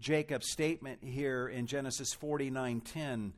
Jacob's 0.00 0.50
statement 0.50 0.98
here 1.04 1.46
in 1.46 1.68
Genesis 1.68 2.12
49:10, 2.16 3.32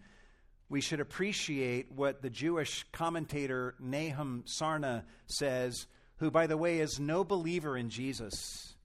we 0.71 0.81
should 0.81 1.01
appreciate 1.01 1.93
what 1.93 2.23
the 2.23 2.31
Jewish 2.31 2.87
commentator 2.93 3.75
Nahum 3.79 4.45
Sarna 4.47 5.05
says, 5.27 5.87
who 6.17 6.31
by 6.31 6.47
the 6.47 6.57
way 6.57 6.79
is 6.79 6.99
no 6.99 7.25
believer 7.25 7.77
in 7.77 7.91
Jesus. 7.91 8.76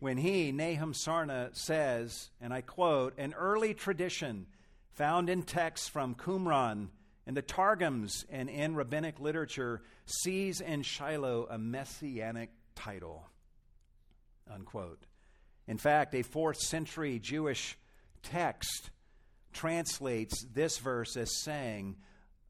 When 0.00 0.16
he, 0.16 0.50
Nahum 0.50 0.94
Sarna, 0.94 1.54
says, 1.54 2.30
and 2.40 2.54
I 2.54 2.62
quote, 2.62 3.18
an 3.18 3.34
early 3.34 3.74
tradition 3.74 4.46
found 4.92 5.28
in 5.28 5.42
texts 5.42 5.88
from 5.88 6.14
Qumran 6.14 6.88
in 7.26 7.34
the 7.34 7.42
Targums 7.42 8.24
and 8.30 8.48
in 8.48 8.74
rabbinic 8.74 9.20
literature 9.20 9.82
sees 10.06 10.62
in 10.62 10.82
Shiloh 10.82 11.46
a 11.50 11.58
messianic 11.58 12.50
title. 12.74 13.28
Unquote. 14.50 15.04
In 15.68 15.76
fact, 15.76 16.14
a 16.14 16.22
fourth 16.22 16.58
century 16.58 17.18
Jewish 17.18 17.76
text 18.22 18.90
translates 19.52 20.46
this 20.54 20.78
verse 20.78 21.14
as 21.14 21.42
saying, 21.42 21.96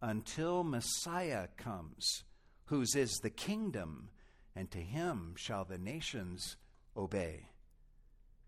Until 0.01 0.63
Messiah 0.63 1.49
comes, 1.57 2.23
whose 2.67 2.95
is 2.95 3.19
the 3.23 3.31
kingdom, 3.31 4.11
and 4.55 4.71
to 4.71 4.79
him 4.79 5.35
shall 5.37 5.65
the 5.65 5.79
nations 5.79 6.57
obey. 6.97 7.47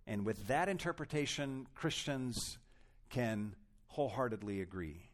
And 0.07 0.27
with 0.27 0.49
that 0.49 0.69
interpretation, 0.69 1.67
Christians 1.75 2.59
can 3.11 3.55
wholeheartedly 3.87 4.61
agree. 4.61 5.11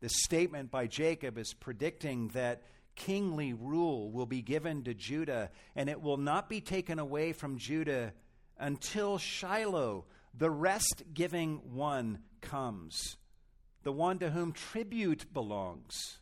This 0.00 0.12
statement 0.24 0.70
by 0.70 0.86
Jacob 0.86 1.38
is 1.38 1.54
predicting 1.54 2.28
that 2.28 2.62
kingly 2.94 3.52
rule 3.52 4.10
will 4.10 4.26
be 4.26 4.42
given 4.42 4.84
to 4.84 4.94
Judah, 4.94 5.50
and 5.74 5.88
it 5.88 6.00
will 6.00 6.16
not 6.16 6.48
be 6.48 6.60
taken 6.60 6.98
away 6.98 7.32
from 7.32 7.58
Judah 7.58 8.12
until 8.58 9.18
Shiloh, 9.18 10.04
the 10.36 10.50
rest 10.50 11.02
giving 11.14 11.74
one, 11.74 12.20
comes, 12.40 13.16
the 13.82 13.92
one 13.92 14.18
to 14.18 14.30
whom 14.30 14.52
tribute 14.52 15.32
belongs. 15.32 16.18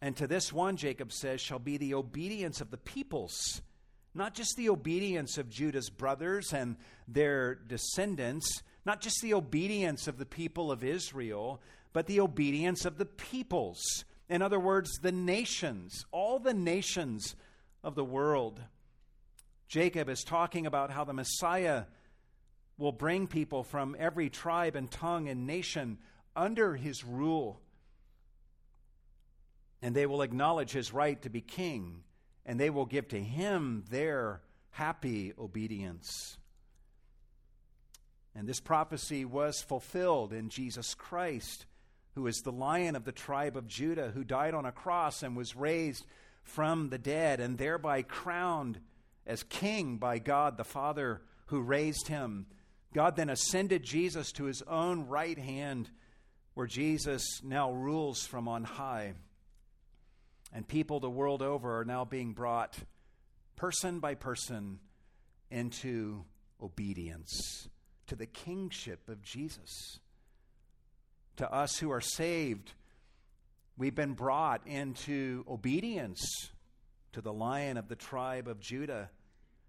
And 0.00 0.16
to 0.16 0.26
this 0.26 0.52
one, 0.52 0.76
Jacob 0.76 1.12
says, 1.12 1.40
shall 1.40 1.58
be 1.58 1.76
the 1.76 1.94
obedience 1.94 2.60
of 2.60 2.70
the 2.70 2.76
peoples, 2.76 3.60
not 4.18 4.34
just 4.34 4.56
the 4.56 4.68
obedience 4.68 5.38
of 5.38 5.48
Judah's 5.48 5.88
brothers 5.88 6.52
and 6.52 6.76
their 7.06 7.54
descendants, 7.54 8.62
not 8.84 9.00
just 9.00 9.22
the 9.22 9.34
obedience 9.34 10.08
of 10.08 10.18
the 10.18 10.26
people 10.26 10.70
of 10.70 10.84
Israel, 10.84 11.62
but 11.92 12.06
the 12.06 12.20
obedience 12.20 12.84
of 12.84 12.98
the 12.98 13.06
peoples. 13.06 14.04
In 14.28 14.42
other 14.42 14.60
words, 14.60 14.98
the 15.00 15.12
nations, 15.12 16.04
all 16.10 16.38
the 16.38 16.52
nations 16.52 17.34
of 17.82 17.94
the 17.94 18.04
world. 18.04 18.60
Jacob 19.68 20.08
is 20.08 20.24
talking 20.24 20.66
about 20.66 20.90
how 20.90 21.04
the 21.04 21.12
Messiah 21.12 21.84
will 22.76 22.92
bring 22.92 23.26
people 23.26 23.62
from 23.62 23.96
every 23.98 24.30
tribe 24.30 24.76
and 24.76 24.90
tongue 24.90 25.28
and 25.28 25.46
nation 25.46 25.98
under 26.34 26.74
his 26.74 27.04
rule. 27.04 27.60
And 29.80 29.94
they 29.94 30.06
will 30.06 30.22
acknowledge 30.22 30.72
his 30.72 30.92
right 30.92 31.20
to 31.22 31.30
be 31.30 31.40
king, 31.40 32.02
and 32.46 32.58
they 32.58 32.70
will 32.70 32.86
give 32.86 33.08
to 33.08 33.20
him 33.20 33.84
their 33.90 34.40
happy 34.70 35.32
obedience. 35.38 36.38
And 38.34 38.48
this 38.48 38.60
prophecy 38.60 39.24
was 39.24 39.60
fulfilled 39.60 40.32
in 40.32 40.48
Jesus 40.48 40.94
Christ, 40.94 41.66
who 42.14 42.26
is 42.26 42.38
the 42.38 42.52
lion 42.52 42.94
of 42.94 43.04
the 43.04 43.12
tribe 43.12 43.56
of 43.56 43.66
Judah, 43.66 44.12
who 44.14 44.24
died 44.24 44.54
on 44.54 44.64
a 44.64 44.72
cross 44.72 45.22
and 45.22 45.36
was 45.36 45.56
raised 45.56 46.06
from 46.42 46.88
the 46.88 46.98
dead, 46.98 47.40
and 47.40 47.58
thereby 47.58 48.02
crowned 48.02 48.80
as 49.26 49.42
king 49.42 49.96
by 49.96 50.18
God 50.18 50.56
the 50.56 50.64
Father 50.64 51.20
who 51.46 51.60
raised 51.60 52.08
him. 52.08 52.46
God 52.94 53.16
then 53.16 53.28
ascended 53.28 53.82
Jesus 53.82 54.32
to 54.32 54.44
his 54.44 54.62
own 54.62 55.08
right 55.08 55.38
hand, 55.38 55.90
where 56.54 56.66
Jesus 56.66 57.42
now 57.44 57.72
rules 57.72 58.26
from 58.26 58.48
on 58.48 58.64
high. 58.64 59.14
And 60.52 60.66
people 60.66 61.00
the 61.00 61.10
world 61.10 61.42
over 61.42 61.78
are 61.78 61.84
now 61.84 62.04
being 62.04 62.32
brought, 62.32 62.76
person 63.56 64.00
by 64.00 64.14
person, 64.14 64.78
into 65.50 66.24
obedience 66.62 67.68
to 68.06 68.16
the 68.16 68.26
kingship 68.26 69.08
of 69.08 69.22
Jesus. 69.22 70.00
To 71.36 71.52
us 71.52 71.78
who 71.78 71.90
are 71.90 72.00
saved, 72.00 72.72
we've 73.76 73.94
been 73.94 74.14
brought 74.14 74.66
into 74.66 75.44
obedience 75.48 76.20
to 77.12 77.20
the 77.20 77.32
lion 77.32 77.76
of 77.76 77.88
the 77.88 77.96
tribe 77.96 78.48
of 78.48 78.60
Judah 78.60 79.10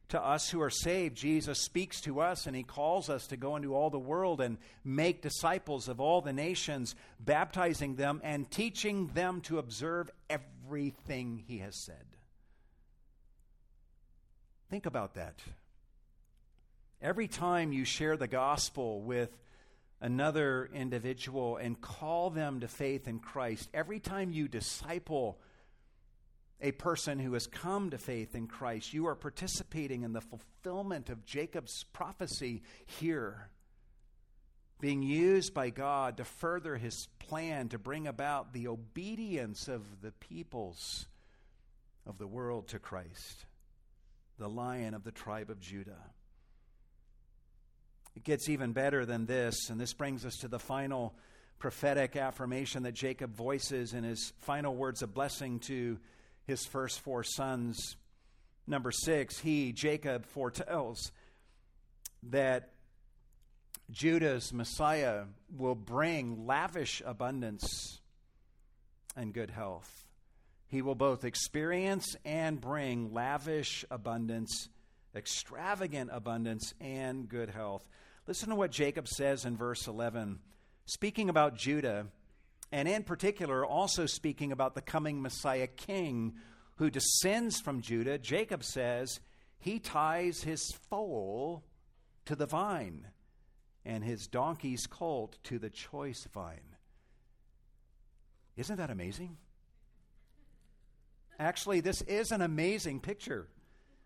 to 0.10 0.20
us 0.20 0.50
who 0.50 0.62
are 0.62 0.72
saved, 0.72 1.16
Jesus 1.16 1.62
speaks 1.62 2.02
to 2.02 2.20
us 2.20 2.48
and 2.48 2.56
he 2.56 2.64
calls 2.64 3.10
us 3.10 3.28
to 3.28 3.38
go 3.38 3.56
into 3.56 3.76
all 3.76 3.92
the 3.92 4.00
world 4.00 4.42
and 4.42 4.58
make 4.84 5.22
disciples 5.22 5.88
of 5.88 6.00
all 6.02 6.22
the 6.22 6.34
nations, 6.34 6.96
baptizing 7.20 7.96
them 7.96 8.20
and 8.24 8.50
teaching 8.50 9.08
them 9.14 9.42
to 9.42 9.60
observe 9.60 10.10
everything 10.30 10.48
he 11.48 11.60
has 11.60 11.76
said. 11.76 12.06
Think 14.70 14.86
about 14.86 15.16
that. 15.16 15.40
Every 17.02 17.28
time 17.28 17.72
you 17.72 17.86
share 17.86 18.18
the 18.18 18.28
gospel 18.28 19.02
with 19.02 19.30
another 20.02 20.70
individual 20.74 21.58
and 21.58 21.80
call 21.80 22.30
them 22.30 22.60
to 22.60 22.68
faith 22.68 23.08
in 23.08 23.20
Christ, 23.20 23.70
every 23.74 24.00
time 24.00 24.32
you 24.32 24.48
disciple 24.48 25.40
a 26.62 26.72
person 26.74 27.20
who 27.20 27.34
has 27.34 27.48
come 27.48 27.90
to 27.90 27.98
faith 27.98 28.36
in 28.36 28.48
Christ, 28.48 28.94
you 28.94 29.08
are 29.08 29.16
participating 29.16 30.04
in 30.04 30.14
the 30.14 30.22
fulfillment 30.22 31.10
of 31.10 31.26
Jacob's 31.26 31.86
prophecy 31.94 32.62
here, 32.86 33.50
being 34.80 35.04
used 35.04 35.54
by 35.54 35.70
God 35.70 36.18
to 36.18 36.24
further 36.24 36.78
his 36.78 37.08
plan 37.20 37.70
to 37.70 37.78
bring 37.78 38.08
about 38.08 38.54
the 38.54 38.68
obedience 38.68 39.68
of 39.68 39.84
the 40.02 40.12
peoples 40.12 41.06
of 42.06 42.18
the 42.18 42.28
world 42.28 42.70
to 42.70 42.80
Christ, 42.80 43.46
the 44.38 44.50
lion 44.50 44.94
of 44.94 45.04
the 45.04 45.12
tribe 45.12 45.50
of 45.50 45.60
Judah. 45.60 46.04
It 48.16 48.24
gets 48.24 48.50
even 48.50 48.72
better 48.72 49.06
than 49.06 49.26
this, 49.26 49.70
and 49.70 49.80
this 49.80 49.94
brings 49.94 50.26
us 50.26 50.38
to 50.38 50.48
the 50.48 50.60
final 50.60 51.14
prophetic 51.60 52.16
affirmation 52.16 52.84
that 52.84 52.94
Jacob 52.94 53.36
voices 53.36 53.94
in 53.94 54.04
his 54.06 54.32
final 54.40 54.76
words 54.76 55.02
of 55.02 55.14
blessing 55.14 55.60
to 55.60 56.00
his 56.46 56.66
first 56.66 57.02
four 57.02 57.24
sons. 57.24 57.98
Number 58.66 58.92
six, 58.92 59.40
he, 59.40 59.74
Jacob, 59.74 60.26
foretells 60.26 61.12
that 62.24 62.70
Judah's 63.92 64.54
Messiah 64.54 65.24
will 65.56 65.74
bring 65.74 66.46
lavish 66.46 67.02
abundance 67.04 68.00
and 69.16 69.34
good 69.34 69.50
health. 69.50 70.06
He 70.68 70.84
will 70.84 70.96
both 70.96 71.24
experience 71.24 72.16
and 72.24 72.62
bring 72.62 73.14
lavish 73.14 73.84
abundance, 73.90 74.70
extravagant 75.16 76.12
abundance, 76.14 76.76
and 76.80 77.28
good 77.28 77.50
health. 77.50 77.84
Listen 78.28 78.50
to 78.50 78.56
what 78.56 78.72
Jacob 78.72 79.08
says 79.08 79.44
in 79.44 79.58
verse 79.58 79.88
11. 79.88 80.38
Speaking 80.86 81.28
about 81.28 81.56
Judah, 81.56 82.06
and 82.72 82.88
in 82.88 83.02
particular, 83.02 83.66
also 83.66 84.06
speaking 84.06 84.52
about 84.52 84.76
the 84.76 84.82
coming 84.82 85.20
Messiah 85.20 85.66
king 85.66 86.36
who 86.76 86.92
descends 86.92 87.60
from 87.60 87.82
Judah, 87.82 88.20
Jacob 88.20 88.64
says 88.64 89.20
he 89.58 89.80
ties 89.80 90.44
his 90.44 90.72
foal 90.90 91.64
to 92.26 92.36
the 92.36 92.46
vine 92.46 93.08
and 93.86 94.04
his 94.04 94.28
donkey's 94.28 94.86
colt 94.86 95.38
to 95.44 95.60
the 95.60 95.70
choice 95.70 96.28
vine. 96.34 96.76
Isn't 98.58 98.78
that 98.78 98.90
amazing? 98.90 99.38
Actually, 101.40 101.80
this 101.80 102.02
is 102.02 102.32
an 102.32 102.42
amazing 102.42 103.00
picture. 103.00 103.48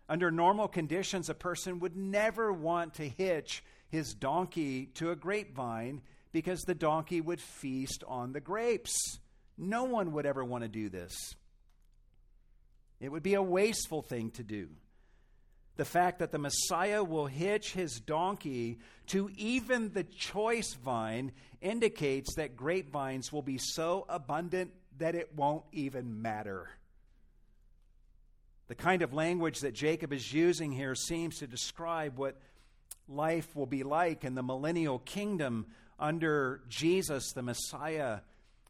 Under 0.08 0.30
normal 0.30 0.68
conditions, 0.68 1.28
a 1.28 1.34
person 1.34 1.80
would 1.80 1.96
never 1.96 2.52
want 2.52 2.94
to 2.94 3.08
hitch 3.08 3.64
his 3.88 4.14
donkey 4.14 4.86
to 4.94 5.10
a 5.10 5.16
grapevine 5.16 6.02
because 6.30 6.60
the 6.62 6.74
donkey 6.74 7.20
would 7.20 7.40
feast 7.40 8.04
on 8.06 8.32
the 8.32 8.40
grapes. 8.40 9.18
No 9.56 9.84
one 9.84 10.12
would 10.12 10.26
ever 10.26 10.44
want 10.44 10.62
to 10.62 10.68
do 10.68 10.88
this. 10.88 11.14
It 13.00 13.10
would 13.10 13.22
be 13.22 13.34
a 13.34 13.42
wasteful 13.42 14.02
thing 14.02 14.30
to 14.32 14.42
do. 14.42 14.68
The 15.76 15.84
fact 15.84 16.20
that 16.20 16.30
the 16.30 16.38
Messiah 16.38 17.02
will 17.02 17.26
hitch 17.26 17.72
his 17.72 17.98
donkey 17.98 18.78
to 19.08 19.30
even 19.36 19.92
the 19.92 20.04
choice 20.04 20.74
vine 20.74 21.32
indicates 21.60 22.36
that 22.36 22.56
grapevines 22.56 23.32
will 23.32 23.42
be 23.42 23.58
so 23.58 24.06
abundant 24.08 24.72
that 24.98 25.14
it 25.14 25.34
won't 25.34 25.64
even 25.72 26.22
matter. 26.22 26.68
The 28.68 28.74
kind 28.74 29.02
of 29.02 29.12
language 29.12 29.60
that 29.60 29.74
Jacob 29.74 30.12
is 30.12 30.32
using 30.32 30.72
here 30.72 30.94
seems 30.94 31.38
to 31.38 31.46
describe 31.46 32.16
what 32.16 32.40
life 33.08 33.54
will 33.54 33.66
be 33.66 33.82
like 33.82 34.24
in 34.24 34.34
the 34.34 34.42
millennial 34.42 35.00
kingdom 35.00 35.66
under 35.98 36.62
Jesus, 36.68 37.32
the 37.32 37.42
Messiah, 37.42 38.20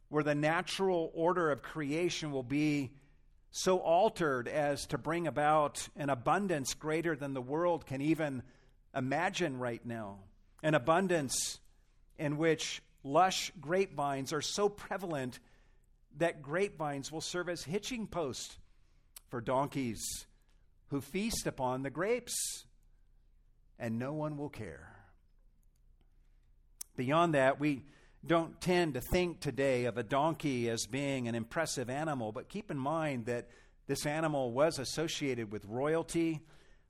where 0.08 0.24
the 0.24 0.34
natural 0.34 1.12
order 1.14 1.50
of 1.50 1.62
creation 1.62 2.32
will 2.32 2.42
be 2.42 2.92
so 3.56 3.78
altered 3.78 4.48
as 4.48 4.84
to 4.84 4.98
bring 4.98 5.28
about 5.28 5.88
an 5.94 6.10
abundance 6.10 6.74
greater 6.74 7.14
than 7.14 7.34
the 7.34 7.40
world 7.40 7.86
can 7.86 8.00
even 8.00 8.42
imagine 8.96 9.60
right 9.60 9.86
now. 9.86 10.18
An 10.64 10.74
abundance 10.74 11.60
in 12.18 12.36
which 12.36 12.82
lush 13.04 13.52
grapevines 13.60 14.32
are 14.32 14.42
so 14.42 14.68
prevalent 14.68 15.38
that 16.16 16.42
grapevines 16.42 17.12
will 17.12 17.20
serve 17.20 17.48
as 17.48 17.62
hitching 17.62 18.08
posts 18.08 18.58
for 19.28 19.40
donkeys 19.40 20.02
who 20.88 21.00
feast 21.00 21.46
upon 21.46 21.84
the 21.84 21.90
grapes, 21.90 22.64
and 23.78 24.00
no 24.00 24.14
one 24.14 24.36
will 24.36 24.48
care. 24.48 24.96
Beyond 26.96 27.34
that, 27.34 27.60
we 27.60 27.84
don't 28.26 28.58
tend 28.60 28.94
to 28.94 29.02
think 29.02 29.40
today 29.40 29.84
of 29.84 29.98
a 29.98 30.02
donkey 30.02 30.70
as 30.70 30.86
being 30.86 31.28
an 31.28 31.34
impressive 31.34 31.90
animal, 31.90 32.32
but 32.32 32.48
keep 32.48 32.70
in 32.70 32.78
mind 32.78 33.26
that 33.26 33.48
this 33.86 34.06
animal 34.06 34.50
was 34.50 34.78
associated 34.78 35.52
with 35.52 35.66
royalty. 35.66 36.40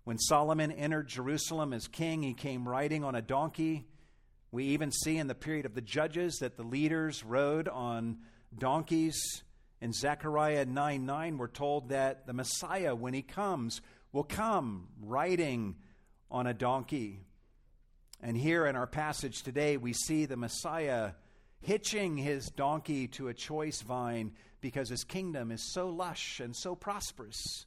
When 0.05 0.17
Solomon 0.17 0.71
entered 0.71 1.09
Jerusalem 1.09 1.73
as 1.73 1.89
king, 1.89 2.23
he 2.23 2.35
came 2.35 2.69
riding 2.69 3.03
on 3.03 3.17
a 3.17 3.23
donkey. 3.23 3.85
We 4.53 4.67
even 4.67 4.93
see 4.93 5.19
in 5.19 5.27
the 5.27 5.35
period 5.35 5.67
of 5.67 5.75
the 5.75 5.81
judges 5.81 6.39
that 6.39 6.57
the 6.57 6.63
leaders 6.63 7.25
rode 7.25 7.67
on 7.67 8.19
donkeys. 8.57 9.43
In 9.81 9.93
Zechariah 9.93 10.67
9 10.67 11.05
9, 11.05 11.39
we're 11.39 11.49
told 11.49 11.89
that 11.89 12.29
the 12.29 12.33
Messiah, 12.33 12.95
when 12.95 13.13
he 13.13 13.23
comes, 13.23 13.81
will 14.13 14.23
come 14.23 14.87
riding 15.03 15.75
on 16.31 16.47
a 16.47 16.55
donkey. 16.55 17.23
And 18.23 18.37
here 18.37 18.67
in 18.67 18.77
our 18.77 18.87
passage 18.87 19.43
today, 19.43 19.77
we 19.77 19.93
see 19.93 20.27
the 20.27 20.37
Messiah 20.37 21.11
hitching 21.65 22.17
his 22.17 22.47
donkey 22.51 23.09
to 23.09 23.29
a 23.29 23.35
choice 23.35 23.81
vine 23.83 24.33
because 24.61 24.89
his 24.89 25.05
kingdom 25.05 25.51
is 25.51 25.73
so 25.73 25.89
lush 25.89 26.41
and 26.41 26.55
so 26.55 26.75
prosperous 26.75 27.67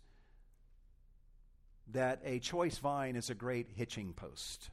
that 1.91 2.22
a 2.24 2.39
choice 2.39 2.78
vine 2.78 3.16
is 3.16 3.30
a 3.30 3.36
great 3.36 3.68
hitching 3.76 4.14
post. 4.14 4.70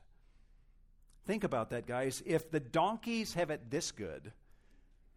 Think 1.27 1.45
about 1.45 1.71
that, 1.71 1.87
guys. 1.87 2.23
If 2.27 2.51
the 2.51 2.61
donkeys 2.61 3.35
have 3.35 3.51
it 3.51 3.71
this 3.71 3.93
good 3.93 4.33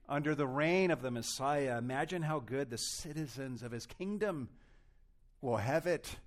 under 0.07 0.35
the 0.35 0.47
reign 0.47 0.91
of 0.91 1.01
the 1.01 1.11
Messiah, 1.11 1.77
imagine 1.77 2.21
how 2.21 2.39
good 2.39 2.69
the 2.69 2.77
citizens 2.77 3.61
of 3.61 3.71
his 3.71 3.85
kingdom 3.85 4.47
will 5.41 5.57
have 5.57 5.85
it. 5.85 6.17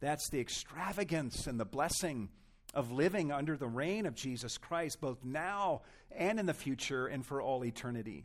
That's 0.00 0.28
the 0.30 0.40
extravagance 0.40 1.46
and 1.46 1.58
the 1.58 1.64
blessing 1.64 2.30
of 2.74 2.92
living 2.92 3.32
under 3.32 3.56
the 3.56 3.66
reign 3.66 4.06
of 4.06 4.14
Jesus 4.14 4.58
Christ, 4.58 5.00
both 5.00 5.24
now 5.24 5.82
and 6.10 6.38
in 6.38 6.46
the 6.46 6.54
future 6.54 7.06
and 7.06 7.24
for 7.24 7.40
all 7.40 7.64
eternity. 7.64 8.24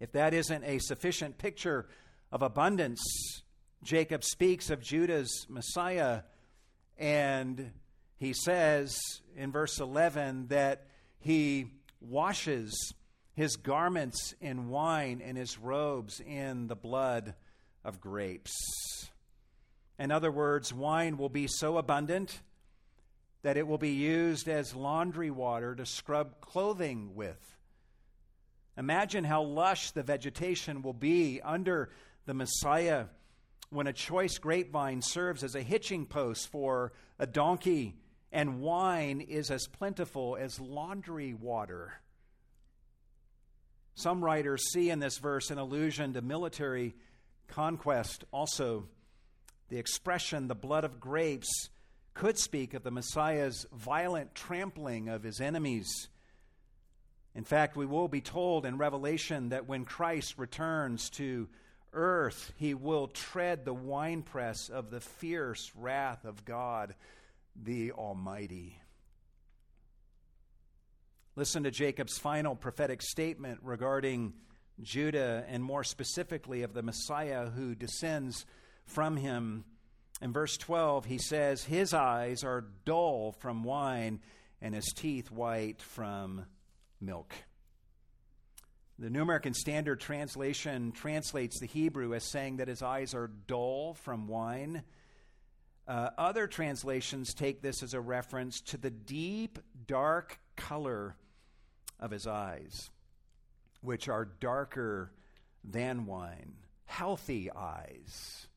If 0.00 0.12
that 0.12 0.32
isn't 0.32 0.64
a 0.64 0.78
sufficient 0.78 1.38
picture 1.38 1.86
of 2.30 2.42
abundance, 2.42 3.00
Jacob 3.82 4.22
speaks 4.24 4.70
of 4.70 4.80
Judah's 4.80 5.46
Messiah, 5.48 6.22
and 6.96 7.72
he 8.16 8.32
says 8.32 8.98
in 9.36 9.50
verse 9.50 9.80
11 9.80 10.48
that 10.48 10.86
he 11.18 11.66
washes 12.00 12.92
his 13.34 13.56
garments 13.56 14.34
in 14.40 14.68
wine 14.68 15.22
and 15.24 15.36
his 15.36 15.58
robes 15.58 16.20
in 16.20 16.68
the 16.68 16.76
blood 16.76 17.34
of 17.84 18.00
grapes. 18.00 18.52
In 19.98 20.10
other 20.10 20.30
words, 20.30 20.72
wine 20.72 21.16
will 21.16 21.28
be 21.28 21.46
so 21.48 21.78
abundant 21.78 22.40
that 23.42 23.56
it 23.56 23.66
will 23.66 23.78
be 23.78 23.92
used 23.92 24.48
as 24.48 24.74
laundry 24.74 25.30
water 25.30 25.74
to 25.74 25.86
scrub 25.86 26.40
clothing 26.40 27.14
with. 27.14 27.56
Imagine 28.76 29.24
how 29.24 29.42
lush 29.42 29.90
the 29.90 30.02
vegetation 30.02 30.82
will 30.82 30.92
be 30.92 31.40
under 31.42 31.90
the 32.26 32.34
Messiah 32.34 33.06
when 33.70 33.86
a 33.86 33.92
choice 33.92 34.38
grapevine 34.38 35.02
serves 35.02 35.44
as 35.44 35.54
a 35.54 35.62
hitching 35.62 36.06
post 36.06 36.48
for 36.48 36.92
a 37.18 37.26
donkey 37.26 37.96
and 38.32 38.60
wine 38.60 39.20
is 39.20 39.50
as 39.50 39.66
plentiful 39.66 40.36
as 40.38 40.60
laundry 40.60 41.34
water. 41.34 41.94
Some 43.94 44.22
writers 44.22 44.70
see 44.70 44.90
in 44.90 45.00
this 45.00 45.18
verse 45.18 45.50
an 45.50 45.58
allusion 45.58 46.12
to 46.12 46.22
military 46.22 46.94
conquest. 47.48 48.24
Also, 48.30 48.86
the 49.70 49.78
expression, 49.78 50.46
the 50.46 50.54
blood 50.54 50.84
of 50.84 51.00
grapes, 51.00 51.70
could 52.18 52.36
speak 52.36 52.74
of 52.74 52.82
the 52.82 52.90
Messiah's 52.90 53.64
violent 53.72 54.34
trampling 54.34 55.08
of 55.08 55.22
his 55.22 55.40
enemies. 55.40 56.08
In 57.32 57.44
fact, 57.44 57.76
we 57.76 57.86
will 57.86 58.08
be 58.08 58.20
told 58.20 58.66
in 58.66 58.76
Revelation 58.76 59.50
that 59.50 59.68
when 59.68 59.84
Christ 59.84 60.36
returns 60.36 61.10
to 61.10 61.48
earth, 61.92 62.52
he 62.56 62.74
will 62.74 63.06
tread 63.06 63.64
the 63.64 63.72
winepress 63.72 64.68
of 64.68 64.90
the 64.90 65.00
fierce 65.00 65.70
wrath 65.76 66.24
of 66.24 66.44
God 66.44 66.96
the 67.54 67.92
Almighty. 67.92 68.80
Listen 71.36 71.62
to 71.62 71.70
Jacob's 71.70 72.18
final 72.18 72.56
prophetic 72.56 73.00
statement 73.00 73.60
regarding 73.62 74.32
Judah 74.82 75.44
and 75.48 75.62
more 75.62 75.84
specifically 75.84 76.64
of 76.64 76.74
the 76.74 76.82
Messiah 76.82 77.48
who 77.48 77.76
descends 77.76 78.44
from 78.86 79.16
him 79.16 79.64
in 80.20 80.32
verse 80.32 80.56
12, 80.56 81.04
he 81.04 81.18
says, 81.18 81.64
His 81.64 81.94
eyes 81.94 82.42
are 82.42 82.64
dull 82.84 83.32
from 83.38 83.62
wine, 83.62 84.20
and 84.60 84.74
his 84.74 84.92
teeth 84.96 85.30
white 85.30 85.80
from 85.80 86.46
milk. 87.00 87.34
The 88.98 89.10
New 89.10 89.22
American 89.22 89.54
Standard 89.54 90.00
Translation 90.00 90.90
translates 90.90 91.60
the 91.60 91.66
Hebrew 91.66 92.14
as 92.14 92.24
saying 92.24 92.56
that 92.56 92.66
his 92.66 92.82
eyes 92.82 93.14
are 93.14 93.30
dull 93.46 93.94
from 93.94 94.26
wine. 94.26 94.82
Uh, 95.86 96.10
other 96.18 96.48
translations 96.48 97.32
take 97.32 97.62
this 97.62 97.84
as 97.84 97.94
a 97.94 98.00
reference 98.00 98.60
to 98.62 98.76
the 98.76 98.90
deep, 98.90 99.60
dark 99.86 100.40
color 100.56 101.14
of 102.00 102.10
his 102.10 102.26
eyes, 102.26 102.90
which 103.82 104.08
are 104.08 104.24
darker 104.24 105.12
than 105.62 106.04
wine. 106.04 106.54
Healthy 106.86 107.52
eyes. 107.52 108.47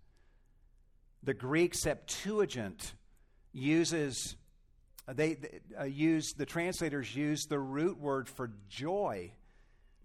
The 1.24 1.34
Greek 1.34 1.76
Septuagint 1.76 2.93
uses 3.53 4.36
they 5.07 5.38
uh, 5.80 5.84
use 5.84 6.34
the 6.34 6.45
translators 6.45 7.15
use 7.15 7.45
the 7.45 7.59
root 7.59 7.99
word 7.99 8.30
for 8.30 8.51
joy 8.69 9.32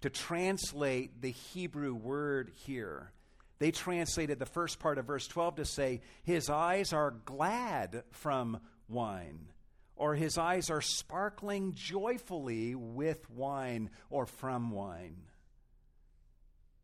to 0.01 0.11
translate 0.11 1.21
the 1.21 1.31
Hebrew 1.31 1.95
word 1.95 2.51
here. 2.55 3.13
They 3.59 3.71
translated 3.71 4.39
the 4.39 4.47
first 4.47 4.79
part 4.79 4.99
of 4.99 5.07
verse 5.07 5.27
12 5.27 5.57
to 5.57 5.65
say, 5.65 6.01
His 6.25 6.51
eyes 6.51 6.93
are 6.93 7.13
glad 7.25 8.03
from 8.11 8.61
wine, 8.89 9.49
or 9.97 10.15
His 10.15 10.37
eyes 10.37 10.71
are 10.71 10.83
sparkling 10.83 11.73
joyfully 11.75 12.75
with 12.75 13.31
wine 13.31 13.91
or 14.11 14.27
from 14.27 14.71
wine. 14.71 15.23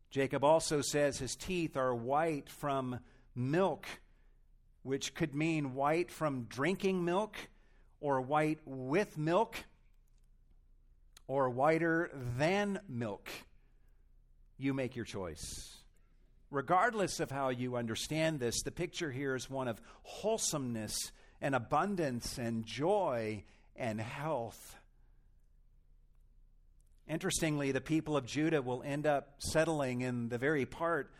Jacob 0.09 0.43
also 0.43 0.81
says 0.81 1.17
his 1.17 1.35
teeth 1.35 1.75
are 1.75 1.95
white 1.95 2.47
from 2.47 2.99
milk 3.33 3.87
which 4.83 5.15
could 5.15 5.33
mean 5.33 5.73
white 5.73 6.11
from 6.11 6.43
drinking 6.43 7.03
milk, 7.03 7.35
or 7.99 8.21
white 8.21 8.59
with 8.65 9.17
milk, 9.17 9.55
or 11.27 11.49
whiter 11.49 12.11
than 12.37 12.79
milk. 12.87 13.29
You 14.57 14.73
make 14.73 14.95
your 14.95 15.05
choice. 15.05 15.77
Regardless 16.51 17.19
of 17.19 17.31
how 17.31 17.49
you 17.49 17.77
understand 17.77 18.39
this, 18.39 18.61
the 18.61 18.71
picture 18.71 19.09
here 19.09 19.35
is 19.35 19.49
one 19.49 19.67
of 19.67 19.81
wholesomeness 20.03 21.11
and 21.41 21.55
abundance 21.55 22.37
and 22.37 22.65
joy 22.65 23.43
and 23.75 23.99
health. 23.99 24.75
Interestingly, 27.07 27.71
the 27.71 27.81
people 27.81 28.15
of 28.15 28.25
Judah 28.25 28.61
will 28.61 28.83
end 28.83 29.07
up 29.07 29.35
settling 29.39 30.01
in 30.01 30.29
the 30.29 30.37
very 30.37 30.65
part 30.65 31.11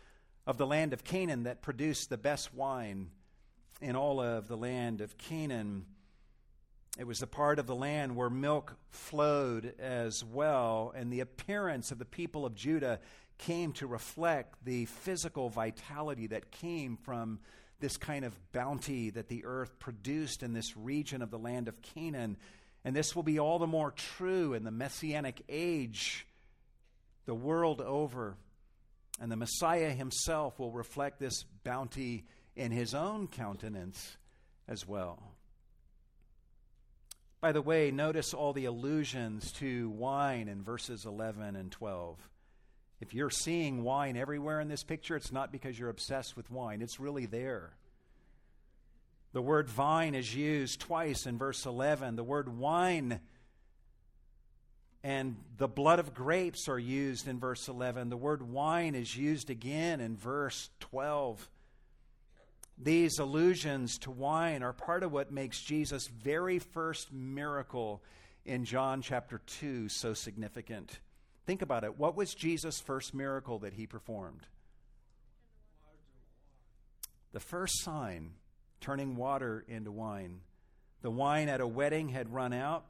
of 0.46 0.56
the 0.56 0.66
land 0.66 0.92
of 0.92 1.04
Canaan 1.04 1.42
that 1.44 1.62
produced 1.62 2.10
the 2.10 2.16
best 2.16 2.54
wine 2.54 3.10
in 3.80 3.96
all 3.96 4.20
of 4.20 4.48
the 4.48 4.56
land 4.56 5.00
of 5.00 5.18
Canaan. 5.18 5.86
It 6.98 7.06
was 7.06 7.18
the 7.18 7.26
part 7.26 7.58
of 7.58 7.66
the 7.66 7.74
land 7.74 8.14
where 8.14 8.30
milk 8.30 8.76
flowed 8.90 9.74
as 9.80 10.24
well, 10.24 10.92
and 10.94 11.12
the 11.12 11.20
appearance 11.20 11.90
of 11.90 11.98
the 11.98 12.04
people 12.04 12.46
of 12.46 12.54
Judah 12.54 13.00
came 13.38 13.72
to 13.72 13.86
reflect 13.86 14.64
the 14.64 14.84
physical 14.84 15.48
vitality 15.48 16.28
that 16.28 16.52
came 16.52 16.96
from 16.96 17.40
this 17.80 17.96
kind 17.96 18.24
of 18.24 18.34
bounty 18.52 19.10
that 19.10 19.28
the 19.28 19.44
earth 19.44 19.78
produced 19.78 20.42
in 20.42 20.52
this 20.52 20.76
region 20.76 21.20
of 21.20 21.30
the 21.30 21.38
land 21.38 21.68
of 21.68 21.82
Canaan. 21.82 22.36
And 22.84 22.94
this 22.94 23.16
will 23.16 23.22
be 23.22 23.38
all 23.38 23.58
the 23.58 23.66
more 23.66 23.90
true 23.90 24.54
in 24.54 24.64
the 24.64 24.70
Messianic 24.70 25.42
age, 25.48 26.26
the 27.26 27.34
world 27.34 27.80
over. 27.80 28.36
And 29.20 29.30
the 29.30 29.36
Messiah 29.36 29.90
himself 29.90 30.58
will 30.58 30.72
reflect 30.72 31.18
this 31.18 31.44
bounty 31.64 32.24
in 32.56 32.72
his 32.72 32.94
own 32.94 33.28
countenance 33.28 34.16
as 34.68 34.86
well. 34.86 35.22
By 37.40 37.52
the 37.52 37.62
way, 37.62 37.90
notice 37.90 38.32
all 38.32 38.52
the 38.52 38.64
allusions 38.64 39.52
to 39.52 39.90
wine 39.90 40.48
in 40.48 40.62
verses 40.62 41.04
11 41.04 41.56
and 41.56 41.70
12. 41.70 42.18
If 43.00 43.12
you're 43.12 43.28
seeing 43.28 43.82
wine 43.82 44.16
everywhere 44.16 44.60
in 44.60 44.68
this 44.68 44.82
picture, 44.82 45.14
it's 45.14 45.32
not 45.32 45.52
because 45.52 45.78
you're 45.78 45.90
obsessed 45.90 46.36
with 46.36 46.50
wine, 46.50 46.80
it's 46.80 46.98
really 46.98 47.26
there. 47.26 47.74
The 49.34 49.42
word 49.42 49.68
vine 49.68 50.14
is 50.14 50.34
used 50.34 50.80
twice 50.80 51.26
in 51.26 51.36
verse 51.36 51.66
11. 51.66 52.14
The 52.14 52.22
word 52.22 52.56
wine 52.56 53.20
and 55.02 55.36
the 55.58 55.68
blood 55.68 55.98
of 55.98 56.14
grapes 56.14 56.66
are 56.66 56.78
used 56.78 57.28
in 57.28 57.38
verse 57.38 57.68
11. 57.68 58.08
The 58.08 58.16
word 58.16 58.48
wine 58.48 58.94
is 58.94 59.14
used 59.14 59.50
again 59.50 60.00
in 60.00 60.16
verse 60.16 60.70
12. 60.80 61.50
These 62.76 63.18
allusions 63.18 63.98
to 63.98 64.10
wine 64.10 64.62
are 64.62 64.72
part 64.72 65.02
of 65.02 65.12
what 65.12 65.30
makes 65.30 65.60
Jesus' 65.60 66.08
very 66.08 66.58
first 66.58 67.12
miracle 67.12 68.02
in 68.44 68.64
John 68.64 69.00
chapter 69.00 69.40
2 69.46 69.88
so 69.88 70.12
significant. 70.12 70.98
Think 71.46 71.62
about 71.62 71.84
it. 71.84 71.98
What 71.98 72.16
was 72.16 72.34
Jesus' 72.34 72.80
first 72.80 73.14
miracle 73.14 73.60
that 73.60 73.74
he 73.74 73.86
performed? 73.86 74.46
The 77.32 77.40
first 77.40 77.82
sign, 77.82 78.32
turning 78.80 79.16
water 79.16 79.64
into 79.68 79.92
wine. 79.92 80.40
The 81.02 81.10
wine 81.10 81.48
at 81.48 81.60
a 81.60 81.66
wedding 81.66 82.08
had 82.08 82.32
run 82.32 82.52
out. 82.52 82.86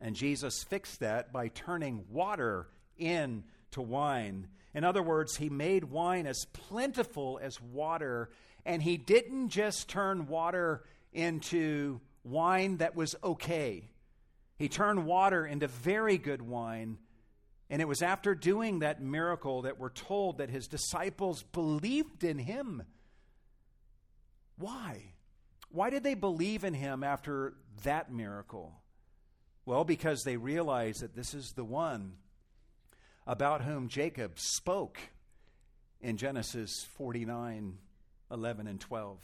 And 0.00 0.16
Jesus 0.16 0.62
fixed 0.62 1.00
that 1.00 1.32
by 1.32 1.48
turning 1.48 2.04
water 2.10 2.68
into 2.96 3.42
wine. 3.82 4.48
In 4.74 4.84
other 4.84 5.02
words, 5.02 5.36
he 5.36 5.50
made 5.50 5.84
wine 5.84 6.26
as 6.26 6.44
plentiful 6.52 7.40
as 7.42 7.60
water, 7.60 8.30
and 8.64 8.82
he 8.82 8.96
didn't 8.96 9.48
just 9.48 9.88
turn 9.88 10.26
water 10.26 10.84
into 11.12 12.00
wine 12.24 12.78
that 12.78 12.94
was 12.94 13.16
okay. 13.22 13.90
He 14.58 14.68
turned 14.68 15.06
water 15.06 15.46
into 15.46 15.68
very 15.68 16.18
good 16.18 16.42
wine. 16.42 16.98
And 17.70 17.80
it 17.80 17.88
was 17.88 18.02
after 18.02 18.34
doing 18.34 18.80
that 18.80 19.00
miracle 19.00 19.62
that 19.62 19.78
we're 19.78 19.90
told 19.90 20.38
that 20.38 20.50
his 20.50 20.66
disciples 20.66 21.44
believed 21.44 22.24
in 22.24 22.38
him. 22.38 22.82
Why? 24.58 25.12
Why 25.70 25.88
did 25.88 26.02
they 26.02 26.14
believe 26.14 26.64
in 26.64 26.74
him 26.74 27.04
after 27.04 27.54
that 27.84 28.12
miracle? 28.12 28.74
Well, 29.64 29.84
because 29.84 30.22
they 30.24 30.36
realized 30.36 31.00
that 31.00 31.14
this 31.14 31.32
is 31.32 31.52
the 31.52 31.64
one 31.64 32.14
about 33.26 33.62
whom 33.62 33.88
Jacob 33.88 34.32
spoke 34.36 34.98
in 36.00 36.16
Genesis 36.16 36.84
49 36.96 37.78
11 38.30 38.66
and 38.66 38.80
12. 38.80 39.18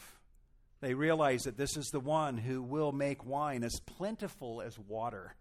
They 0.81 0.95
realize 0.95 1.45
that 1.45 1.57
this 1.57 1.77
is 1.77 1.91
the 1.91 2.01
one 2.01 2.37
who 2.37 2.63
will 2.63 2.93
make 2.93 3.25
wine 3.25 3.65
as 3.65 3.81
plentiful 3.81 4.61
as 4.61 4.79
water. 4.79 5.35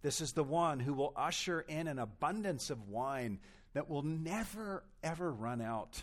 This 0.00 0.20
is 0.20 0.32
the 0.32 0.44
one 0.44 0.80
who 0.80 0.94
will 0.94 1.12
usher 1.14 1.60
in 1.60 1.86
an 1.86 1.98
abundance 1.98 2.70
of 2.70 2.88
wine 2.88 3.38
that 3.74 3.88
will 3.88 4.02
never, 4.02 4.84
ever 5.02 5.30
run 5.30 5.60
out. 5.60 6.02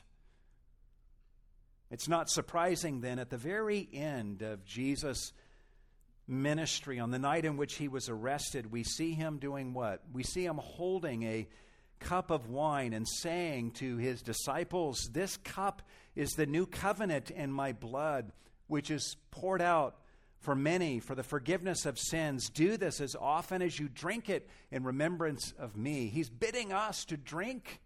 It's 1.91 2.07
not 2.07 2.29
surprising 2.29 3.01
then, 3.01 3.17
at 3.17 3.31
the 3.31 3.37
very 3.37 3.89
end 3.91 4.43
of 4.43 4.63
Jesus' 4.63 5.33
ministry, 6.27 6.99
on 6.99 7.09
the 7.09 7.19
night 7.19 7.45
in 7.45 7.57
which 7.57 7.75
he 7.75 7.87
was 7.87 8.07
arrested, 8.07 8.71
we 8.71 8.83
see 8.83 9.13
him 9.13 9.39
doing 9.39 9.73
what? 9.73 10.03
We 10.13 10.23
see 10.23 10.45
him 10.45 10.57
holding 10.61 11.23
a 11.23 11.47
cup 11.99 12.31
of 12.31 12.49
wine 12.49 12.93
and 12.93 13.07
saying 13.07 13.71
to 13.71 13.97
his 13.97 14.21
disciples, 14.21 15.09
This 15.11 15.37
cup 15.37 15.81
is 16.15 16.31
the 16.31 16.45
new 16.45 16.65
covenant 16.65 17.31
in 17.31 17.51
my 17.51 17.71
blood, 17.71 18.31
which 18.67 18.91
is 18.91 19.15
poured 19.31 19.61
out 19.61 19.97
for 20.39 20.55
many 20.55 20.99
for 20.99 21.15
the 21.15 21.23
forgiveness 21.23 21.85
of 21.85 21.99
sins. 21.99 22.49
Do 22.49 22.77
this 22.77 23.01
as 23.01 23.15
often 23.15 23.61
as 23.61 23.79
you 23.79 23.89
drink 23.89 24.29
it 24.29 24.49
in 24.71 24.83
remembrance 24.83 25.53
of 25.59 25.75
me. 25.75 26.07
He's 26.07 26.29
bidding 26.29 26.71
us 26.71 27.05
to 27.05 27.17
drink 27.17 27.81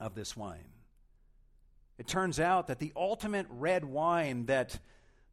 of 0.00 0.14
this 0.14 0.36
wine. 0.36 0.68
It 1.98 2.06
turns 2.06 2.40
out 2.40 2.68
that 2.68 2.78
the 2.78 2.92
ultimate 2.96 3.46
red 3.50 3.84
wine 3.84 4.46
that 4.46 4.78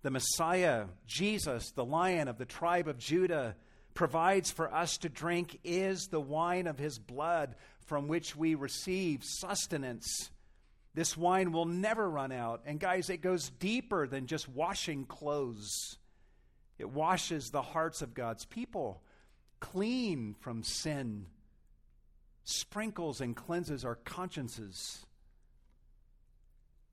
the 0.03 0.11
Messiah, 0.11 0.85
Jesus, 1.05 1.71
the 1.71 1.85
lion 1.85 2.27
of 2.27 2.37
the 2.37 2.45
tribe 2.45 2.87
of 2.87 2.97
Judah, 2.97 3.55
provides 3.97 4.51
for 4.51 4.71
us 4.71 4.99
to 4.99 5.09
drink 5.09 5.59
is 5.63 6.09
the 6.09 6.21
wine 6.21 6.67
of 6.67 6.77
his 6.77 6.99
blood 6.99 7.55
from 7.87 8.07
which 8.07 8.35
we 8.35 8.53
receive 8.53 9.23
sustenance. 9.23 10.29
This 10.93 11.17
wine 11.17 11.51
will 11.51 11.65
never 11.65 12.07
run 12.07 12.31
out. 12.31 12.61
And 12.67 12.79
guys, 12.79 13.09
it 13.09 13.23
goes 13.23 13.49
deeper 13.49 14.05
than 14.05 14.27
just 14.27 14.47
washing 14.47 15.05
clothes, 15.05 15.97
it 16.77 16.91
washes 16.91 17.49
the 17.49 17.63
hearts 17.63 18.03
of 18.03 18.13
God's 18.13 18.45
people 18.45 19.01
clean 19.59 20.35
from 20.41 20.61
sin, 20.61 21.25
sprinkles 22.43 23.19
and 23.19 23.35
cleanses 23.35 23.83
our 23.83 23.95
consciences 23.95 25.07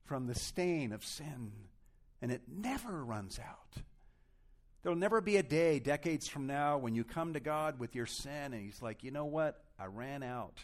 from 0.05 0.25
the 0.25 0.33
stain 0.33 0.91
of 0.91 1.05
sin 1.05 1.51
and 2.19 2.31
it 2.31 2.41
never 2.47 3.05
runs 3.05 3.37
out. 3.37 3.83
There'll 4.85 4.99
never 4.99 5.19
be 5.19 5.37
a 5.37 5.41
day, 5.41 5.79
decades 5.79 6.27
from 6.27 6.45
now, 6.45 6.77
when 6.77 6.93
you 6.93 7.03
come 7.03 7.33
to 7.33 7.39
God 7.39 7.79
with 7.79 7.95
your 7.95 8.05
sin 8.05 8.53
and 8.53 8.61
He's 8.61 8.83
like, 8.83 9.03
you 9.03 9.09
know 9.09 9.25
what? 9.25 9.59
I 9.79 9.85
ran 9.85 10.21
out 10.21 10.59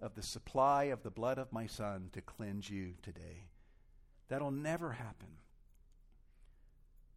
of 0.00 0.14
the 0.14 0.22
supply 0.22 0.84
of 0.84 1.02
the 1.02 1.10
blood 1.10 1.36
of 1.36 1.52
my 1.52 1.66
Son 1.66 2.08
to 2.14 2.22
cleanse 2.22 2.70
you 2.70 2.94
today. 3.02 3.50
That'll 4.28 4.50
never 4.50 4.92
happen. 4.92 5.28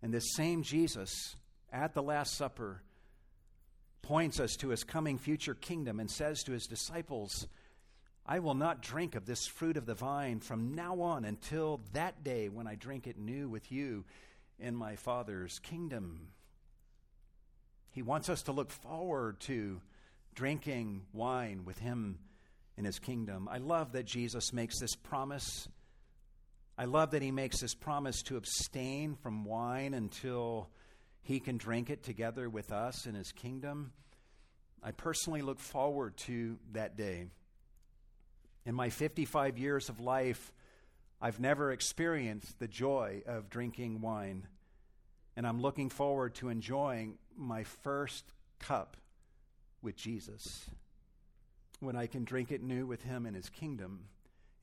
And 0.02 0.14
this 0.14 0.34
same 0.36 0.64
Jesus 0.64 1.38
at 1.72 1.93
the 1.93 2.04
Last 2.04 2.36
Supper 2.36 2.82
points 4.02 4.41
us 4.41 4.58
to 4.58 4.68
his 4.68 4.84
coming 4.84 5.18
future 5.18 5.56
kingdom 5.56 6.02
and 6.02 6.12
says 6.12 6.43
to 6.43 6.52
his 6.52 6.66
disciples, 6.66 7.48
I 8.26 8.39
will 8.39 8.54
not 8.54 8.82
drink 8.82 9.16
of 9.16 9.26
this 9.26 9.48
fruit 9.48 9.78
of 9.78 9.86
the 9.86 9.95
vine 9.95 10.41
from 10.41 10.76
now 10.76 11.00
on 11.00 11.24
until 11.24 11.80
that 11.93 12.26
day 12.26 12.50
when 12.50 12.68
I 12.68 12.76
drink 12.76 13.08
it 13.08 13.18
new 13.18 13.48
with 13.48 13.72
you 13.72 14.04
in 14.60 14.76
my 14.76 14.95
Father's 14.95 15.60
kingdom. 15.60 16.30
He 17.91 18.01
wants 18.01 18.30
us 18.30 18.43
to 18.43 18.51
look 18.51 18.72
forward 18.72 19.39
to 19.41 19.82
drinking 20.36 21.01
wine 21.14 21.64
with 21.66 21.80
him 21.80 22.20
in 22.78 22.86
his 22.86 22.99
kingdom. 22.99 23.49
I 23.51 23.58
love 23.58 23.93
that 23.93 24.05
Jesus 24.05 24.53
makes 24.53 24.80
this 24.80 24.95
promise. 24.95 25.68
I 26.78 26.86
love 26.86 27.12
that 27.12 27.24
he 27.24 27.32
makes 27.32 27.60
this 27.60 27.74
promise 27.74 28.22
to 28.24 28.38
abstain 28.38 29.16
from 29.16 29.45
wine 29.45 29.95
until 29.95 30.70
he 31.24 31.39
can 31.39 31.58
drink 31.58 31.89
it 31.89 32.03
together 32.03 32.49
with 32.49 32.72
us 32.72 33.08
in 33.08 33.16
his 33.16 33.32
kingdom. 33.32 33.91
I 34.84 34.91
personally 34.91 35.41
look 35.41 35.60
forward 35.60 36.16
to 36.18 36.58
that 36.74 36.95
day. 36.95 37.26
In 38.66 38.76
my 38.76 38.89
55 38.89 39.58
years 39.58 39.89
of 39.89 39.99
life, 39.99 40.51
I've 41.20 41.39
never 41.39 41.72
experienced 41.72 42.59
the 42.59 42.68
joy 42.68 43.24
of 43.26 43.49
drinking 43.49 44.01
wine. 44.01 44.47
And 45.36 45.47
I'm 45.47 45.61
looking 45.61 45.89
forward 45.89 46.36
to 46.36 46.49
enjoying 46.49 47.18
my 47.36 47.63
first 47.63 48.26
cup 48.59 48.97
with 49.82 49.95
Jesus 49.95 50.70
when 51.80 51.95
I 51.95 52.07
can 52.07 52.24
drink 52.24 52.51
it 52.51 52.61
new 52.61 52.86
with 52.86 53.03
Him 53.03 53.26
in 53.26 53.34
His 53.34 53.49
kingdom. 53.49 54.05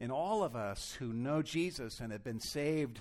And 0.01 0.11
all 0.11 0.43
of 0.43 0.57
us 0.57 0.97
who 0.99 1.13
know 1.13 1.43
Jesus 1.43 2.01
and 2.01 2.13
have 2.13 2.25
been 2.25 2.41
saved 2.41 3.01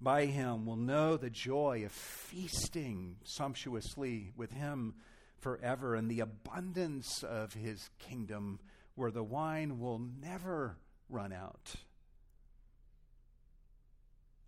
by 0.00 0.26
Him 0.26 0.66
will 0.66 0.76
know 0.76 1.16
the 1.16 1.30
joy 1.30 1.84
of 1.84 1.92
feasting 1.92 3.16
sumptuously 3.24 4.32
with 4.36 4.50
Him 4.50 4.94
forever 5.38 5.94
and 5.94 6.10
the 6.10 6.20
abundance 6.20 7.22
of 7.22 7.54
His 7.54 7.88
kingdom 7.98 8.58
where 8.94 9.10
the 9.10 9.24
wine 9.24 9.78
will 9.78 10.00
never 10.20 10.76
run 11.08 11.32
out. 11.32 11.74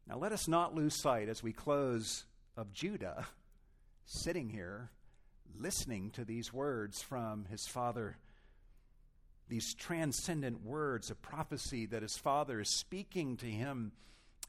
Now, 0.07 0.19
let 0.19 0.33
us 0.33 0.49
not 0.49 0.75
lose 0.75 1.01
sight 1.01 1.29
as 1.31 1.43
we 1.43 1.53
close 1.53 2.25
of 2.57 2.73
Judah 2.73 3.27
sitting 4.05 4.51
here 4.51 4.91
listening 5.59 6.11
to 6.11 6.25
these 6.25 6.53
words 6.53 7.01
from 7.01 7.47
his 7.47 7.67
father, 7.67 8.19
these 9.49 9.75
transcendent 9.75 10.63
words 10.63 11.11
of 11.11 11.23
prophecy 11.23 11.87
that 11.87 12.03
his 12.03 12.19
father 12.19 12.61
is 12.61 12.79
speaking 12.79 13.39
to 13.39 13.47
him 13.47 13.93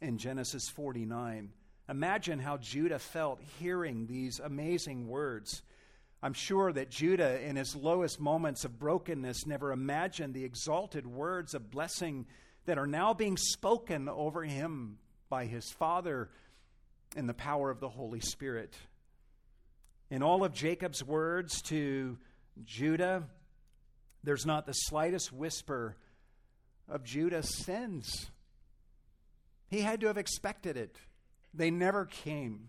in 0.02 0.18
Genesis 0.18 0.68
49. 0.68 1.52
Imagine 1.88 2.40
how 2.40 2.58
Judah 2.58 3.00
felt 3.00 3.40
hearing 3.60 4.08
these 4.08 4.40
amazing 4.40 5.08
words. 5.08 5.62
I'm 6.22 6.34
sure 6.34 6.74
that 6.74 6.90
Judah, 6.90 7.40
in 7.42 7.56
his 7.56 7.78
lowest 7.78 8.20
moments 8.20 8.66
of 8.66 8.80
brokenness, 8.80 9.46
never 9.46 9.72
imagined 9.72 10.34
the 10.34 10.44
exalted 10.44 11.08
words 11.08 11.54
of 11.54 11.72
blessing 11.72 12.26
that 12.66 12.78
are 12.78 12.88
now 12.88 13.14
being 13.14 13.38
spoken 13.38 14.10
over 14.10 14.44
him 14.44 14.98
by 15.30 15.46
his 15.46 15.70
father 15.72 16.30
and 17.16 17.28
the 17.28 17.34
power 17.34 17.70
of 17.70 17.80
the 17.80 17.90
Holy 17.90 18.20
Spirit. 18.20 18.76
In 20.10 20.22
all 20.22 20.44
of 20.44 20.54
Jacob's 20.54 21.04
words 21.04 21.62
to 21.64 22.18
Judah, 22.64 23.24
there's 24.24 24.46
not 24.46 24.66
the 24.66 24.74
slightest 24.74 25.32
whisper 25.34 25.96
of 26.88 27.04
Judah's 27.04 27.64
sins. 27.66 28.30
He 29.68 29.82
had 29.82 30.02
to 30.02 30.08
have 30.08 30.18
expected 30.18 30.78
it, 30.78 30.96
they 31.54 31.72
never 31.72 32.06
came. 32.06 32.68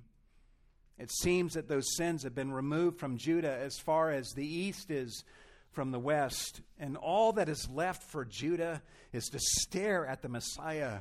It 0.99 1.11
seems 1.13 1.55
that 1.55 1.69
those 1.69 1.95
sins 1.97 2.23
have 2.23 2.35
been 2.35 2.53
removed 2.53 2.99
from 2.99 3.19
Judah 3.19 3.55
as 3.55 3.79
far 3.79 4.11
as 4.11 4.31
the 4.31 4.47
east 4.47 4.91
is 4.91 5.25
from 5.73 5.91
the 5.91 5.99
west. 5.99 6.63
And 6.79 6.97
all 6.97 7.35
that 7.35 7.51
is 7.51 7.69
left 7.71 8.03
for 8.05 8.25
Judah 8.25 8.81
is 9.13 9.27
to 9.27 9.39
stare 9.39 10.07
at 10.07 10.23
the 10.23 10.31
Messiah 10.31 11.01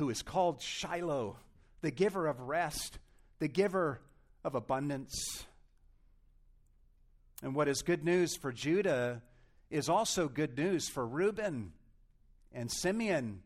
who 0.00 0.08
is 0.08 0.22
called 0.22 0.62
Shiloh, 0.62 1.36
the 1.82 1.90
giver 1.90 2.26
of 2.26 2.40
rest, 2.40 2.98
the 3.38 3.48
giver 3.48 4.00
of 4.42 4.54
abundance. 4.54 5.44
And 7.42 7.54
what 7.54 7.68
is 7.68 7.82
good 7.82 8.02
news 8.02 8.34
for 8.34 8.50
Judah 8.50 9.20
is 9.68 9.90
also 9.90 10.26
good 10.26 10.56
news 10.56 10.88
for 10.88 11.06
Reuben 11.06 11.72
and 12.50 12.72
Simeon 12.72 13.42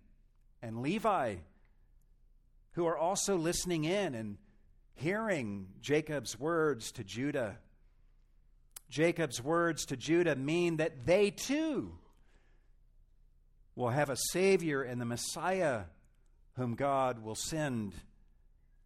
and 0.62 0.80
Levi, 0.80 1.38
who 2.74 2.86
are 2.86 2.96
also 2.96 3.34
listening 3.34 3.82
in 3.82 4.14
and 4.14 4.38
hearing 4.94 5.66
Jacob's 5.80 6.38
words 6.38 6.92
to 6.92 7.02
Judah. 7.02 7.59
Jacob's 8.88 9.42
words 9.42 9.86
to 9.86 9.96
Judah 9.96 10.36
mean 10.36 10.76
that 10.76 11.05
they 11.05 11.32
too 11.32 11.98
will 13.74 13.90
have 13.90 14.09
a 14.09 14.16
Savior 14.30 14.82
and 14.82 15.00
the 15.00 15.05
Messiah 15.05 15.86
whom 16.57 16.74
God 16.74 17.22
will 17.22 17.34
send. 17.34 17.94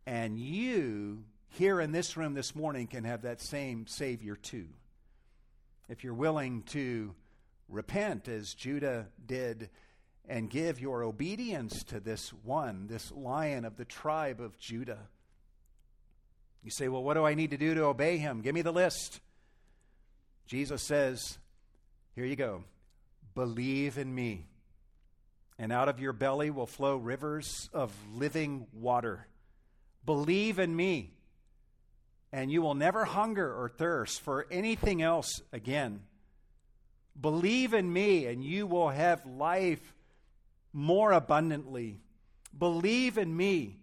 And 0.07 0.39
you, 0.39 1.25
here 1.51 1.81
in 1.81 1.93
this 1.93 2.17
room 2.17 2.35
this 2.35 2.55
morning, 2.55 2.87
can 2.87 3.05
have 3.05 3.23
that 3.23 3.41
same 3.41 3.87
Savior 3.87 4.37
too. 4.37 4.69
If 5.89 6.05
you're 6.05 6.15
willing 6.15 6.63
to 6.65 7.15
repent 7.69 8.29
as 8.29 8.55
Judah 8.55 9.07
did 9.25 9.71
and 10.29 10.51
give 10.51 10.81
your 10.81 11.03
obedience 11.03 11.83
to 11.85 12.01
this 12.01 12.33
one, 12.45 12.87
this 12.87 13.11
lion 13.13 13.65
of 13.65 13.77
the 13.77 13.85
tribe 13.85 14.41
of 14.41 14.59
Judah. 14.59 15.09
You 16.63 16.71
say, 16.71 16.89
Well, 16.89 17.03
what 17.03 17.15
do 17.15 17.25
I 17.25 17.35
need 17.35 17.51
to 17.53 17.57
do 17.57 17.75
to 17.75 17.85
obey 17.85 18.19
him? 18.19 18.43
Give 18.43 18.55
me 18.55 18.63
the 18.63 18.73
list. 18.73 19.21
Jesus 20.47 20.83
says, 20.83 21.39
Here 22.15 22.25
you 22.25 22.37
go. 22.37 22.65
Believe 23.35 23.99
in 23.99 24.15
me, 24.15 24.47
and 25.59 25.73
out 25.73 25.89
of 25.89 26.01
your 26.01 26.13
belly 26.13 26.51
will 26.51 26.67
flow 26.67 26.97
rivers 26.97 27.69
of 27.73 27.93
living 28.15 28.67
water. 28.73 29.27
Believe 30.05 30.59
in 30.59 30.75
me, 30.75 31.11
and 32.33 32.51
you 32.51 32.63
will 32.63 32.75
never 32.75 33.05
hunger 33.05 33.53
or 33.53 33.69
thirst 33.69 34.21
for 34.21 34.47
anything 34.51 35.03
else 35.03 35.43
again. 35.53 36.01
Believe 37.21 37.75
in 37.75 37.93
me, 37.93 38.27
and 38.27 38.45
you 38.45 38.67
will 38.67 38.91
have 38.91 39.27
life 39.27 39.95
more 40.73 41.13
abundantly. 41.13 41.99
Believe 42.57 43.19
in 43.19 43.37
me, 43.37 43.79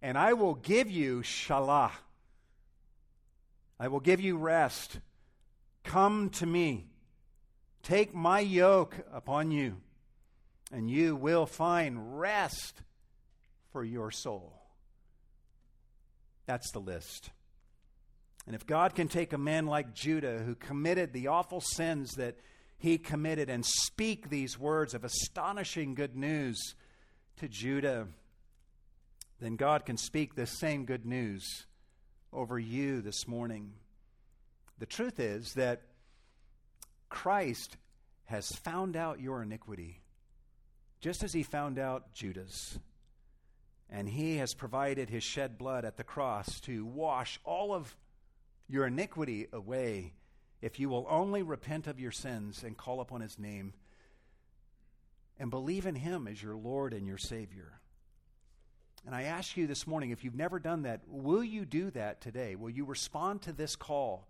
and 0.00 0.16
I 0.16 0.32
will 0.32 0.54
give 0.54 0.90
you 0.90 1.22
Shiloh. 1.22 1.90
I 3.78 3.88
will 3.88 4.00
give 4.00 4.20
you 4.20 4.36
rest. 4.36 4.98
Come 5.84 6.30
to 6.30 6.46
me. 6.46 6.86
Take 7.82 8.14
my 8.14 8.40
yoke 8.40 8.96
upon 9.12 9.50
you, 9.50 9.76
and 10.72 10.90
you 10.90 11.16
will 11.16 11.46
find 11.46 12.18
rest 12.18 12.82
for 13.72 13.84
your 13.84 14.10
soul. 14.10 14.60
That's 16.46 16.70
the 16.72 16.80
list. 16.80 17.30
And 18.46 18.54
if 18.54 18.66
God 18.66 18.94
can 18.94 19.08
take 19.08 19.32
a 19.32 19.38
man 19.38 19.66
like 19.66 19.94
Judah, 19.94 20.38
who 20.38 20.54
committed 20.54 21.12
the 21.12 21.26
awful 21.26 21.60
sins 21.60 22.14
that 22.14 22.38
he 22.78 22.96
committed 22.96 23.50
and 23.50 23.64
speak 23.66 24.30
these 24.30 24.58
words 24.58 24.94
of 24.94 25.04
astonishing 25.04 25.94
good 25.94 26.16
news 26.16 26.74
to 27.36 27.48
Judah, 27.48 28.06
then 29.40 29.56
God 29.56 29.84
can 29.84 29.96
speak 29.96 30.34
this 30.34 30.58
same 30.58 30.84
good 30.84 31.04
news 31.04 31.66
over 32.32 32.58
you 32.58 33.02
this 33.02 33.28
morning. 33.28 33.72
The 34.78 34.86
truth 34.86 35.20
is 35.20 35.52
that 35.54 35.82
Christ 37.08 37.76
has 38.26 38.48
found 38.48 38.96
out 38.96 39.20
your 39.20 39.42
iniquity, 39.42 40.00
just 41.00 41.22
as 41.22 41.32
he 41.32 41.42
found 41.42 41.78
out 41.78 42.12
Judah's. 42.12 42.78
And 43.90 44.08
he 44.08 44.36
has 44.36 44.54
provided 44.54 45.08
his 45.08 45.24
shed 45.24 45.56
blood 45.56 45.84
at 45.84 45.96
the 45.96 46.04
cross 46.04 46.60
to 46.60 46.84
wash 46.84 47.40
all 47.44 47.72
of 47.72 47.96
your 48.68 48.86
iniquity 48.86 49.46
away 49.52 50.12
if 50.60 50.78
you 50.78 50.88
will 50.88 51.06
only 51.08 51.42
repent 51.42 51.86
of 51.86 52.00
your 52.00 52.10
sins 52.10 52.62
and 52.62 52.76
call 52.76 53.00
upon 53.00 53.20
his 53.20 53.38
name 53.38 53.72
and 55.38 55.50
believe 55.50 55.86
in 55.86 55.94
him 55.94 56.26
as 56.26 56.42
your 56.42 56.56
Lord 56.56 56.92
and 56.92 57.06
your 57.06 57.18
Savior. 57.18 57.80
And 59.06 59.14
I 59.14 59.22
ask 59.22 59.56
you 59.56 59.66
this 59.66 59.86
morning, 59.86 60.10
if 60.10 60.24
you've 60.24 60.34
never 60.34 60.58
done 60.58 60.82
that, 60.82 61.00
will 61.06 61.44
you 61.44 61.64
do 61.64 61.90
that 61.92 62.20
today? 62.20 62.56
Will 62.56 62.70
you 62.70 62.84
respond 62.84 63.42
to 63.42 63.52
this 63.52 63.76
call 63.76 64.26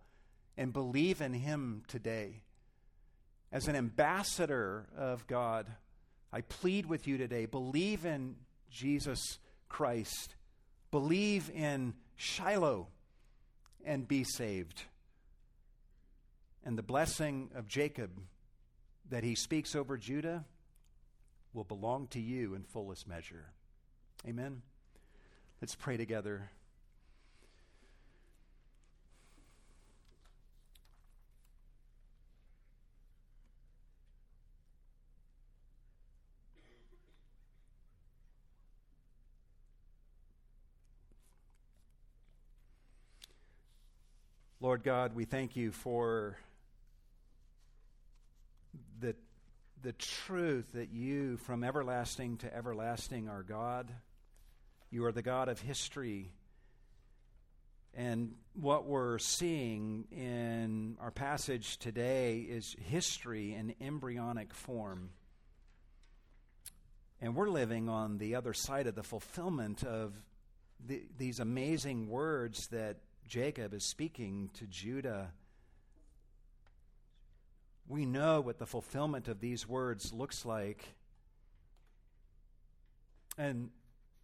and 0.57 0.73
believe 0.73 1.21
in 1.21 1.33
him 1.33 1.83
today? 1.89 2.43
As 3.51 3.67
an 3.67 3.75
ambassador 3.75 4.87
of 4.97 5.27
God, 5.27 5.67
I 6.33 6.43
plead 6.43 6.87
with 6.87 7.07
you 7.07 7.19
today 7.19 7.47
believe 7.47 8.05
in 8.05 8.37
Jesus 8.71 9.39
Christ, 9.69 10.35
believe 10.91 11.51
in 11.55 11.95
Shiloh, 12.17 12.89
and 13.85 14.07
be 14.07 14.25
saved 14.25 14.85
and 16.69 16.77
the 16.77 16.83
blessing 16.83 17.51
of 17.55 17.67
Jacob 17.67 18.11
that 19.09 19.25
he 19.25 19.35
speaks 19.35 19.75
over 19.75 19.97
Judah 19.97 20.45
will 21.55 21.65
belong 21.65 22.09
to 22.09 22.21
you 22.21 22.55
in 22.55 22.63
fullest 22.63 23.09
measure. 23.09 23.47
Amen. 24.29 24.61
Let's 25.63 25.75
pray 25.75 25.97
together. 25.97 26.51
Lord 44.69 44.83
God, 44.83 45.15
we 45.15 45.25
thank 45.25 45.57
you 45.57 45.73
for 45.73 46.37
the, 49.01 49.15
the 49.81 49.95
truth 49.95 50.73
that 50.75 50.91
you, 50.91 51.39
from 51.39 51.65
everlasting 51.65 52.37
to 52.37 52.55
everlasting, 52.55 53.31
are 53.31 53.43
God. 53.43 53.91
You 54.91 55.07
are 55.07 55.13
the 55.13 55.23
God 55.23 55.49
of 55.49 55.59
history. 55.59 56.33
And 57.95 58.35
what 58.61 58.85
we're 58.85 59.17
seeing 59.17 60.05
in 60.13 60.99
our 61.01 61.13
passage 61.13 61.79
today 61.79 62.41
is 62.41 62.77
history 62.79 63.55
in 63.55 63.75
embryonic 63.81 64.53
form. 64.53 65.09
And 67.23 67.35
we're 67.35 67.49
living 67.49 67.89
on 67.89 68.19
the 68.19 68.35
other 68.35 68.53
side 68.53 68.87
of 68.87 68.95
the 68.95 69.03
fulfillment 69.03 69.83
of 69.83 70.13
the, 70.87 71.05
these 71.17 71.41
amazing 71.41 72.11
words 72.11 72.67
that 72.67 72.99
Jacob 73.29 73.75
is 73.75 73.85
speaking 73.85 74.51
to 74.55 74.67
Judah 74.67 75.33
we 77.89 78.05
know 78.05 78.41
what 78.41 78.59
the 78.59 78.67
fulfillment 78.67 79.29
of 79.29 79.41
these 79.41 79.67
words 79.67 80.13
looks 80.13 80.45
like. 80.45 80.85
And 83.39 83.71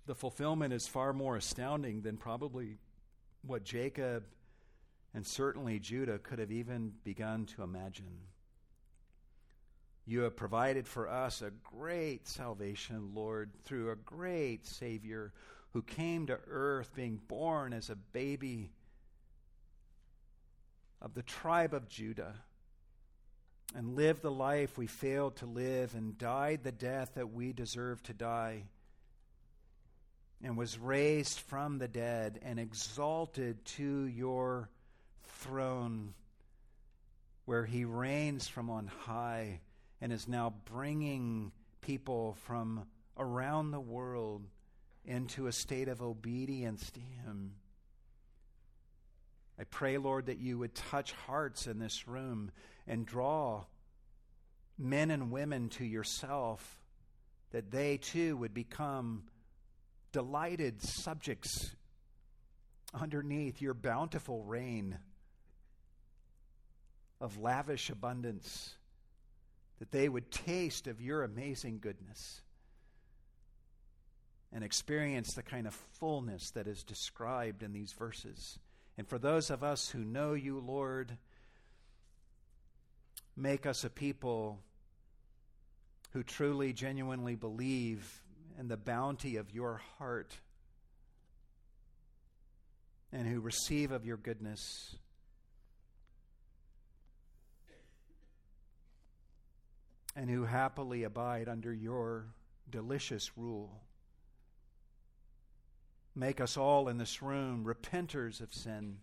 the 0.07 0.15
fulfillment 0.15 0.75
is 0.75 0.87
far 0.87 1.13
more 1.13 1.37
astounding 1.37 2.03
than 2.03 2.19
probably 2.19 2.77
what 3.43 3.65
Jacob 3.65 4.25
and 5.15 5.27
certainly 5.27 5.79
Judah 5.79 6.19
could 6.19 6.39
have 6.41 6.51
even 6.51 6.93
begun 7.05 7.47
to 7.47 7.63
imagine. 7.63 8.19
You 10.05 10.21
have 10.23 10.37
provided 10.37 10.87
for 10.87 11.09
us 11.09 11.41
a 11.41 11.51
great 11.51 12.29
salvation, 12.29 13.13
Lord, 13.15 13.51
through 13.65 13.91
a 13.91 13.97
great 13.97 14.67
Savior 14.67 15.33
who 15.73 15.81
came 15.81 16.27
to 16.27 16.39
earth 16.47 16.95
being 16.95 17.21
born 17.29 17.73
as 17.73 17.89
a 17.89 17.97
baby 17.97 18.73
of 21.05 21.13
the 21.13 21.23
tribe 21.23 21.75
of 21.75 21.87
Judah 21.87 22.35
and 23.77 23.95
lived 23.95 24.23
the 24.23 24.31
life 24.31 24.79
we 24.79 24.87
failed 24.87 25.37
to 25.37 25.47
live 25.47 25.95
and 25.95 26.17
died 26.17 26.65
the 26.65 26.73
death 26.73 27.13
that 27.15 27.31
we 27.31 27.53
deserve 27.53 28.03
to 28.05 28.15
die 28.15 28.65
and 30.43 30.57
was 30.57 30.79
raised 30.79 31.41
from 31.41 31.79
the 31.79 31.89
dead 31.89 32.41
and 32.43 32.59
exalted 32.59 33.63
to 33.67 34.07
your 34.07 34.71
throne 35.25 36.15
where 37.45 37.67
he 37.67 37.85
reigns 37.85 38.49
from 38.49 38.71
on 38.71 38.87
high 38.87 39.61
and 40.01 40.11
is 40.11 40.27
now 40.27 40.55
bringing 40.65 41.53
people 41.83 42.35
from 42.45 42.87
around 43.19 43.71
the 43.71 43.81
world 43.81 44.43
into 45.05 45.49
a 45.49 45.53
state 45.53 45.89
of 45.89 46.01
obedience 46.01 46.91
to 46.91 47.01
him. 47.01 47.53
I 49.59 49.65
pray, 49.65 49.99
Lord, 49.99 50.27
that 50.27 50.39
you 50.39 50.59
would 50.59 50.75
touch 50.75 51.13
hearts 51.13 51.67
in 51.67 51.79
this 51.79 52.09
room 52.09 52.51
and 52.87 53.07
draw 53.07 53.65
men 54.77 55.11
and 55.11 55.31
women 55.31 55.69
to 55.71 55.85
yourself, 55.85 56.83
that 57.53 57.71
they 57.71 57.97
too 57.99 58.37
would 58.37 58.53
become 58.53 59.25
delighted 60.11 60.83
subjects 60.83 61.75
underneath 62.93 63.63
your 63.63 63.75
bountiful 63.75 64.43
reign 64.43 64.99
of 67.21 67.39
lavish 67.39 67.91
abundance, 67.91 68.75
that 69.79 69.93
they 69.93 70.09
would 70.09 70.31
taste 70.31 70.89
of 70.89 71.01
your 71.01 71.23
amazing 71.23 71.79
goodness. 71.81 72.41
and 74.55 74.63
experience 74.63 75.35
the 75.35 75.43
kind 75.43 75.67
of 75.67 75.75
fullness 75.75 76.53
that 76.53 76.69
is 76.69 76.85
described 76.85 77.65
in 77.65 77.73
these 77.73 77.93
verses. 77.93 78.61
And 78.97 79.09
for 79.09 79.19
those 79.19 79.51
of 79.51 79.65
us 79.65 79.89
who 79.89 80.05
know 80.05 80.35
you, 80.35 80.61
Lord, 80.61 81.17
make 83.37 83.67
us 83.67 83.85
a 83.85 83.91
people 83.91 84.61
who 86.13 86.23
truly, 86.23 86.73
genuinely 86.73 87.35
believe 87.35 88.23
in 88.59 88.69
the 88.69 88.77
bounty 88.77 89.37
of 89.37 89.53
your 89.53 89.81
heart 89.99 90.39
and 93.13 93.27
who 93.27 93.41
receive 93.41 93.91
of 93.91 94.07
your 94.07 94.17
goodness. 94.17 94.97
And 100.17 100.31
who 100.31 100.45
happily 100.45 101.03
abide 101.03 101.49
under 101.49 101.75
your 101.75 102.27
delicious 102.71 103.37
rule. 103.37 103.81
Make 106.17 106.41
us 106.41 106.57
all 106.57 106.89
in 106.89 106.99
this 106.99 107.23
room 107.23 107.65
repenters 107.65 108.41
of 108.41 108.53
sin 108.53 108.99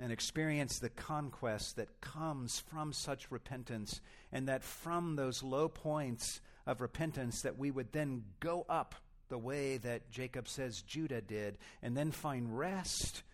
and 0.00 0.12
experience 0.12 0.78
the 0.78 0.90
conquest 0.90 1.76
that 1.76 2.00
comes 2.00 2.60
from 2.60 2.92
such 2.92 3.30
repentance, 3.32 4.00
and 4.30 4.46
that 4.48 4.62
from 4.62 5.16
those 5.16 5.42
low 5.42 5.68
points 5.68 6.40
of 6.66 6.80
repentance, 6.80 7.42
that 7.42 7.58
we 7.58 7.70
would 7.72 7.92
then 7.92 8.22
go 8.38 8.64
up 8.68 8.94
the 9.28 9.38
way 9.38 9.76
that 9.78 10.08
Jacob 10.08 10.46
says 10.46 10.82
Judah 10.82 11.20
did, 11.20 11.58
and 11.82 11.96
then 11.96 12.12
find 12.12 12.56
rest 12.56 13.24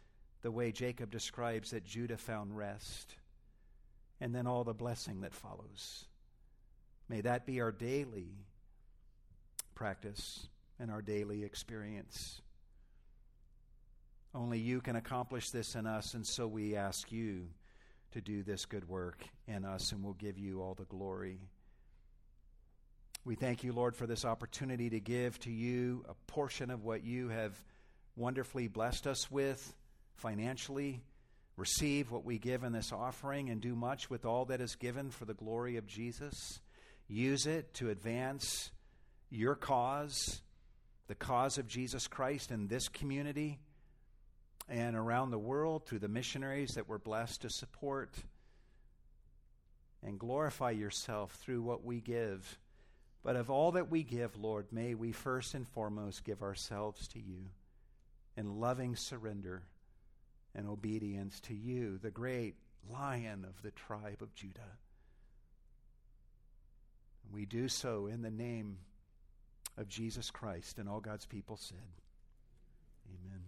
the 0.41 0.51
way 0.51 0.73
Jacob 0.73 1.11
describes 1.11 1.71
that 1.71 1.85
Judah 1.85 2.17
found 2.17 2.57
rest, 2.57 3.17
and 4.21 4.35
then 4.35 4.47
all 4.47 4.65
the 4.65 4.73
blessing 4.73 5.21
that 5.21 5.35
follows. 5.35 6.07
May 7.11 7.21
that 7.21 7.45
be 7.45 7.61
our 7.61 7.73
daily 7.73 8.31
practice 9.75 10.49
and 10.79 10.91
our 10.91 11.03
daily 11.03 11.45
experience. 11.45 12.41
Only 14.35 14.59
you 14.59 14.81
can 14.81 14.97
accomplish 14.97 15.51
this 15.51 15.75
in 15.75 15.87
us, 15.87 16.15
and 16.15 16.27
so 16.27 16.47
we 16.49 16.75
ask 16.75 17.13
you 17.13 17.49
to 18.13 18.21
do 18.21 18.43
this 18.43 18.65
good 18.65 18.89
work 18.89 19.25
in 19.47 19.65
us, 19.65 19.93
and 19.93 20.03
we'll 20.03 20.15
give 20.15 20.39
you 20.39 20.61
all 20.61 20.75
the 20.75 20.85
glory. 20.85 21.39
We 23.25 23.37
thank 23.37 23.65
you, 23.65 23.73
Lord, 23.73 23.97
for 23.97 24.07
this 24.07 24.25
opportunity 24.25 24.91
to 24.91 25.01
give 25.01 25.39
to 25.41 25.51
you 25.51 26.05
a 26.09 26.15
portion 26.31 26.71
of 26.71 26.85
what 26.85 27.05
you 27.05 27.29
have 27.29 27.55
wonderfully 28.17 28.69
blessed 28.69 29.07
us 29.07 29.31
with 29.31 29.75
financially. 30.17 31.03
Receive 31.57 32.11
what 32.11 32.25
we 32.25 32.39
give 32.39 32.65
in 32.65 32.73
this 32.73 32.93
offering 32.93 33.49
and 33.49 33.61
do 33.61 33.75
much 33.75 34.11
with 34.11 34.25
all 34.25 34.45
that 34.47 34.61
is 34.61 34.75
given 34.75 35.11
for 35.11 35.25
the 35.25 35.35
glory 35.35 35.77
of 35.77 35.87
Jesus. 35.87 36.61
Use 37.09 37.47
it 37.47 37.73
to 37.75 37.91
advance 37.91 38.71
your 39.31 39.55
cause, 39.55 40.43
the 41.07 41.15
cause 41.15 41.59
of 41.59 41.67
Jesus 41.67 42.07
Christ 42.09 42.51
in 42.51 42.69
this 42.69 42.89
community 42.89 43.59
and 44.69 44.97
around 44.97 45.31
the 45.31 45.39
world 45.39 45.87
through 45.87 45.99
the 45.99 46.09
missionaries 46.09 46.75
that 46.75 46.89
we're 46.89 46.99
blessed 46.99 47.43
to 47.43 47.51
support. 47.51 48.15
And 50.03 50.19
glorify 50.19 50.71
yourself 50.73 51.33
through 51.33 51.63
what 51.63 51.83
we 51.83 52.01
give. 52.01 52.59
But 53.23 53.37
of 53.37 53.49
all 53.49 53.73
that 53.73 53.91
we 53.91 54.03
give, 54.03 54.37
Lord, 54.37 54.67
may 54.71 54.95
we 54.95 55.13
first 55.13 55.55
and 55.55 55.67
foremost 55.67 56.25
give 56.25 56.43
ourselves 56.43 57.09
to 57.09 57.19
you 57.19 57.47
in 58.37 58.61
loving 58.61 58.97
surrender 58.97 59.63
and 60.55 60.69
obedience 60.69 61.41
to 61.41 61.55
you, 61.55 61.99
the 62.03 62.11
great 62.11 62.55
lion 62.91 63.47
of 63.49 63.63
the 63.63 63.71
tribe 63.71 64.21
of 64.21 64.35
Judah. 64.35 64.61
We 67.33 67.47
do 67.47 67.69
so 67.69 68.07
in 68.07 68.21
the 68.21 68.31
name 68.31 68.77
of 69.77 69.89
Jesus 69.89 70.31
Christ, 70.31 70.79
and 70.79 70.89
all 70.89 71.01
God's 71.01 71.27
people 71.27 71.57
said, 71.57 71.79
Amen. 73.09 73.43